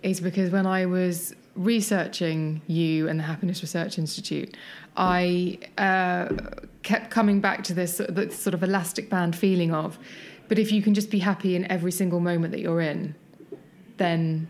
is 0.02 0.20
because 0.20 0.50
when 0.50 0.66
I 0.66 0.86
was 0.86 1.34
researching 1.54 2.62
you 2.66 3.08
and 3.08 3.18
the 3.18 3.24
Happiness 3.24 3.62
Research 3.62 3.98
Institute, 3.98 4.56
I 4.96 5.58
uh, 5.78 6.28
kept 6.82 7.10
coming 7.10 7.40
back 7.40 7.64
to 7.64 7.74
this, 7.74 8.00
this 8.08 8.38
sort 8.38 8.54
of 8.54 8.62
elastic 8.62 9.08
band 9.10 9.36
feeling 9.36 9.72
of, 9.72 9.98
but 10.48 10.58
if 10.58 10.72
you 10.72 10.82
can 10.82 10.94
just 10.94 11.10
be 11.10 11.18
happy 11.18 11.56
in 11.56 11.70
every 11.70 11.92
single 11.92 12.20
moment 12.20 12.52
that 12.52 12.60
you're 12.60 12.80
in, 12.80 13.14
then 13.96 14.48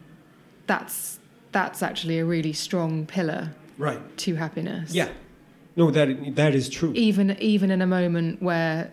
that's 0.66 1.18
that's 1.52 1.82
actually 1.82 2.18
a 2.18 2.24
really 2.24 2.52
strong 2.52 3.04
pillar 3.06 3.52
Right. 3.76 4.00
to 4.18 4.34
happiness. 4.36 4.94
Yeah. 4.94 5.08
No, 5.76 5.90
that 5.90 6.34
that 6.36 6.54
is 6.54 6.68
true. 6.68 6.92
even 6.94 7.36
even 7.40 7.70
in 7.70 7.82
a 7.82 7.86
moment 7.86 8.42
where 8.42 8.90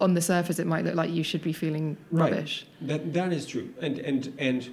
on 0.00 0.14
the 0.14 0.20
surface 0.22 0.58
it 0.58 0.66
might 0.66 0.84
look 0.84 0.94
like 0.94 1.10
you 1.10 1.22
should 1.22 1.42
be 1.42 1.52
feeling 1.52 1.96
Right. 2.10 2.30
rubbish 2.32 2.66
That 2.80 3.12
that 3.12 3.32
is 3.32 3.46
true. 3.46 3.68
And 3.82 3.98
and 3.98 4.32
and 4.38 4.68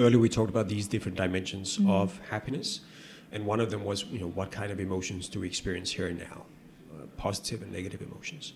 earlier 0.00 0.18
we 0.18 0.28
talked 0.28 0.50
about 0.50 0.68
these 0.68 0.88
different 0.88 1.16
dimensions 1.16 1.78
of 1.86 2.18
happiness, 2.30 2.80
and 3.32 3.46
one 3.46 3.60
of 3.60 3.70
them 3.70 3.84
was 3.84 4.04
you 4.04 4.18
know 4.18 4.28
what 4.28 4.50
kind 4.50 4.72
of 4.72 4.80
emotions 4.80 5.28
do 5.28 5.40
we 5.40 5.46
experience 5.46 5.90
here 5.90 6.08
and 6.08 6.18
now, 6.18 6.44
uh, 6.92 7.06
positive 7.16 7.62
and 7.62 7.70
negative 7.72 8.02
emotions, 8.02 8.54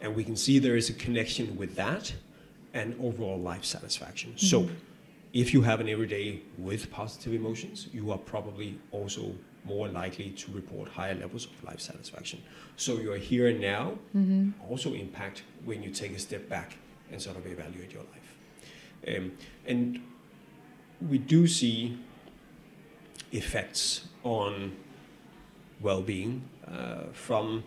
and 0.00 0.14
we 0.14 0.24
can 0.24 0.36
see 0.36 0.58
there 0.58 0.76
is 0.76 0.90
a 0.90 0.94
connection 0.94 1.56
with 1.56 1.74
that 1.76 2.12
and 2.74 2.94
overall 3.00 3.38
life 3.38 3.64
satisfaction. 3.64 4.36
So. 4.36 4.68
If 5.34 5.52
you 5.52 5.60
have 5.60 5.80
an 5.80 5.90
everyday 5.90 6.40
with 6.56 6.90
positive 6.90 7.34
emotions, 7.34 7.88
you 7.92 8.10
are 8.12 8.16
probably 8.16 8.78
also 8.92 9.34
more 9.64 9.86
likely 9.88 10.30
to 10.30 10.52
report 10.52 10.88
higher 10.88 11.14
levels 11.14 11.44
of 11.44 11.62
life 11.64 11.80
satisfaction. 11.80 12.42
So 12.76 12.98
your 12.98 13.16
here 13.16 13.48
and 13.48 13.60
now 13.60 13.98
also 14.68 14.94
impact 14.94 15.42
when 15.66 15.82
you 15.82 15.90
take 15.90 16.12
a 16.12 16.18
step 16.18 16.48
back 16.48 16.76
and 17.12 17.20
sort 17.20 17.36
of 17.36 17.46
evaluate 17.46 17.92
your 17.92 18.04
life. 18.14 19.16
Um, 19.16 19.32
and 19.66 20.00
we 21.06 21.18
do 21.18 21.46
see 21.46 21.98
effects 23.32 24.08
on 24.24 24.72
well-being 25.80 26.42
uh, 26.66 27.04
from 27.12 27.62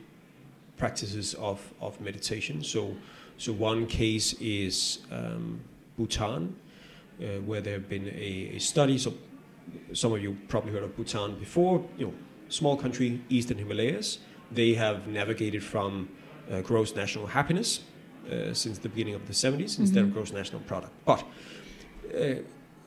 practices 0.78 1.34
of, 1.36 1.74
of 1.80 2.00
meditation. 2.02 2.64
So, 2.64 2.96
so 3.38 3.54
one 3.54 3.86
case 3.88 4.34
is 4.34 5.00
um, 5.12 5.62
Bhutan, 5.98 6.56
uh, 7.22 7.26
where 7.46 7.62
there 7.62 7.74
have 7.74 7.88
been 7.88 8.08
a, 8.08 8.56
a 8.56 8.60
study. 8.60 8.98
So 8.98 9.14
some 9.94 10.14
of 10.14 10.22
you 10.22 10.38
probably 10.48 10.72
heard 10.72 10.84
of 10.84 10.96
Bhutan 10.96 11.38
before. 11.40 11.86
You 11.98 12.08
know, 12.08 12.14
small 12.50 12.76
country, 12.76 13.22
eastern 13.30 13.58
Himalayas. 13.58 14.20
They 14.52 14.74
have 14.74 15.08
navigated 15.08 15.64
from 15.64 16.10
uh, 16.52 16.62
gross 16.62 16.96
national 16.96 17.28
happiness 17.28 17.82
uh, 18.30 18.54
since 18.54 18.78
the 18.80 18.90
beginning 18.90 19.16
of 19.16 19.26
the 19.28 19.34
70s 19.34 19.80
instead 19.80 20.04
of 20.04 20.14
gross 20.14 20.34
national 20.34 20.62
product. 20.62 20.94
But 21.06 21.24
uh, 22.14 22.42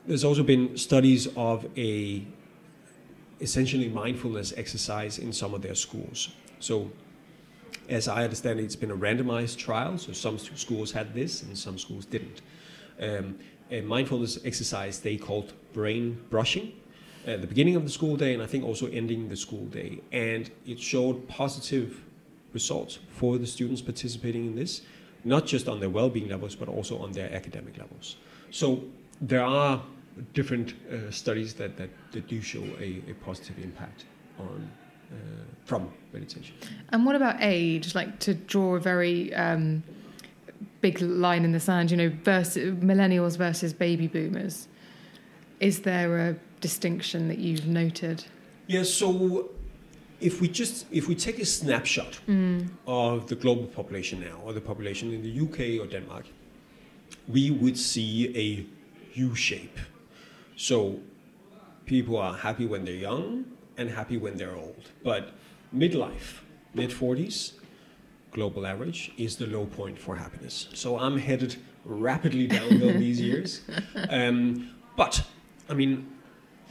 there's 0.07 0.23
also 0.23 0.43
been 0.43 0.77
studies 0.77 1.27
of 1.35 1.65
a 1.77 2.23
essentially 3.39 3.89
mindfulness 3.89 4.53
exercise 4.55 5.19
in 5.19 5.33
some 5.33 5.53
of 5.53 5.61
their 5.61 5.75
schools. 5.75 6.29
So, 6.59 6.91
as 7.89 8.07
I 8.07 8.23
understand 8.23 8.59
it, 8.59 8.63
it's 8.63 8.75
been 8.75 8.91
a 8.91 8.97
randomized 8.97 9.57
trial. 9.57 9.97
So 9.97 10.11
some 10.11 10.39
schools 10.39 10.91
had 10.91 11.13
this 11.13 11.43
and 11.43 11.57
some 11.57 11.77
schools 11.77 12.05
didn't. 12.05 12.41
Um, 12.99 13.37
a 13.69 13.81
mindfulness 13.81 14.39
exercise 14.45 14.99
they 14.99 15.17
called 15.17 15.53
brain 15.73 16.19
brushing 16.29 16.73
at 17.27 17.41
the 17.41 17.47
beginning 17.47 17.75
of 17.75 17.83
the 17.83 17.89
school 17.89 18.15
day 18.15 18.33
and 18.33 18.41
I 18.41 18.45
think 18.45 18.63
also 18.63 18.87
ending 18.87 19.29
the 19.29 19.35
school 19.35 19.65
day. 19.65 20.01
And 20.11 20.49
it 20.65 20.79
showed 20.79 21.27
positive 21.27 22.01
results 22.53 22.99
for 23.09 23.37
the 23.37 23.45
students 23.45 23.81
participating 23.81 24.47
in 24.47 24.55
this, 24.55 24.81
not 25.23 25.45
just 25.45 25.67
on 25.67 25.79
their 25.79 25.89
well-being 25.89 26.29
levels, 26.29 26.55
but 26.55 26.67
also 26.69 26.97
on 26.97 27.11
their 27.11 27.31
academic 27.35 27.77
levels. 27.77 28.15
So 28.49 28.83
there 29.21 29.43
are 29.43 29.83
different 30.33 30.73
uh, 30.91 31.11
studies 31.11 31.53
that, 31.55 31.77
that, 31.77 31.89
that 32.11 32.27
do 32.27 32.41
show 32.41 32.63
a, 32.79 33.01
a 33.09 33.13
positive 33.23 33.57
impact 33.59 34.05
on 34.39 34.69
uh, 35.11 35.15
from 35.65 35.91
meditation. 36.13 36.55
And 36.89 37.05
what 37.05 37.15
about 37.15 37.35
age? 37.39 37.95
Like 37.95 38.19
to 38.19 38.33
draw 38.33 38.75
a 38.75 38.79
very 38.79 39.33
um, 39.33 39.83
big 40.81 41.01
line 41.01 41.43
in 41.43 41.51
the 41.51 41.59
sand, 41.59 41.91
you 41.91 41.97
know, 41.97 42.11
versus 42.23 42.75
millennials 42.75 43.37
versus 43.37 43.73
baby 43.73 44.07
boomers. 44.07 44.67
Is 45.59 45.81
there 45.81 46.17
a 46.29 46.35
distinction 46.59 47.27
that 47.27 47.37
you've 47.37 47.67
noted? 47.67 48.25
Yeah, 48.67 48.83
so 48.83 49.51
if 50.19 50.41
we 50.41 50.47
just 50.47 50.85
if 50.91 51.07
we 51.07 51.15
take 51.15 51.39
a 51.39 51.45
snapshot 51.45 52.19
of 52.87 53.27
the 53.27 53.35
global 53.35 53.67
population 53.67 54.19
now, 54.21 54.37
or 54.43 54.53
the 54.53 54.61
population 54.61 55.13
in 55.13 55.21
the 55.21 55.39
UK 55.45 55.81
or 55.81 55.87
Denmark, 55.87 56.25
we 57.27 57.51
would 57.51 57.77
see 57.77 58.31
a 58.35 58.65
U 59.19 59.35
shape. 59.35 59.77
So 60.55 60.99
people 61.85 62.17
are 62.17 62.35
happy 62.35 62.65
when 62.65 62.85
they're 62.85 62.93
young 62.93 63.45
and 63.77 63.89
happy 63.89 64.17
when 64.17 64.37
they're 64.37 64.55
old. 64.55 64.89
But 65.03 65.33
midlife, 65.75 66.41
mid 66.73 66.89
40s, 66.89 67.53
global 68.31 68.65
average 68.65 69.11
is 69.17 69.37
the 69.37 69.47
low 69.47 69.65
point 69.65 69.97
for 69.99 70.15
happiness. 70.15 70.67
So 70.73 70.97
I'm 70.99 71.17
headed 71.17 71.55
rapidly 71.83 72.47
downhill 72.57 72.97
these 72.97 73.21
years. 73.21 73.61
Um, 74.09 74.71
but 74.97 75.23
I 75.69 75.73
mean, 75.73 76.07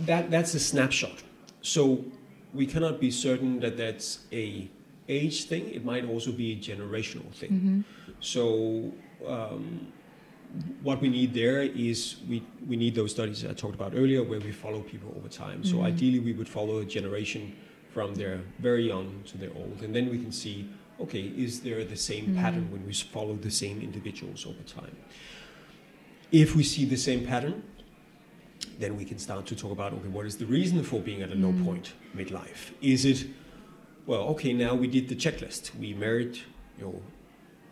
that 0.00 0.30
that's 0.30 0.54
a 0.54 0.60
snapshot. 0.60 1.22
So 1.62 2.04
we 2.52 2.66
cannot 2.66 3.00
be 3.00 3.10
certain 3.10 3.60
that 3.60 3.76
that's 3.76 4.20
a 4.32 4.68
age 5.08 5.44
thing. 5.44 5.70
It 5.70 5.84
might 5.84 6.04
also 6.08 6.32
be 6.32 6.52
a 6.52 6.56
generational 6.56 7.30
thing. 7.32 7.84
So 8.20 8.92
um, 9.26 9.92
what 10.82 11.00
we 11.00 11.08
need 11.08 11.34
there 11.34 11.62
is 11.62 12.16
we, 12.28 12.42
we 12.66 12.76
need 12.76 12.94
those 12.94 13.10
studies 13.10 13.44
I 13.44 13.52
talked 13.52 13.74
about 13.74 13.92
earlier 13.94 14.22
where 14.22 14.40
we 14.40 14.52
follow 14.52 14.80
people 14.80 15.12
over 15.16 15.28
time. 15.28 15.64
So 15.64 15.76
mm-hmm. 15.76 15.86
ideally 15.86 16.20
we 16.20 16.32
would 16.32 16.48
follow 16.48 16.78
a 16.78 16.84
generation 16.84 17.56
from 17.90 18.14
their 18.14 18.40
very 18.58 18.88
young 18.88 19.22
to 19.26 19.38
their 19.38 19.50
old, 19.54 19.82
and 19.82 19.94
then 19.94 20.10
we 20.10 20.18
can 20.18 20.32
see 20.32 20.68
okay, 21.00 21.22
is 21.22 21.60
there 21.60 21.84
the 21.84 21.96
same 21.96 22.26
mm-hmm. 22.26 22.40
pattern 22.40 22.70
when 22.70 22.86
we 22.86 22.92
follow 22.92 23.34
the 23.34 23.50
same 23.50 23.80
individuals 23.80 24.46
over 24.46 24.62
time? 24.62 24.96
If 26.30 26.54
we 26.54 26.62
see 26.62 26.84
the 26.84 26.96
same 26.96 27.26
pattern, 27.26 27.64
then 28.78 28.96
we 28.96 29.04
can 29.04 29.18
start 29.18 29.46
to 29.46 29.56
talk 29.56 29.72
about 29.72 29.92
okay, 29.92 30.08
what 30.08 30.26
is 30.26 30.36
the 30.36 30.46
reason 30.46 30.82
for 30.82 31.00
being 31.00 31.22
at 31.22 31.30
a 31.30 31.34
low 31.34 31.52
mm-hmm. 31.52 31.64
point 31.64 31.94
midlife? 32.16 32.72
Is 32.80 33.04
it 33.04 33.26
well, 34.06 34.22
okay, 34.30 34.52
now 34.52 34.74
we 34.74 34.86
did 34.86 35.08
the 35.08 35.16
checklist. 35.16 35.74
We 35.76 35.94
married, 35.94 36.36
you 36.78 36.84
know, 36.84 37.02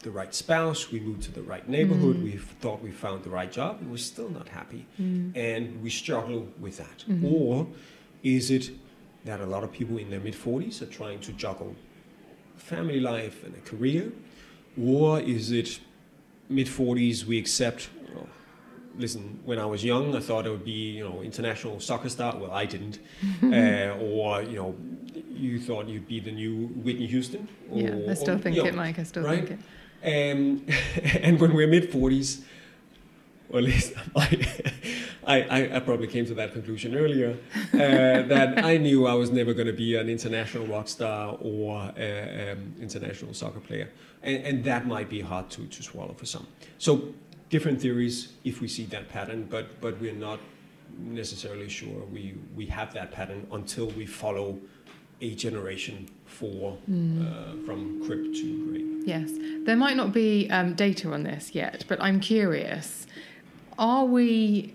the 0.02 0.10
right 0.10 0.34
spouse. 0.34 0.90
We 0.90 1.00
moved 1.00 1.22
to 1.24 1.32
the 1.32 1.42
right 1.42 1.68
neighborhood. 1.68 2.16
Mm. 2.16 2.24
We 2.24 2.32
thought 2.32 2.82
we 2.82 2.90
found 2.90 3.24
the 3.24 3.30
right 3.30 3.50
job, 3.50 3.80
and 3.80 3.90
we're 3.90 3.96
still 3.96 4.28
not 4.28 4.48
happy, 4.48 4.86
mm. 5.00 5.36
and 5.36 5.82
we 5.82 5.90
struggle 5.90 6.48
with 6.60 6.76
that. 6.78 7.04
Mm-hmm. 7.08 7.34
Or 7.34 7.66
is 8.22 8.50
it 8.50 8.70
that 9.24 9.40
a 9.40 9.46
lot 9.46 9.62
of 9.64 9.72
people 9.72 9.98
in 9.98 10.10
their 10.10 10.20
mid 10.20 10.34
forties 10.34 10.82
are 10.82 10.86
trying 10.86 11.20
to 11.20 11.32
juggle 11.32 11.74
family 12.56 13.00
life 13.00 13.44
and 13.44 13.54
a 13.54 13.60
career, 13.60 14.12
or 14.80 15.20
is 15.20 15.50
it 15.50 15.80
mid 16.48 16.68
forties 16.68 17.24
we 17.24 17.38
accept? 17.38 17.90
you 18.08 18.14
know, 18.14 18.26
listen, 18.98 19.40
when 19.44 19.58
I 19.58 19.66
was 19.66 19.84
young, 19.84 20.14
I 20.16 20.20
thought 20.20 20.46
I 20.46 20.50
would 20.50 20.64
be, 20.64 20.96
you 20.98 21.08
know, 21.08 21.22
international 21.22 21.80
soccer 21.80 22.08
star. 22.08 22.36
Well, 22.36 22.50
I 22.50 22.66
didn't. 22.66 22.98
uh, 23.42 23.96
or 24.00 24.42
you 24.42 24.56
know, 24.56 24.74
you 25.30 25.60
thought 25.60 25.88
you'd 25.88 26.08
be 26.08 26.20
the 26.20 26.32
new 26.32 26.66
Whitney 26.84 27.06
Houston. 27.06 27.48
Or, 27.70 27.80
yeah, 27.80 28.10
I 28.10 28.14
still 28.14 28.34
or, 28.34 28.38
think 28.38 28.56
know, 28.56 28.64
it, 28.64 28.74
Meik. 28.74 28.98
I 28.98 29.02
still 29.04 29.24
right? 29.24 29.46
think 29.46 29.60
it. 29.60 29.66
Um, 30.04 30.66
and 31.02 31.40
when 31.40 31.54
we're 31.54 31.68
mid 31.68 31.90
forties, 31.90 32.44
or 33.50 33.58
at 33.58 33.64
least 33.64 33.92
I, 34.16 35.42
I, 35.42 35.76
I 35.76 35.80
probably 35.80 36.08
came 36.08 36.26
to 36.26 36.34
that 36.34 36.52
conclusion 36.52 36.96
earlier, 36.96 37.36
uh, 37.74 37.76
that 37.76 38.64
I 38.64 38.76
knew 38.78 39.06
I 39.06 39.14
was 39.14 39.30
never 39.30 39.54
going 39.54 39.66
to 39.66 39.72
be 39.72 39.96
an 39.96 40.08
international 40.08 40.66
rock 40.66 40.88
star 40.88 41.36
or 41.40 41.92
an 41.96 42.58
um, 42.58 42.74
international 42.80 43.34
soccer 43.34 43.60
player. 43.60 43.90
And, 44.22 44.44
and 44.44 44.64
that 44.64 44.86
might 44.86 45.08
be 45.08 45.20
hard 45.20 45.50
to, 45.50 45.66
to 45.66 45.82
swallow 45.82 46.14
for 46.14 46.26
some. 46.26 46.46
So 46.78 47.12
different 47.50 47.80
theories 47.80 48.32
if 48.44 48.60
we 48.60 48.68
see 48.68 48.84
that 48.86 49.08
pattern, 49.10 49.46
but, 49.48 49.80
but 49.80 50.00
we're 50.00 50.14
not 50.14 50.40
necessarily 50.98 51.68
sure 51.68 52.04
we, 52.10 52.34
we 52.56 52.66
have 52.66 52.92
that 52.94 53.12
pattern 53.12 53.46
until 53.52 53.86
we 53.90 54.06
follow 54.06 54.58
a 55.22 55.34
generation 55.34 56.08
for 56.26 56.72
uh, 56.72 57.54
from 57.64 58.04
crib 58.04 58.34
to 58.34 58.66
grave. 58.66 59.06
Yes, 59.06 59.30
there 59.64 59.76
might 59.76 59.96
not 59.96 60.12
be 60.12 60.50
um, 60.50 60.74
data 60.74 61.10
on 61.12 61.22
this 61.22 61.54
yet, 61.54 61.84
but 61.88 62.00
I'm 62.02 62.20
curious. 62.20 63.06
Are 63.78 64.04
we? 64.04 64.74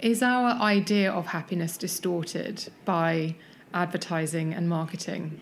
Is 0.00 0.22
our 0.22 0.50
idea 0.60 1.10
of 1.10 1.26
happiness 1.26 1.76
distorted 1.76 2.70
by 2.84 3.36
advertising 3.72 4.52
and 4.52 4.68
marketing? 4.68 5.40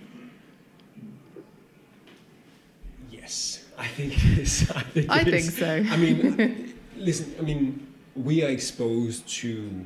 Yes, 3.11 3.65
I 3.79 3.87
think 3.87 4.13
it 4.13 4.39
is. 4.39 4.71
I 4.75 4.83
think, 4.83 5.11
I 5.11 5.25
think 5.25 5.51
so. 5.51 5.85
I 5.91 5.97
mean, 5.97 6.75
listen, 6.97 7.35
I 7.39 7.43
mean, 7.43 7.87
we 8.15 8.43
are 8.45 8.49
exposed 8.49 9.29
to 9.41 9.85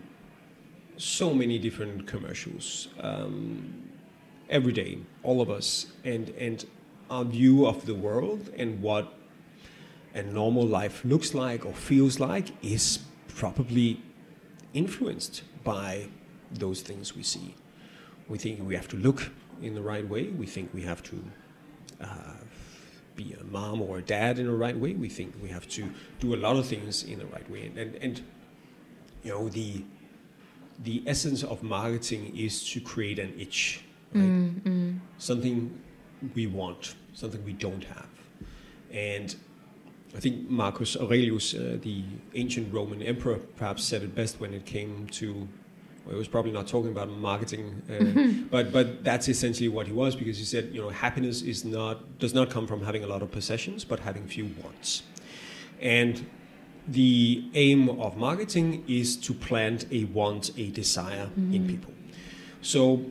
so 0.97 1.33
many 1.33 1.59
different 1.59 2.07
commercials 2.07 2.89
um, 3.01 3.90
every 4.51 4.73
day, 4.73 4.99
all 5.23 5.41
of 5.41 5.49
us, 5.49 5.87
and 6.05 6.29
and 6.31 6.67
our 7.09 7.25
view 7.25 7.67
of 7.67 7.87
the 7.87 7.95
world 7.95 8.51
and 8.57 8.81
what 8.81 9.13
a 10.15 10.23
normal 10.23 10.67
life 10.67 11.05
looks 11.05 11.35
like 11.35 11.67
or 11.67 11.73
feels 11.73 12.21
like 12.21 12.51
is 12.63 13.01
probably 13.29 14.01
influenced 14.75 15.43
by 15.65 16.09
those 16.53 16.81
things 16.83 17.17
we 17.17 17.23
see. 17.23 17.55
We 18.29 18.39
think 18.39 18.67
we 18.67 18.75
have 18.77 18.89
to 18.89 18.97
look 18.97 19.31
in 19.61 19.75
the 19.75 19.83
right 19.83 20.09
way. 20.09 20.29
We 20.29 20.47
think 20.47 20.73
we 20.73 20.83
have 20.83 21.03
to 21.05 21.25
uh, 22.01 22.35
be 23.17 23.37
a 23.41 23.45
mom 23.45 23.83
or 23.83 23.99
a 23.99 24.03
dad 24.03 24.39
in 24.39 24.47
the 24.47 24.53
right 24.53 24.77
way. 24.77 24.95
We 24.95 25.09
think 25.09 25.35
we 25.43 25.49
have 25.49 25.69
to 25.71 25.91
do 26.21 26.35
a 26.35 26.39
lot 26.39 26.57
of 26.57 26.67
things 26.67 27.03
in 27.05 27.19
the 27.19 27.27
right 27.27 27.49
way. 27.51 27.67
And, 27.67 27.79
and, 27.79 27.95
and 27.97 28.23
you 29.23 29.33
know, 29.33 29.49
the, 29.49 29.85
the 30.83 31.03
essence 31.07 31.43
of 31.43 31.63
marketing 31.63 32.37
is 32.37 32.69
to 32.71 32.81
create 32.81 33.19
an 33.19 33.39
itch, 33.39 33.85
right? 34.15 34.95
Something 35.19 35.81
we 36.35 36.47
want, 36.47 36.95
something 37.13 37.45
we 37.45 37.53
don't 37.53 37.85
have. 37.85 38.07
And 38.91 39.35
I 40.17 40.21
think 40.21 40.51
Marcus 40.51 40.97
Aurelius, 40.97 41.55
uh, 41.55 41.79
the 41.81 42.03
ancient 42.35 42.73
Roman 42.73 43.03
emperor, 43.03 43.39
perhaps 43.57 43.85
said 43.85 44.03
it 44.03 44.15
best 44.15 44.41
when 44.41 44.55
it 44.55 44.65
came 44.67 45.07
to. 45.13 45.49
Well, 46.05 46.15
he 46.15 46.19
was 46.19 46.29
probably 46.29 46.51
not 46.51 46.67
talking 46.67 46.91
about 46.91 47.11
marketing, 47.11 47.83
uh, 47.89 48.49
but 48.51 48.73
but 48.73 49.05
that's 49.05 49.29
essentially 49.29 49.69
what 49.69 49.87
he 49.87 49.93
was 49.93 50.17
because 50.17 50.39
he 50.39 50.45
said, 50.45 50.71
you 50.73 50.81
know, 50.81 50.89
happiness 50.89 51.43
is 51.43 51.65
not 51.65 52.19
does 52.19 52.35
not 52.35 52.51
come 52.51 52.67
from 52.67 52.83
having 52.83 53.05
a 53.05 53.07
lot 53.07 53.23
of 53.23 53.31
possessions, 53.31 53.85
but 53.85 54.01
having 54.01 54.27
few 54.27 54.51
wants. 54.63 55.03
And 55.81 56.27
the 56.89 57.45
aim 57.55 57.89
of 57.89 58.17
marketing 58.17 58.85
is 58.89 59.17
to 59.17 59.33
plant 59.33 59.87
a 59.93 60.05
want, 60.05 60.51
a 60.57 60.71
desire 60.71 61.31
in 61.37 61.67
people. 61.69 61.93
So 62.63 63.05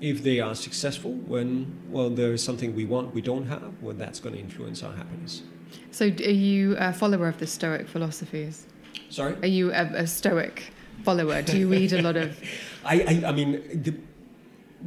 if 0.00 0.22
they 0.22 0.40
are 0.40 0.54
successful 0.54 1.12
when 1.12 1.66
well 1.90 2.10
there 2.10 2.32
is 2.32 2.42
something 2.42 2.74
we 2.74 2.84
want 2.84 3.14
we 3.14 3.20
don't 3.20 3.46
have, 3.46 3.72
well 3.80 3.94
that's 3.94 4.20
going 4.20 4.34
to 4.34 4.40
influence 4.40 4.82
our 4.82 4.94
happiness. 4.94 5.42
So, 5.90 6.06
are 6.06 6.08
you 6.08 6.76
a 6.78 6.92
follower 6.92 7.28
of 7.28 7.38
the 7.38 7.46
Stoic 7.46 7.88
philosophies? 7.88 8.66
Sorry. 9.10 9.34
Are 9.42 9.46
you 9.46 9.72
a, 9.72 9.82
a 9.94 10.06
Stoic 10.06 10.72
follower? 11.02 11.42
Do 11.42 11.58
you 11.58 11.68
read 11.68 11.92
a 11.92 12.02
lot 12.02 12.16
of? 12.16 12.38
I, 12.84 13.22
I, 13.24 13.28
I 13.28 13.32
mean, 13.32 13.82
the, 13.82 13.94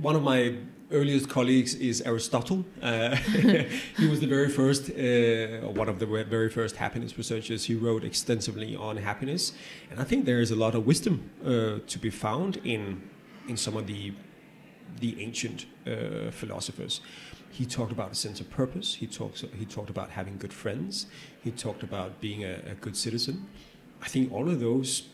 one 0.02 0.16
of 0.16 0.24
my 0.24 0.56
earliest 0.92 1.30
colleagues 1.30 1.76
is 1.76 2.02
Aristotle. 2.02 2.66
Uh, 2.82 3.16
he 3.98 4.08
was 4.08 4.20
the 4.20 4.28
very 4.28 4.50
first, 4.50 4.90
uh, 4.90 5.68
one 5.72 5.90
of 5.90 6.00
the 6.00 6.06
very 6.06 6.50
first 6.50 6.76
happiness 6.76 7.18
researchers. 7.18 7.66
He 7.66 7.76
wrote 7.76 8.04
extensively 8.04 8.76
on 8.76 8.98
happiness, 8.98 9.54
and 9.90 10.00
I 10.00 10.04
think 10.04 10.26
there 10.26 10.42
is 10.42 10.52
a 10.52 10.56
lot 10.56 10.76
of 10.76 10.86
wisdom 10.86 11.30
uh, 11.44 11.80
to 11.86 12.00
be 12.00 12.10
found 12.10 12.58
in 12.64 13.10
in 13.48 13.58
some 13.58 13.76
of 13.76 13.88
the 13.88 14.14
the 15.00 15.22
ancient 15.22 15.66
uh, 15.88 16.32
philosophers. 16.32 17.02
He 17.52 17.66
talked 17.66 17.92
about 17.92 18.12
a 18.12 18.16
sense 18.16 18.40
of 18.40 18.50
purpose. 18.50 18.96
He 18.96 19.08
talks. 19.08 19.44
He 19.58 19.66
talked 19.66 19.90
about 19.90 20.10
having 20.12 20.38
good 20.38 20.54
friends. 20.54 21.08
He 21.44 21.52
talked 21.52 21.84
about 21.84 22.22
being 22.22 22.44
a, 22.44 22.62
a 22.72 22.76
good 22.76 22.96
citizen. 22.96 23.48
I 24.02 24.08
think 24.08 24.32
all 24.32 24.50
of 24.50 24.60
those 24.60 25.10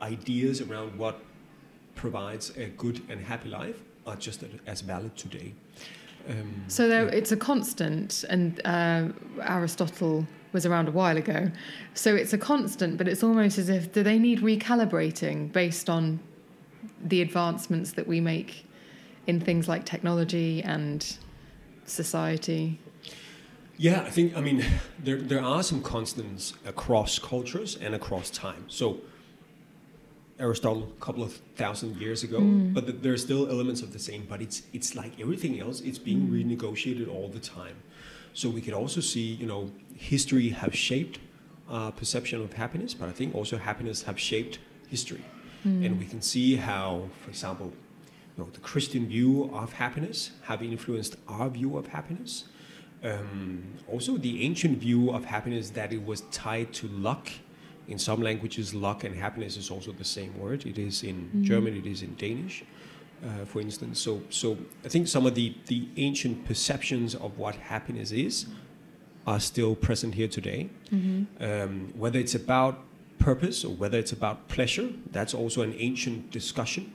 ideas 0.00 0.60
around 0.60 0.96
what 0.96 1.20
provides 1.94 2.50
a 2.56 2.66
good 2.66 3.02
and 3.08 3.24
happy 3.24 3.48
life 3.48 3.82
are 4.06 4.16
just 4.16 4.44
as 4.66 4.80
valid 4.82 5.16
today. 5.16 5.54
Um, 6.28 6.64
so 6.68 6.88
there, 6.88 7.08
it's 7.08 7.32
a 7.32 7.36
constant, 7.36 8.24
and 8.28 8.60
uh, 8.64 9.08
Aristotle 9.42 10.26
was 10.52 10.66
around 10.66 10.88
a 10.88 10.90
while 10.90 11.16
ago. 11.16 11.50
So 11.94 12.14
it's 12.14 12.32
a 12.32 12.38
constant, 12.38 12.98
but 12.98 13.08
it's 13.08 13.22
almost 13.22 13.58
as 13.58 13.68
if 13.68 13.92
do 13.92 14.02
they 14.02 14.18
need 14.18 14.40
recalibrating 14.40 15.52
based 15.52 15.88
on 15.90 16.20
the 17.04 17.22
advancements 17.22 17.92
that 17.92 18.06
we 18.06 18.20
make 18.20 18.65
in 19.26 19.40
things 19.40 19.68
like 19.68 19.84
technology 19.84 20.62
and 20.62 21.16
society? 21.84 22.78
Yeah, 23.76 24.02
I 24.02 24.10
think 24.10 24.36
I 24.36 24.40
mean 24.40 24.64
there 24.98 25.20
there 25.20 25.42
are 25.42 25.62
some 25.62 25.82
constants 25.82 26.54
across 26.64 27.18
cultures 27.18 27.76
and 27.76 27.94
across 27.94 28.30
time. 28.30 28.64
So 28.68 29.00
Aristotle 30.38 30.92
a 30.96 31.00
couple 31.04 31.22
of 31.22 31.34
thousand 31.56 31.96
years 31.96 32.22
ago, 32.22 32.40
mm. 32.40 32.74
but 32.74 32.86
the, 32.86 32.92
there 32.92 33.12
are 33.12 33.18
still 33.18 33.48
elements 33.48 33.82
of 33.82 33.92
the 33.92 33.98
same. 33.98 34.26
But 34.28 34.42
it's 34.42 34.62
it's 34.72 34.94
like 34.94 35.18
everything 35.20 35.60
else; 35.60 35.80
it's 35.80 35.98
being 35.98 36.28
mm. 36.28 36.30
renegotiated 36.30 37.08
all 37.08 37.28
the 37.28 37.40
time. 37.40 37.76
So 38.34 38.50
we 38.50 38.60
could 38.60 38.74
also 38.74 39.00
see, 39.00 39.32
you 39.32 39.46
know, 39.46 39.70
history 39.94 40.50
have 40.50 40.74
shaped 40.74 41.18
uh, 41.70 41.90
perception 41.90 42.42
of 42.42 42.52
happiness, 42.52 42.92
but 42.92 43.08
I 43.08 43.12
think 43.12 43.34
also 43.34 43.56
happiness 43.56 44.02
have 44.02 44.20
shaped 44.20 44.58
history, 44.88 45.24
mm. 45.66 45.84
and 45.84 45.98
we 45.98 46.04
can 46.04 46.20
see 46.20 46.56
how, 46.56 47.08
for 47.22 47.30
example, 47.30 47.72
you 48.36 48.44
know, 48.44 48.50
the 48.50 48.60
Christian 48.60 49.06
view 49.06 49.50
of 49.54 49.72
happiness 49.72 50.32
have 50.42 50.62
influenced 50.62 51.16
our 51.28 51.48
view 51.48 51.76
of 51.76 51.86
happiness. 51.88 52.44
Um, 53.02 53.62
also, 53.88 54.16
the 54.16 54.42
ancient 54.42 54.78
view 54.78 55.10
of 55.10 55.24
happiness 55.24 55.70
that 55.70 55.92
it 55.92 56.04
was 56.04 56.22
tied 56.32 56.72
to 56.74 56.88
luck 56.88 57.28
in 57.88 57.98
some 57.98 58.20
languages, 58.20 58.74
luck 58.74 59.04
and 59.04 59.14
happiness 59.14 59.56
is 59.56 59.70
also 59.70 59.92
the 59.92 60.04
same 60.04 60.36
word. 60.38 60.66
It 60.66 60.78
is 60.78 61.02
in 61.02 61.16
mm-hmm. 61.16 61.42
German, 61.44 61.76
it 61.76 61.86
is 61.86 62.02
in 62.02 62.14
Danish, 62.16 62.64
uh, 63.24 63.44
for 63.44 63.60
instance. 63.60 64.00
So, 64.00 64.22
so 64.28 64.58
I 64.84 64.88
think 64.88 65.08
some 65.08 65.24
of 65.24 65.34
the, 65.34 65.54
the 65.66 65.88
ancient 65.96 66.44
perceptions 66.46 67.14
of 67.14 67.38
what 67.38 67.54
happiness 67.54 68.10
is 68.10 68.46
are 69.26 69.40
still 69.40 69.74
present 69.74 70.14
here 70.14 70.28
today. 70.28 70.68
Mm-hmm. 70.92 71.42
Um, 71.42 71.92
whether 71.96 72.18
it's 72.18 72.34
about 72.34 72.80
purpose 73.18 73.64
or 73.64 73.74
whether 73.74 73.98
it's 73.98 74.12
about 74.12 74.48
pleasure, 74.48 74.90
that's 75.10 75.34
also 75.34 75.62
an 75.62 75.74
ancient 75.78 76.30
discussion. 76.30 76.92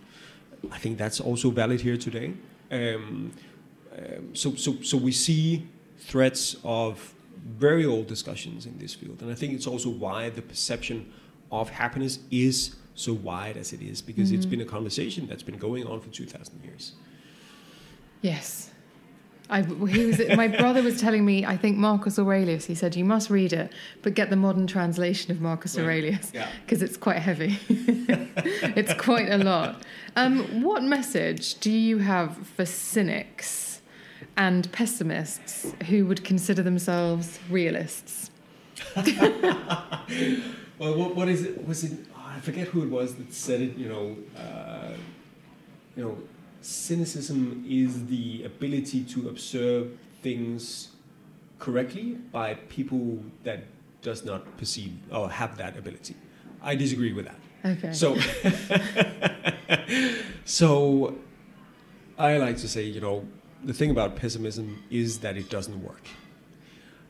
I 0.69 0.77
think 0.77 0.97
that's 0.97 1.19
also 1.19 1.49
valid 1.49 1.81
here 1.81 1.97
today. 1.97 2.33
Um, 2.71 3.31
um, 3.97 4.35
so, 4.35 4.55
so, 4.55 4.81
so 4.81 4.97
we 4.97 5.11
see 5.11 5.67
threats 5.97 6.55
of 6.63 7.13
very 7.45 7.85
old 7.85 8.07
discussions 8.07 8.65
in 8.65 8.77
this 8.77 8.93
field. 8.93 9.21
And 9.21 9.31
I 9.31 9.35
think 9.35 9.53
it's 9.53 9.67
also 9.67 9.89
why 9.89 10.29
the 10.29 10.41
perception 10.41 11.11
of 11.51 11.69
happiness 11.69 12.19
is 12.29 12.75
so 12.95 13.13
wide 13.13 13.57
as 13.57 13.73
it 13.73 13.81
is, 13.81 14.01
because 14.01 14.29
mm-hmm. 14.29 14.37
it's 14.37 14.45
been 14.45 14.61
a 14.61 14.65
conversation 14.65 15.27
that's 15.27 15.43
been 15.43 15.57
going 15.57 15.85
on 15.87 15.99
for 15.99 16.09
2,000 16.09 16.63
years. 16.63 16.93
Yes. 18.21 18.70
I, 19.51 19.61
was, 19.61 20.21
my 20.35 20.47
brother 20.47 20.81
was 20.81 20.99
telling 20.99 21.25
me, 21.25 21.45
I 21.45 21.57
think 21.57 21.77
Marcus 21.77 22.17
Aurelius, 22.17 22.65
he 22.65 22.73
said, 22.73 22.95
you 22.95 23.05
must 23.05 23.29
read 23.29 23.53
it, 23.53 23.71
but 24.01 24.13
get 24.13 24.29
the 24.29 24.35
modern 24.35 24.65
translation 24.65 25.31
of 25.31 25.41
Marcus 25.41 25.77
right. 25.77 25.83
Aurelius, 25.83 26.31
because 26.65 26.81
yeah. 26.81 26.87
it's 26.87 26.97
quite 26.97 27.17
heavy. 27.17 27.59
it's 27.69 28.93
quite 28.93 29.29
a 29.29 29.37
lot. 29.37 29.83
Um, 30.15 30.63
what 30.63 30.83
message 30.83 31.59
do 31.59 31.71
you 31.71 31.99
have 31.99 32.35
for 32.47 32.65
cynics 32.65 33.71
and 34.37 34.71
pessimists 34.71 35.73
who 35.87 36.05
would 36.05 36.23
consider 36.23 36.63
themselves 36.63 37.39
realists. 37.49 38.31
well, 38.95 39.05
what, 40.79 41.15
what 41.15 41.29
is 41.29 41.43
it? 41.43 41.67
Was 41.67 41.83
it? 41.83 41.91
Oh, 42.15 42.33
I 42.35 42.39
forget 42.39 42.67
who 42.69 42.83
it 42.83 42.89
was 42.89 43.15
that 43.15 43.33
said 43.33 43.61
it. 43.61 43.77
You 43.77 43.89
know, 43.89 44.17
uh, 44.37 44.93
you 45.95 46.03
know, 46.03 46.17
cynicism 46.61 47.65
is 47.67 48.05
the 48.07 48.43
ability 48.43 49.03
to 49.03 49.29
observe 49.29 49.97
things 50.21 50.89
correctly 51.59 52.17
by 52.31 52.53
people 52.53 53.23
that 53.43 53.63
does 54.01 54.25
not 54.25 54.57
perceive 54.57 54.93
or 55.11 55.29
have 55.29 55.57
that 55.57 55.77
ability. 55.77 56.15
I 56.61 56.75
disagree 56.75 57.13
with 57.13 57.25
that. 57.25 57.39
Okay. 57.63 57.93
So, 57.93 58.17
so 60.45 61.15
I 62.17 62.37
like 62.37 62.57
to 62.57 62.67
say, 62.67 62.83
you 62.83 63.01
know, 63.01 63.25
the 63.63 63.73
thing 63.73 63.91
about 63.91 64.15
pessimism 64.15 64.83
is 64.89 65.19
that 65.19 65.37
it 65.37 65.49
doesn't 65.49 65.83
work. 65.83 66.03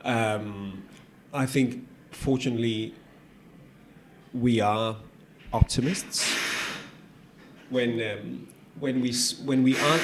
Um, 0.04 0.84
I 1.34 1.46
think, 1.46 1.88
fortunately, 2.12 2.94
we 4.34 4.60
are 4.60 4.98
optimists. 5.54 6.34
When 7.70 8.02
um, 8.02 8.48
when 8.82 9.00
we 9.00 9.14
when 9.46 9.64
we 9.64 9.78
aren't. 9.80 10.04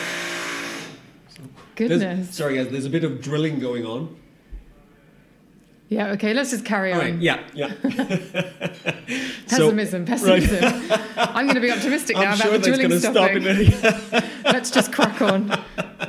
Goodness. 1.76 2.34
Sorry, 2.36 2.56
guys. 2.56 2.70
There's 2.70 2.86
a 2.86 2.90
bit 2.90 3.04
of 3.04 3.22
drilling 3.22 3.60
going 3.60 3.86
on. 3.86 4.16
Yeah, 5.90 6.12
okay, 6.12 6.34
let's 6.34 6.52
just 6.52 6.66
carry 6.66 6.92
on. 6.92 7.00
Right, 7.00 7.16
yeah, 7.16 7.44
yeah. 7.54 7.74
pessimism, 9.48 10.06
so, 10.06 10.12
pessimism. 10.12 10.90
Right. 10.90 11.02
I'm 11.18 11.46
going 11.46 11.56
to 11.56 11.62
be 11.62 11.72
optimistic 11.72 12.18
now 12.18 12.24
I'm 12.24 12.34
about 12.34 12.44
sure 12.44 12.58
the 12.58 12.72
drilling 12.72 13.00
stopping. 13.00 13.44
let's 14.44 14.70
just 14.70 14.92
crack 14.92 15.22
on. 15.22 15.50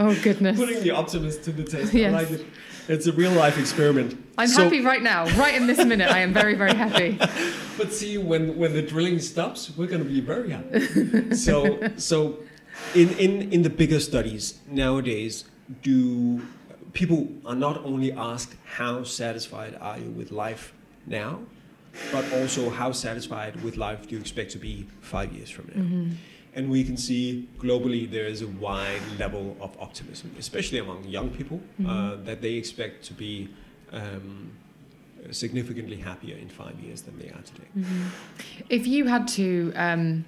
Oh, 0.00 0.18
goodness. 0.22 0.58
Putting 0.58 0.82
the 0.82 0.90
optimist 0.90 1.44
to 1.44 1.52
the 1.52 1.62
test. 1.62 1.94
Yes. 1.94 2.12
Like 2.12 2.30
it. 2.30 2.46
It's 2.88 3.06
a 3.06 3.12
real 3.12 3.30
life 3.30 3.56
experiment. 3.56 4.20
I'm 4.36 4.48
so, 4.48 4.64
happy 4.64 4.80
right 4.80 5.02
now, 5.02 5.26
right 5.36 5.54
in 5.54 5.68
this 5.68 5.84
minute. 5.84 6.10
I 6.10 6.20
am 6.20 6.32
very, 6.32 6.54
very 6.54 6.74
happy. 6.74 7.16
But 7.76 7.92
see, 7.92 8.18
when, 8.18 8.56
when 8.56 8.72
the 8.72 8.82
drilling 8.82 9.20
stops, 9.20 9.70
we're 9.76 9.86
going 9.86 10.02
to 10.02 10.08
be 10.08 10.20
very 10.20 10.50
happy. 10.50 11.36
so, 11.36 11.78
so 11.98 12.38
in, 12.94 13.10
in, 13.18 13.52
in 13.52 13.62
the 13.62 13.70
bigger 13.70 14.00
studies 14.00 14.60
nowadays, 14.68 15.44
do 15.82 16.42
people 16.92 17.28
are 17.44 17.54
not 17.54 17.84
only 17.84 18.12
asked 18.12 18.54
how 18.64 19.04
satisfied 19.04 19.76
are 19.80 19.98
you 19.98 20.10
with 20.10 20.32
life 20.32 20.72
now, 21.06 21.40
but 22.12 22.24
also 22.32 22.70
how 22.70 22.92
satisfied 22.92 23.62
with 23.62 23.76
life 23.76 24.08
do 24.08 24.14
you 24.14 24.20
expect 24.20 24.50
to 24.52 24.58
be 24.58 24.86
five 25.00 25.32
years 25.32 25.50
from 25.50 25.66
now. 25.74 25.82
Mm-hmm. 25.82 26.12
And 26.54 26.70
we 26.70 26.82
can 26.82 26.96
see 26.96 27.48
globally 27.58 28.10
there 28.10 28.26
is 28.26 28.42
a 28.42 28.46
wide 28.46 29.02
level 29.18 29.56
of 29.60 29.76
optimism, 29.78 30.34
especially 30.38 30.78
among 30.78 31.04
young 31.04 31.30
people, 31.30 31.60
uh, 31.80 31.82
mm-hmm. 31.82 31.90
uh, 31.90 32.16
that 32.24 32.40
they 32.40 32.54
expect 32.54 33.04
to 33.04 33.12
be 33.14 33.48
um, 33.92 34.50
significantly 35.30 35.96
happier 35.96 36.36
in 36.36 36.48
five 36.48 36.78
years 36.80 37.02
than 37.02 37.18
they 37.18 37.28
are 37.28 37.42
today. 37.42 37.68
Mm-hmm. 37.76 38.06
If 38.70 38.86
you 38.86 39.06
had 39.06 39.28
to 39.28 39.72
um, 39.76 40.24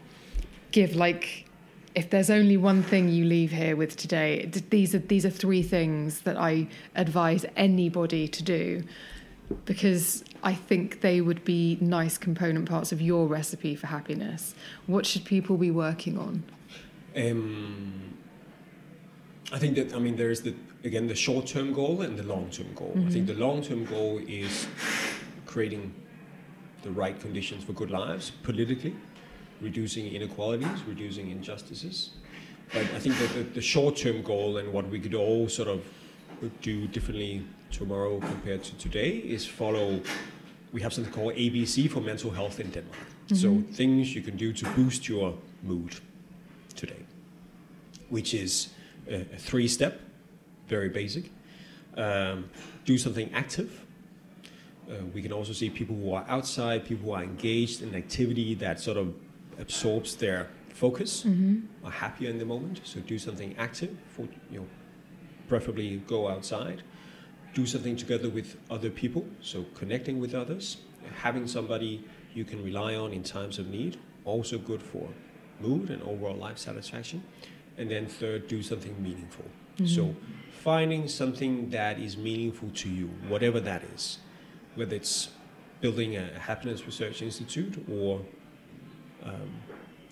give 0.73 0.95
like 0.95 1.50
if 1.95 2.11
there's 2.11 2.31
only 2.31 2.57
one 2.57 2.83
thing 2.83 3.09
you 3.09 3.25
leave 3.25 3.51
here 3.51 3.75
with 3.75 3.97
today, 3.97 4.47
these 4.71 4.95
are 4.95 4.99
these 4.99 5.25
are 5.27 5.31
three 5.31 5.63
things 5.63 6.21
that 6.21 6.37
I 6.37 6.69
advise 6.95 7.45
anybody 7.57 8.29
to 8.29 8.43
do 8.43 8.85
because 9.65 10.25
I 10.45 10.55
think 10.55 11.01
they 11.01 11.21
would 11.21 11.45
be 11.45 11.77
nice 11.81 12.17
component 12.17 12.69
parts 12.69 12.93
of 12.93 13.01
your 13.01 13.27
recipe 13.27 13.75
for 13.75 13.89
happiness. 13.89 14.55
What 14.87 15.05
should 15.05 15.25
people 15.25 15.57
be 15.57 15.73
working 15.73 16.17
on? 16.17 16.45
Um, 17.17 18.15
I 19.53 19.59
think 19.59 19.75
that 19.75 19.93
I 19.93 19.99
mean 19.99 20.17
there's 20.17 20.43
the 20.43 20.55
again 20.85 21.09
the 21.09 21.17
short-term 21.17 21.73
goal 21.73 22.03
and 22.03 22.17
the 22.17 22.23
long-term 22.23 22.73
goal. 22.75 22.93
Mm-hmm. 22.97 23.09
I 23.09 23.11
think 23.11 23.27
mm-hmm. 23.27 23.39
the 23.39 23.47
long-term 23.47 23.85
goal 23.87 24.21
is 24.29 24.69
creating 25.47 25.93
the 26.83 26.91
right 26.91 27.21
conditions 27.21 27.65
for 27.65 27.73
good 27.73 27.91
lives 27.91 28.31
politically 28.43 28.95
reducing 29.61 30.07
inequalities, 30.13 30.83
reducing 30.87 31.31
injustices. 31.31 32.11
But 32.73 32.83
I 32.95 32.99
think 32.99 33.19
that 33.19 33.35
the, 33.35 33.43
the 33.43 33.61
short-term 33.61 34.23
goal 34.23 34.59
and 34.59 34.73
what 34.73 34.89
we 34.89 35.01
could 35.01 35.15
all 35.15 35.49
sort 35.49 35.69
of 35.69 35.85
do 36.63 36.87
differently 36.87 37.45
tomorrow 37.71 38.21
compared 38.21 38.63
to 38.65 38.75
today 38.77 39.11
is 39.11 39.47
follow. 39.47 40.01
We 40.73 40.81
have 40.83 40.93
something 40.93 41.13
called 41.13 41.35
ABC 41.35 41.91
for 41.91 42.01
mental 42.01 42.31
health 42.31 42.61
in 42.61 42.71
Denmark. 42.71 42.97
Mm-hmm. 43.27 43.35
So 43.35 43.73
things 43.75 44.15
you 44.15 44.23
can 44.23 44.37
do 44.37 44.53
to 44.53 44.65
boost 44.71 45.09
your 45.09 45.35
mood 45.63 45.97
today, 46.77 47.05
which 48.09 48.35
is 48.35 48.69
a, 49.09 49.23
a 49.23 49.37
three-step, 49.37 50.01
very 50.69 50.89
basic. 50.89 51.31
Um, 51.97 52.49
do 52.85 52.97
something 52.97 53.31
active. 53.35 53.85
Uh, 54.89 55.05
we 55.13 55.23
can 55.23 55.33
also 55.33 55.53
see 55.53 55.71
people 55.71 55.97
who 55.97 56.13
are 56.15 56.25
outside, 56.29 56.85
people 56.85 57.07
who 57.07 57.13
are 57.13 57.23
engaged 57.23 57.83
in 57.83 57.95
activity 57.95 58.55
that 58.55 58.81
sort 58.81 58.97
of 58.97 59.15
absorbs 59.61 60.17
their 60.17 60.49
focus, 60.75 61.25
mm-hmm. 61.25 61.61
are 61.85 61.91
happier 61.91 62.31
in 62.31 62.39
the 62.39 62.45
moment. 62.45 62.81
So 62.85 63.01
do 63.01 63.19
something 63.19 63.55
active 63.59 63.97
for 64.09 64.27
you 64.51 64.61
know, 64.61 64.67
preferably 65.49 65.99
go 66.07 66.29
outside, 66.29 66.83
do 67.55 67.67
something 67.67 67.97
together 67.97 68.29
with 68.29 68.57
other 68.71 68.91
people. 68.91 69.27
So 69.41 69.67
connecting 69.75 70.19
with 70.19 70.35
others, 70.35 70.79
having 71.23 71.47
somebody 71.47 72.05
you 72.35 72.45
can 72.45 72.63
rely 72.65 72.95
on 72.95 73.13
in 73.13 73.23
times 73.23 73.59
of 73.59 73.69
need, 73.69 73.99
also 74.25 74.59
good 74.59 74.83
for 74.83 75.09
mood 75.61 75.91
and 75.91 76.03
overall 76.03 76.37
life 76.37 76.59
satisfaction. 76.59 77.23
And 77.77 77.91
then 77.91 78.07
third, 78.07 78.49
do 78.49 78.63
something 78.63 79.03
meaningful. 79.03 79.45
Mm-hmm. 79.77 79.87
So 79.87 80.15
finding 80.51 81.09
something 81.09 81.71
that 81.71 81.99
is 81.99 82.17
meaningful 82.17 82.71
to 82.71 82.89
you, 82.89 83.07
whatever 83.29 83.61
that 83.61 83.83
is, 83.95 84.19
whether 84.75 84.95
it's 84.95 85.31
building 85.81 86.17
a 86.17 86.39
happiness 86.39 86.85
research 86.85 87.23
institute 87.23 87.85
or 87.91 88.21
um, 89.25 89.51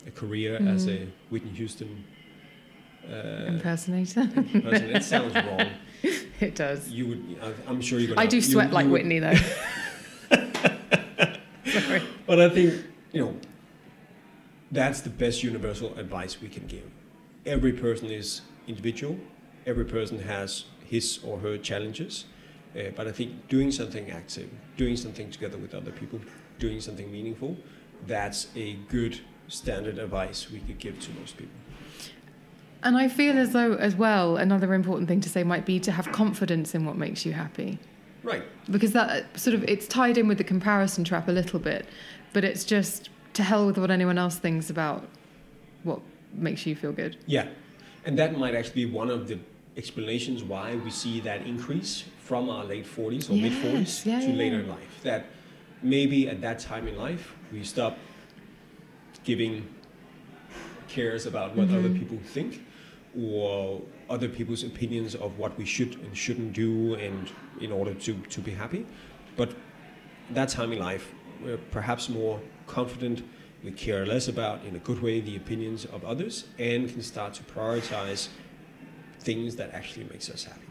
a 0.06 0.10
career 0.10 0.56
as 0.68 0.86
a 0.88 1.06
Whitney 1.30 1.50
Houston 1.52 2.04
uh, 3.10 3.46
Impersonator. 3.48 4.26
person. 4.62 4.92
That 4.92 5.04
sounds 5.04 5.34
wrong. 5.34 5.70
it 6.40 6.54
does. 6.54 6.88
You 6.90 7.06
would, 7.08 7.36
I- 7.42 7.70
I'm 7.70 7.80
sure 7.80 7.98
you're 7.98 8.08
gonna. 8.08 8.20
I 8.20 8.26
do 8.26 8.36
you- 8.36 8.42
sweat 8.42 8.72
like 8.72 8.84
you 8.86 8.90
would- 8.92 9.02
Whitney 9.02 9.18
though. 9.18 9.34
Sorry. 11.66 12.02
But 12.26 12.40
I 12.40 12.48
think, 12.48 12.74
you 13.12 13.20
know, 13.24 13.36
that's 14.70 15.00
the 15.00 15.10
best 15.10 15.42
universal 15.42 15.94
advice 15.98 16.40
we 16.40 16.48
can 16.48 16.66
give. 16.66 16.90
Every 17.46 17.72
person 17.72 18.08
is 18.10 18.42
individual, 18.66 19.18
every 19.66 19.84
person 19.84 20.18
has 20.20 20.64
his 20.86 21.20
or 21.24 21.38
her 21.38 21.56
challenges. 21.58 22.24
Uh, 22.76 22.90
but 22.94 23.06
I 23.08 23.12
think 23.12 23.48
doing 23.48 23.72
something 23.72 24.10
active, 24.10 24.50
doing 24.76 24.96
something 24.96 25.30
together 25.30 25.56
with 25.56 25.74
other 25.74 25.90
people, 25.90 26.20
doing 26.58 26.80
something 26.80 27.10
meaningful, 27.10 27.56
that's 28.06 28.48
a 28.54 28.74
good 28.88 29.20
standard 29.48 29.98
advice 29.98 30.50
we 30.50 30.60
could 30.60 30.78
give 30.78 31.00
to 31.00 31.10
most 31.12 31.36
people. 31.36 31.54
And 32.82 32.96
I 32.96 33.08
feel 33.08 33.36
as 33.36 33.52
though, 33.52 33.74
as 33.74 33.96
well, 33.96 34.36
another 34.36 34.72
important 34.72 35.08
thing 35.08 35.20
to 35.22 35.28
say 35.28 35.42
might 35.42 35.66
be 35.66 35.80
to 35.80 35.90
have 35.90 36.12
confidence 36.12 36.74
in 36.74 36.84
what 36.84 36.96
makes 36.96 37.26
you 37.26 37.32
happy. 37.32 37.78
Right. 38.22 38.44
Because 38.70 38.92
that 38.92 39.38
sort 39.38 39.54
of 39.54 39.64
it's 39.64 39.86
tied 39.88 40.16
in 40.18 40.28
with 40.28 40.38
the 40.38 40.44
comparison 40.44 41.02
trap 41.02 41.28
a 41.28 41.32
little 41.32 41.58
bit, 41.58 41.86
but 42.32 42.44
it's 42.44 42.64
just 42.64 43.10
to 43.34 43.42
hell 43.42 43.66
with 43.66 43.78
what 43.78 43.90
anyone 43.90 44.18
else 44.18 44.36
thinks 44.38 44.70
about 44.70 45.08
what 45.82 46.00
makes 46.32 46.66
you 46.66 46.76
feel 46.76 46.92
good. 46.92 47.16
Yeah, 47.26 47.48
and 48.04 48.18
that 48.18 48.36
might 48.38 48.54
actually 48.54 48.86
be 48.86 48.92
one 48.92 49.10
of 49.10 49.28
the 49.28 49.38
explanations 49.76 50.42
why 50.42 50.76
we 50.76 50.90
see 50.90 51.20
that 51.20 51.46
increase 51.46 52.04
from 52.18 52.50
our 52.50 52.64
late 52.64 52.84
40s 52.84 53.30
or 53.30 53.34
Yes, 53.34 53.64
mid 53.64 53.74
40s 53.74 54.06
yeah, 54.06 54.20
to 54.20 54.26
yeah, 54.26 54.36
later 54.36 54.60
in 54.60 54.68
life. 54.68 55.00
That 55.02 55.26
maybe 55.82 56.28
at 56.28 56.40
that 56.40 56.58
time 56.58 56.88
in 56.88 56.98
life 56.98 57.36
we 57.52 57.64
stop 57.64 57.96
giving 59.24 59.66
cares 60.88 61.26
about 61.26 61.54
what 61.54 61.68
other 61.68 61.88
Mm-hmm. 61.88 61.98
people 61.98 62.18
think 62.24 62.64
or 63.18 63.82
other 64.08 64.28
people's 64.28 64.62
opinions 64.62 65.14
of 65.14 65.38
what 65.38 65.56
we 65.58 65.64
should 65.64 65.94
and 66.00 66.16
shouldn't 66.16 66.52
do 66.52 66.94
and 66.94 67.30
in 67.60 67.72
order 67.72 67.94
to, 67.94 68.14
to 68.14 68.40
be 68.40 68.52
happy. 68.52 68.86
But 69.36 69.54
that 70.30 70.48
time 70.48 70.72
in 70.72 70.78
life, 70.78 71.12
we're 71.42 71.58
perhaps 71.70 72.08
more 72.08 72.40
confident. 72.66 73.22
We 73.64 73.72
care 73.72 74.06
less 74.06 74.28
about, 74.28 74.64
in 74.64 74.76
a 74.76 74.78
good 74.78 75.02
way, 75.02 75.20
the 75.20 75.36
opinions 75.36 75.84
of 75.86 76.04
others, 76.04 76.44
and 76.58 76.88
can 76.88 77.02
start 77.02 77.34
to 77.34 77.42
prioritize 77.44 78.28
things 79.20 79.56
that 79.56 79.72
actually 79.74 80.04
makes 80.04 80.30
us 80.30 80.44
happy. 80.44 80.67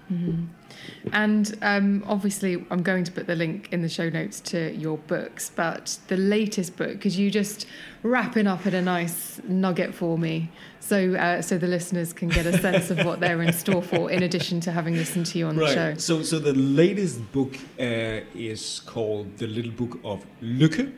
And 1.11 1.57
um, 1.61 2.03
obviously, 2.07 2.65
I'm 2.69 2.83
going 2.83 3.03
to 3.03 3.11
put 3.11 3.27
the 3.27 3.35
link 3.35 3.69
in 3.71 3.81
the 3.81 3.89
show 3.89 4.09
notes 4.09 4.39
to 4.41 4.73
your 4.75 4.97
books, 4.97 5.51
but 5.55 5.97
the 6.07 6.17
latest 6.17 6.77
book, 6.77 7.01
could 7.01 7.13
you 7.13 7.31
just 7.31 7.65
wrap 8.03 8.37
it 8.37 8.47
up 8.47 8.65
in 8.65 8.73
a 8.73 8.81
nice 8.81 9.41
nugget 9.47 9.93
for 9.93 10.17
me 10.17 10.49
so, 10.79 11.15
uh, 11.15 11.41
so 11.41 11.57
the 11.57 11.67
listeners 11.67 12.13
can 12.13 12.29
get 12.29 12.45
a 12.45 12.57
sense 12.59 12.89
of 12.89 13.05
what 13.05 13.19
they're 13.19 13.41
in 13.41 13.51
store 13.51 13.81
for, 13.81 14.09
in 14.09 14.23
addition 14.23 14.61
to 14.61 14.71
having 14.71 14.95
listened 14.95 15.25
to 15.27 15.37
you 15.37 15.47
on 15.47 15.57
the 15.57 15.67
show? 15.73 15.93
So, 15.95 16.23
so 16.23 16.39
the 16.39 16.53
latest 16.53 17.31
book 17.31 17.55
uh, 17.79 18.21
is 18.33 18.81
called 18.85 19.37
The 19.37 19.47
Little 19.47 19.71
Book 19.71 19.99
of 20.03 20.25
Lykke, 20.41 20.93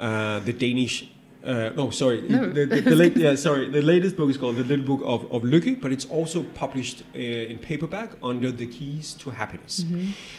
uh, 0.00 0.40
the 0.40 0.52
Danish. 0.52 1.11
Uh, 1.44 1.70
no, 1.76 1.90
sorry. 1.90 2.22
No. 2.22 2.48
The, 2.48 2.66
the, 2.66 2.80
the 2.80 2.94
late, 2.94 3.16
yeah, 3.16 3.34
sorry. 3.34 3.68
The 3.68 3.82
latest 3.82 4.16
book 4.16 4.30
is 4.30 4.36
called 4.36 4.56
The 4.56 4.64
Little 4.64 4.84
Book 4.84 5.00
of, 5.04 5.30
of 5.32 5.42
Lykke, 5.42 5.80
but 5.80 5.92
it's 5.92 6.04
also 6.06 6.44
published 6.54 7.02
uh, 7.14 7.18
in 7.18 7.58
paperback 7.58 8.10
under 8.22 8.52
The 8.52 8.66
Keys 8.66 9.14
to 9.14 9.30
Happiness. 9.30 9.84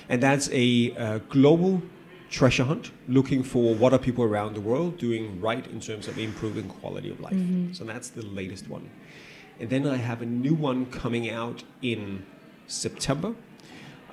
And 0.09 0.23
that's 0.23 0.49
a 0.51 0.95
uh, 0.97 1.17
global 1.29 1.81
treasure 2.29 2.63
hunt 2.63 2.91
looking 3.07 3.43
for 3.43 3.75
what 3.75 3.93
are 3.93 3.99
people 3.99 4.23
around 4.23 4.55
the 4.55 4.61
world 4.61 4.97
doing 4.97 5.39
right 5.39 5.67
in 5.67 5.79
terms 5.79 6.07
of 6.07 6.17
improving 6.17 6.67
quality 6.67 7.09
of 7.09 7.19
life. 7.19 7.35
So 7.73 7.83
that's 7.83 8.09
the 8.09 8.25
latest 8.25 8.69
one. 8.69 8.89
And 9.59 9.69
then 9.69 9.85
I 9.85 9.97
have 9.97 10.21
a 10.21 10.25
new 10.25 10.55
one 10.55 10.87
coming 10.87 11.29
out 11.29 11.63
in 11.81 12.25
September 12.65 13.35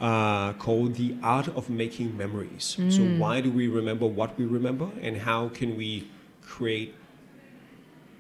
uh, 0.01 0.53
called 0.55 0.95
The 0.97 1.15
Art 1.23 1.49
of 1.49 1.71
Making 1.71 2.17
Memories. 2.17 2.77
So, 2.89 3.03
why 3.19 3.41
do 3.41 3.51
we 3.51 3.69
remember 3.69 4.07
what 4.07 4.39
we 4.39 4.45
remember, 4.47 4.89
and 5.03 5.19
how 5.19 5.49
can 5.51 5.77
we 5.77 6.09
create 6.51 6.95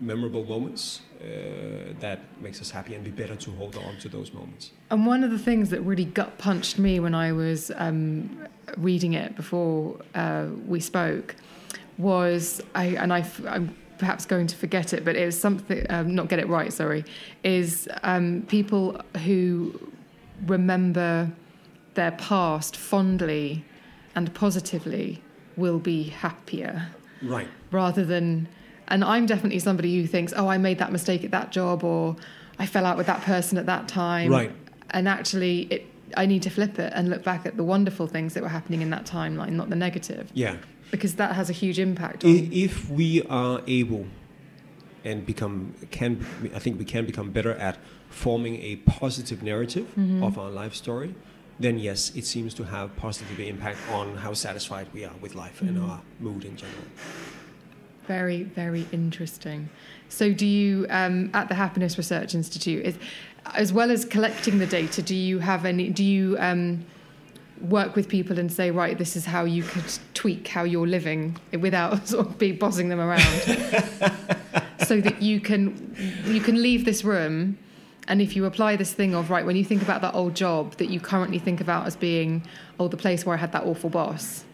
memorable 0.01 0.45
moments 0.45 1.03
uh, 1.21 1.93
that 1.99 2.21
makes 2.41 2.61
us 2.63 2.71
happy 2.71 2.95
and 2.95 3.05
be 3.05 3.11
better 3.11 3.37
to 3.37 3.51
hold 3.53 3.77
on 3.77 3.99
to 3.99 4.09
those 4.09 4.33
moments? 4.33 4.71
And 4.91 5.05
one 5.05 5.25
of 5.25 5.31
the 5.31 5.39
things 5.39 5.69
that 5.71 5.81
really 5.83 6.07
gut 6.07 6.39
punched 6.39 6.79
me 6.79 7.01
when 7.01 7.15
I 7.15 7.33
was 7.33 7.71
um, 7.77 8.47
reading 8.79 9.13
it 9.15 9.37
before 9.37 10.01
uh, 10.15 10.47
we 10.67 10.81
spoke 10.81 11.35
was, 11.99 12.63
I, 12.75 12.87
and 13.03 13.13
I, 13.13 13.27
am 13.47 13.77
perhaps 13.99 14.25
going 14.25 14.47
to 14.47 14.57
forget 14.57 14.95
it, 14.95 15.05
but 15.05 15.17
it 15.17 15.27
was 15.27 15.39
something, 15.39 15.85
um, 15.91 16.15
not 16.15 16.29
get 16.29 16.39
it 16.39 16.49
right, 16.49 16.73
sorry, 16.73 17.05
is 17.45 17.87
um, 18.03 18.47
people 18.49 18.99
who 19.25 19.79
remember 20.47 21.31
their 21.95 22.13
past 22.13 22.77
fondly 22.77 23.63
and 24.15 24.33
positively 24.33 25.23
will 25.57 25.79
be 25.79 26.05
happier 26.05 26.89
Right. 27.23 27.49
Rather 27.71 28.05
than 28.05 28.49
and 28.89 29.05
i'm 29.05 29.27
definitely 29.27 29.59
somebody 29.59 30.01
who 30.01 30.07
thinks 30.07 30.33
oh 30.37 30.49
i 30.49 30.59
made 30.59 30.79
that 30.79 30.93
mistake 30.93 31.25
at 31.25 31.31
that 31.31 31.53
job 31.53 31.85
or 31.85 32.17
i 32.59 32.67
fell 32.67 32.87
out 32.87 32.97
with 32.97 33.07
that 33.07 33.23
person 33.23 33.59
at 33.59 33.67
that 33.67 33.89
time 33.89 34.31
Right. 34.31 34.53
and 34.91 35.09
actually 35.09 35.63
it 35.71 35.87
i 36.17 36.27
need 36.27 36.43
to 36.43 36.51
flip 36.51 36.79
it 36.79 36.93
and 36.95 37.09
look 37.09 37.23
back 37.23 37.47
at 37.47 37.57
the 37.57 37.65
wonderful 37.65 38.07
things 38.07 38.35
that 38.35 38.43
were 38.43 38.49
happening 38.49 38.83
in 38.83 38.91
that 38.91 39.07
timeline 39.07 39.53
not 39.53 39.71
the 39.71 39.77
negative 39.77 40.31
Yeah. 40.35 40.57
because 40.91 41.15
that 41.17 41.35
has 41.37 41.51
a 41.51 41.53
huge 41.53 41.79
impact 41.79 42.25
on 42.25 42.49
If 42.53 42.91
we 42.91 43.23
are 43.25 43.63
able 43.67 44.07
and 45.05 45.25
become 45.25 45.75
can 45.91 46.27
I 46.55 46.59
think 46.59 46.79
we 46.79 46.85
can 46.85 47.07
become 47.07 47.31
better 47.31 47.53
at 47.53 47.79
forming 48.11 48.57
a 48.57 48.77
positive 48.77 49.43
narrative 49.43 49.87
mm-hmm. 49.97 50.23
of 50.23 50.37
our 50.39 50.51
life 50.51 50.75
story, 50.75 51.15
then 51.59 51.79
yes, 51.79 52.13
it 52.15 52.27
seems 52.27 52.55
to 52.55 52.65
have 52.65 52.95
positive 52.97 53.39
impact 53.39 53.79
on 53.93 54.17
how 54.17 54.35
satisfied 54.35 54.89
we 54.93 55.05
are 55.05 55.15
with 55.21 55.35
life 55.35 55.61
and 55.61 55.77
mm-hmm. 55.77 55.91
our 55.91 56.01
mood 56.19 56.45
in 56.45 56.57
general. 56.57 56.85
Very 58.07 58.43
very 58.43 58.87
interesting. 58.93 59.69
So 60.09 60.33
do 60.33 60.47
you 60.47 60.87
um, 60.91 61.31
at 61.35 61.49
the 61.49 61.55
happiness 61.55 61.97
research 61.97 62.35
institute 62.35 62.85
is, 62.85 62.99
as 63.55 63.73
well 63.73 63.91
as 63.91 64.05
collecting 64.05 64.59
the 64.59 64.67
data 64.67 65.03
do 65.03 65.15
you 65.15 65.39
have 65.39 65.65
any 65.65 65.91
do 65.91 66.05
you 66.05 66.37
um, 66.39 66.85
work 67.63 67.95
with 67.95 68.09
people 68.09 68.39
and 68.39 68.51
say 68.53 68.71
right 68.71 68.97
this 68.99 69.17
is 69.17 69.25
how 69.25 69.45
you 69.45 69.63
could 69.63 69.85
tweak 70.15 70.49
how 70.49 70.65
you're 70.65 70.87
living 70.87 71.37
without 71.59 72.09
sort 72.13 72.27
of 72.27 72.39
be 72.39 72.53
bossing 72.53 72.89
them 72.89 73.01
around? 73.01 74.17
So 74.87 75.01
that 75.03 75.23
you 75.23 75.41
can 75.41 75.95
you 76.25 76.41
can 76.41 76.61
leave 76.61 76.85
this 76.85 77.05
room 77.05 77.59
and 78.09 78.21
if 78.21 78.35
you 78.35 78.45
apply 78.45 78.77
this 78.77 78.93
thing 78.93 79.15
of 79.15 79.31
right 79.31 79.47
when 79.47 79.55
you 79.55 79.65
think 79.65 79.83
about 79.83 80.01
that 80.01 80.15
old 80.15 80.35
job 80.35 80.75
that 80.79 80.91
you 80.91 80.99
currently 80.99 81.39
think 81.39 81.61
about 81.61 81.87
as 81.87 81.95
being 81.95 82.43
oh 82.81 82.89
the 82.89 82.97
place 82.97 83.25
where 83.25 83.37
i 83.37 83.39
had 83.39 83.53
that 83.53 83.65
awful 83.65 83.89
boss 83.89 84.45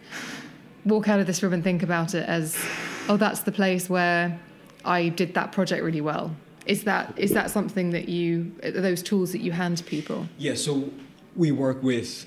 walk 0.87 1.09
out 1.09 1.21
of 1.21 1.27
this 1.27 1.43
room 1.43 1.53
and 1.53 1.63
think 1.63 1.83
about 1.83 2.15
it 2.15 2.27
as 2.29 2.57
oh 3.09 3.17
that's 3.17 3.41
the 3.41 3.53
place 3.53 3.91
where 3.91 4.39
i 4.85 5.09
did 5.09 5.35
that 5.35 5.53
project 5.53 5.83
really 5.83 6.01
well. 6.01 6.35
Is 6.67 6.83
that 6.85 7.17
is 7.17 7.31
that 7.33 7.51
something 7.51 7.91
that 7.91 8.09
you 8.09 8.53
those 8.63 9.03
tools 9.03 9.33
that 9.33 9.41
you 9.41 9.53
hand 9.53 9.83
people? 9.87 10.27
Yeah, 10.37 10.55
so 10.55 10.91
we 11.37 11.53
work 11.53 11.83
with 11.83 12.27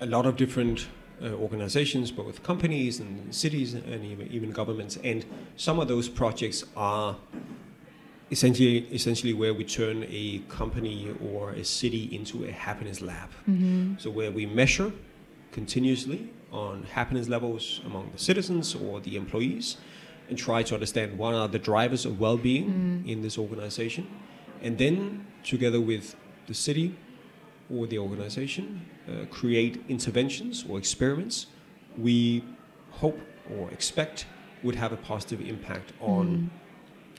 a 0.00 0.06
lot 0.06 0.26
of 0.26 0.36
different 0.36 0.88
uh, 1.22 1.28
organizations, 1.32 2.10
both 2.10 2.42
companies 2.42 3.00
and 3.00 3.34
cities 3.34 3.74
and 3.74 4.04
even, 4.04 4.28
even 4.30 4.50
governments, 4.50 4.98
and 5.02 5.24
some 5.56 5.80
of 5.80 5.88
those 5.88 6.08
projects 6.08 6.64
are 6.76 7.16
essentially 8.30 8.86
essentially 8.92 9.32
where 9.32 9.54
we 9.54 9.64
turn 9.64 10.06
a 10.10 10.38
company 10.48 11.14
or 11.32 11.50
a 11.52 11.64
city 11.64 12.14
into 12.14 12.44
a 12.44 12.52
happiness 12.52 13.00
lab. 13.00 13.30
So 13.98 14.10
where 14.10 14.30
we 14.30 14.44
measure 14.44 14.92
continuously 15.50 16.28
on 16.52 16.84
happiness 16.84 17.28
levels 17.28 17.80
among 17.84 18.10
the 18.12 18.18
citizens 18.18 18.74
or 18.74 19.00
the 19.00 19.16
employees 19.16 19.76
and 20.28 20.38
try 20.38 20.62
to 20.62 20.74
understand 20.74 21.16
what 21.18 21.34
are 21.34 21.48
the 21.48 21.58
drivers 21.58 22.04
of 22.04 22.20
well-being 22.20 23.04
in 23.06 23.22
this 23.22 23.38
organization 23.38 24.06
and 24.62 24.78
then 24.78 25.26
together 25.44 25.80
with 25.80 26.16
the 26.46 26.54
city 26.54 26.96
or 27.70 27.86
the 27.86 27.98
organization 27.98 28.84
uh, 29.08 29.24
create 29.26 29.82
interventions 29.88 30.64
or 30.68 30.78
experiments 30.78 31.46
we 31.96 32.42
hope 32.90 33.18
or 33.56 33.70
expect 33.70 34.26
would 34.62 34.74
have 34.74 34.92
a 34.92 34.96
positive 34.96 35.40
impact 35.40 35.92
on 36.00 36.50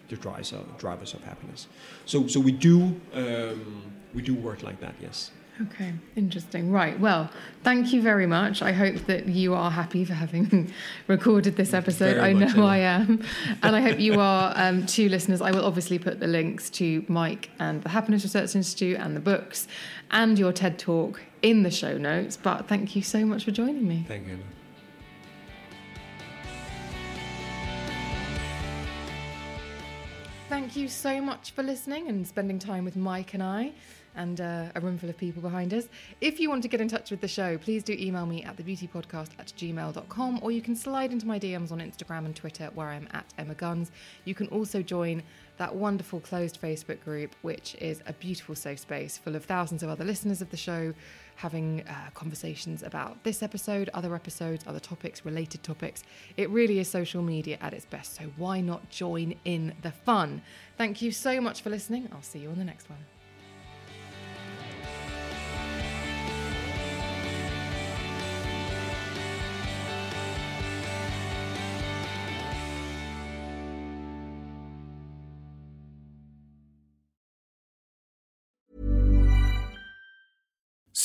the 0.09 0.15
drivers 0.15 0.51
of, 0.51 0.77
drivers 0.77 1.13
of 1.13 1.23
happiness. 1.23 1.67
So 2.05 2.27
so 2.27 2.39
we 2.39 2.51
do 2.51 2.99
um, 3.13 3.83
we 4.13 4.21
do 4.21 4.33
work 4.33 4.63
like 4.63 4.79
that. 4.81 4.95
Yes. 4.99 5.31
Okay, 5.61 5.93
interesting. 6.15 6.71
Right. 6.71 6.97
Well, 6.97 7.29
thank 7.63 7.91
you 7.91 8.01
very 8.01 8.25
much. 8.25 8.61
I 8.61 8.71
hope 8.71 8.95
that 9.07 9.27
you 9.27 9.53
are 9.53 9.69
happy 9.69 10.05
for 10.05 10.13
having 10.13 10.71
recorded 11.07 11.57
this 11.57 11.73
episode. 11.73 12.15
Very 12.15 12.29
I 12.29 12.33
know. 12.33 12.65
I 12.65 12.77
am. 12.77 13.23
And 13.61 13.75
I 13.75 13.81
hope 13.81 13.99
you 13.99 14.19
are 14.19 14.53
um, 14.55 14.85
too, 14.85 15.09
listeners. 15.09 15.41
I 15.41 15.51
will 15.51 15.65
obviously 15.65 15.99
put 15.99 16.21
the 16.21 16.27
links 16.27 16.69
to 16.71 17.01
Meik 17.03 17.47
and 17.59 17.83
the 17.83 17.89
Happiness 17.89 18.23
Research 18.23 18.55
Institute 18.55 18.97
and 18.97 19.15
the 19.15 19.19
books 19.19 19.67
and 20.11 20.39
your 20.39 20.53
TED 20.53 20.79
Talk 20.79 21.21
in 21.41 21.63
the 21.63 21.71
show 21.71 21.97
notes. 21.97 22.37
But 22.37 22.67
thank 22.67 22.95
you 22.95 23.01
so 23.01 23.25
much 23.25 23.43
for 23.43 23.51
joining 23.51 23.85
me. 23.85 24.05
Thank 24.07 24.27
you. 24.27 24.39
Thank 30.47 30.75
you 30.75 30.87
so 30.87 31.21
much 31.21 31.51
for 31.51 31.63
listening 31.63 32.07
and 32.07 32.25
spending 32.25 32.59
time 32.59 32.85
with 32.85 32.95
Meik 32.95 33.33
and 33.33 33.43
I 33.43 33.73
and 34.15 34.41
uh, 34.41 34.65
a 34.75 34.81
room 34.81 34.97
full 34.97 35.09
of 35.09 35.17
people 35.17 35.41
behind 35.41 35.73
us. 35.73 35.87
If 36.21 36.39
you 36.39 36.49
want 36.49 36.61
to 36.63 36.67
get 36.67 36.81
in 36.81 36.87
touch 36.87 37.11
with 37.11 37.21
the 37.21 37.27
show, 37.27 37.57
please 37.57 37.83
do 37.83 37.93
email 37.93 38.25
me 38.25 38.43
at 38.43 38.57
thebeautypodcast 38.57 39.29
at 39.39 39.53
gmail.com 39.57 40.39
or 40.41 40.51
you 40.51 40.61
can 40.61 40.75
slide 40.75 41.11
into 41.11 41.27
my 41.27 41.39
DMs 41.39 41.71
on 41.71 41.79
Instagram 41.79 42.25
and 42.25 42.35
Twitter 42.35 42.69
where 42.73 42.87
I'm 42.87 43.07
at 43.11 43.25
Emma 43.37 43.55
Guns. 43.55 43.91
You 44.25 44.35
can 44.35 44.47
also 44.47 44.81
join 44.81 45.23
that 45.57 45.75
wonderful 45.75 46.21
closed 46.21 46.59
Facebook 46.61 47.03
group, 47.03 47.35
which 47.41 47.75
is 47.75 48.01
a 48.07 48.13
beautiful 48.13 48.55
safe 48.55 48.79
space 48.79 49.17
full 49.17 49.35
of 49.35 49.45
thousands 49.45 49.83
of 49.83 49.89
other 49.89 50.05
listeners 50.05 50.41
of 50.41 50.49
the 50.49 50.57
show 50.57 50.93
having 51.35 51.83
uh, 51.87 52.09
conversations 52.13 52.83
about 52.83 53.23
this 53.23 53.41
episode, 53.41 53.89
other 53.93 54.13
episodes, 54.13 54.65
other 54.67 54.79
topics, 54.79 55.23
related 55.23 55.63
topics. 55.63 56.03
It 56.35 56.49
really 56.49 56.79
is 56.79 56.89
social 56.89 57.21
media 57.21 57.57
at 57.61 57.73
its 57.73 57.85
best, 57.85 58.15
so 58.15 58.23
why 58.35 58.59
not 58.59 58.89
join 58.89 59.35
in 59.45 59.73
the 59.81 59.91
fun? 59.91 60.41
Thank 60.77 61.01
you 61.01 61.11
so 61.11 61.39
much 61.39 61.61
for 61.61 61.69
listening. 61.69 62.09
I'll 62.11 62.21
see 62.21 62.39
you 62.39 62.49
on 62.49 62.57
the 62.57 62.65
next 62.65 62.89
one. 62.89 62.99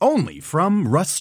Only 0.00 0.40
from 0.40 0.88
Rust 0.88 1.14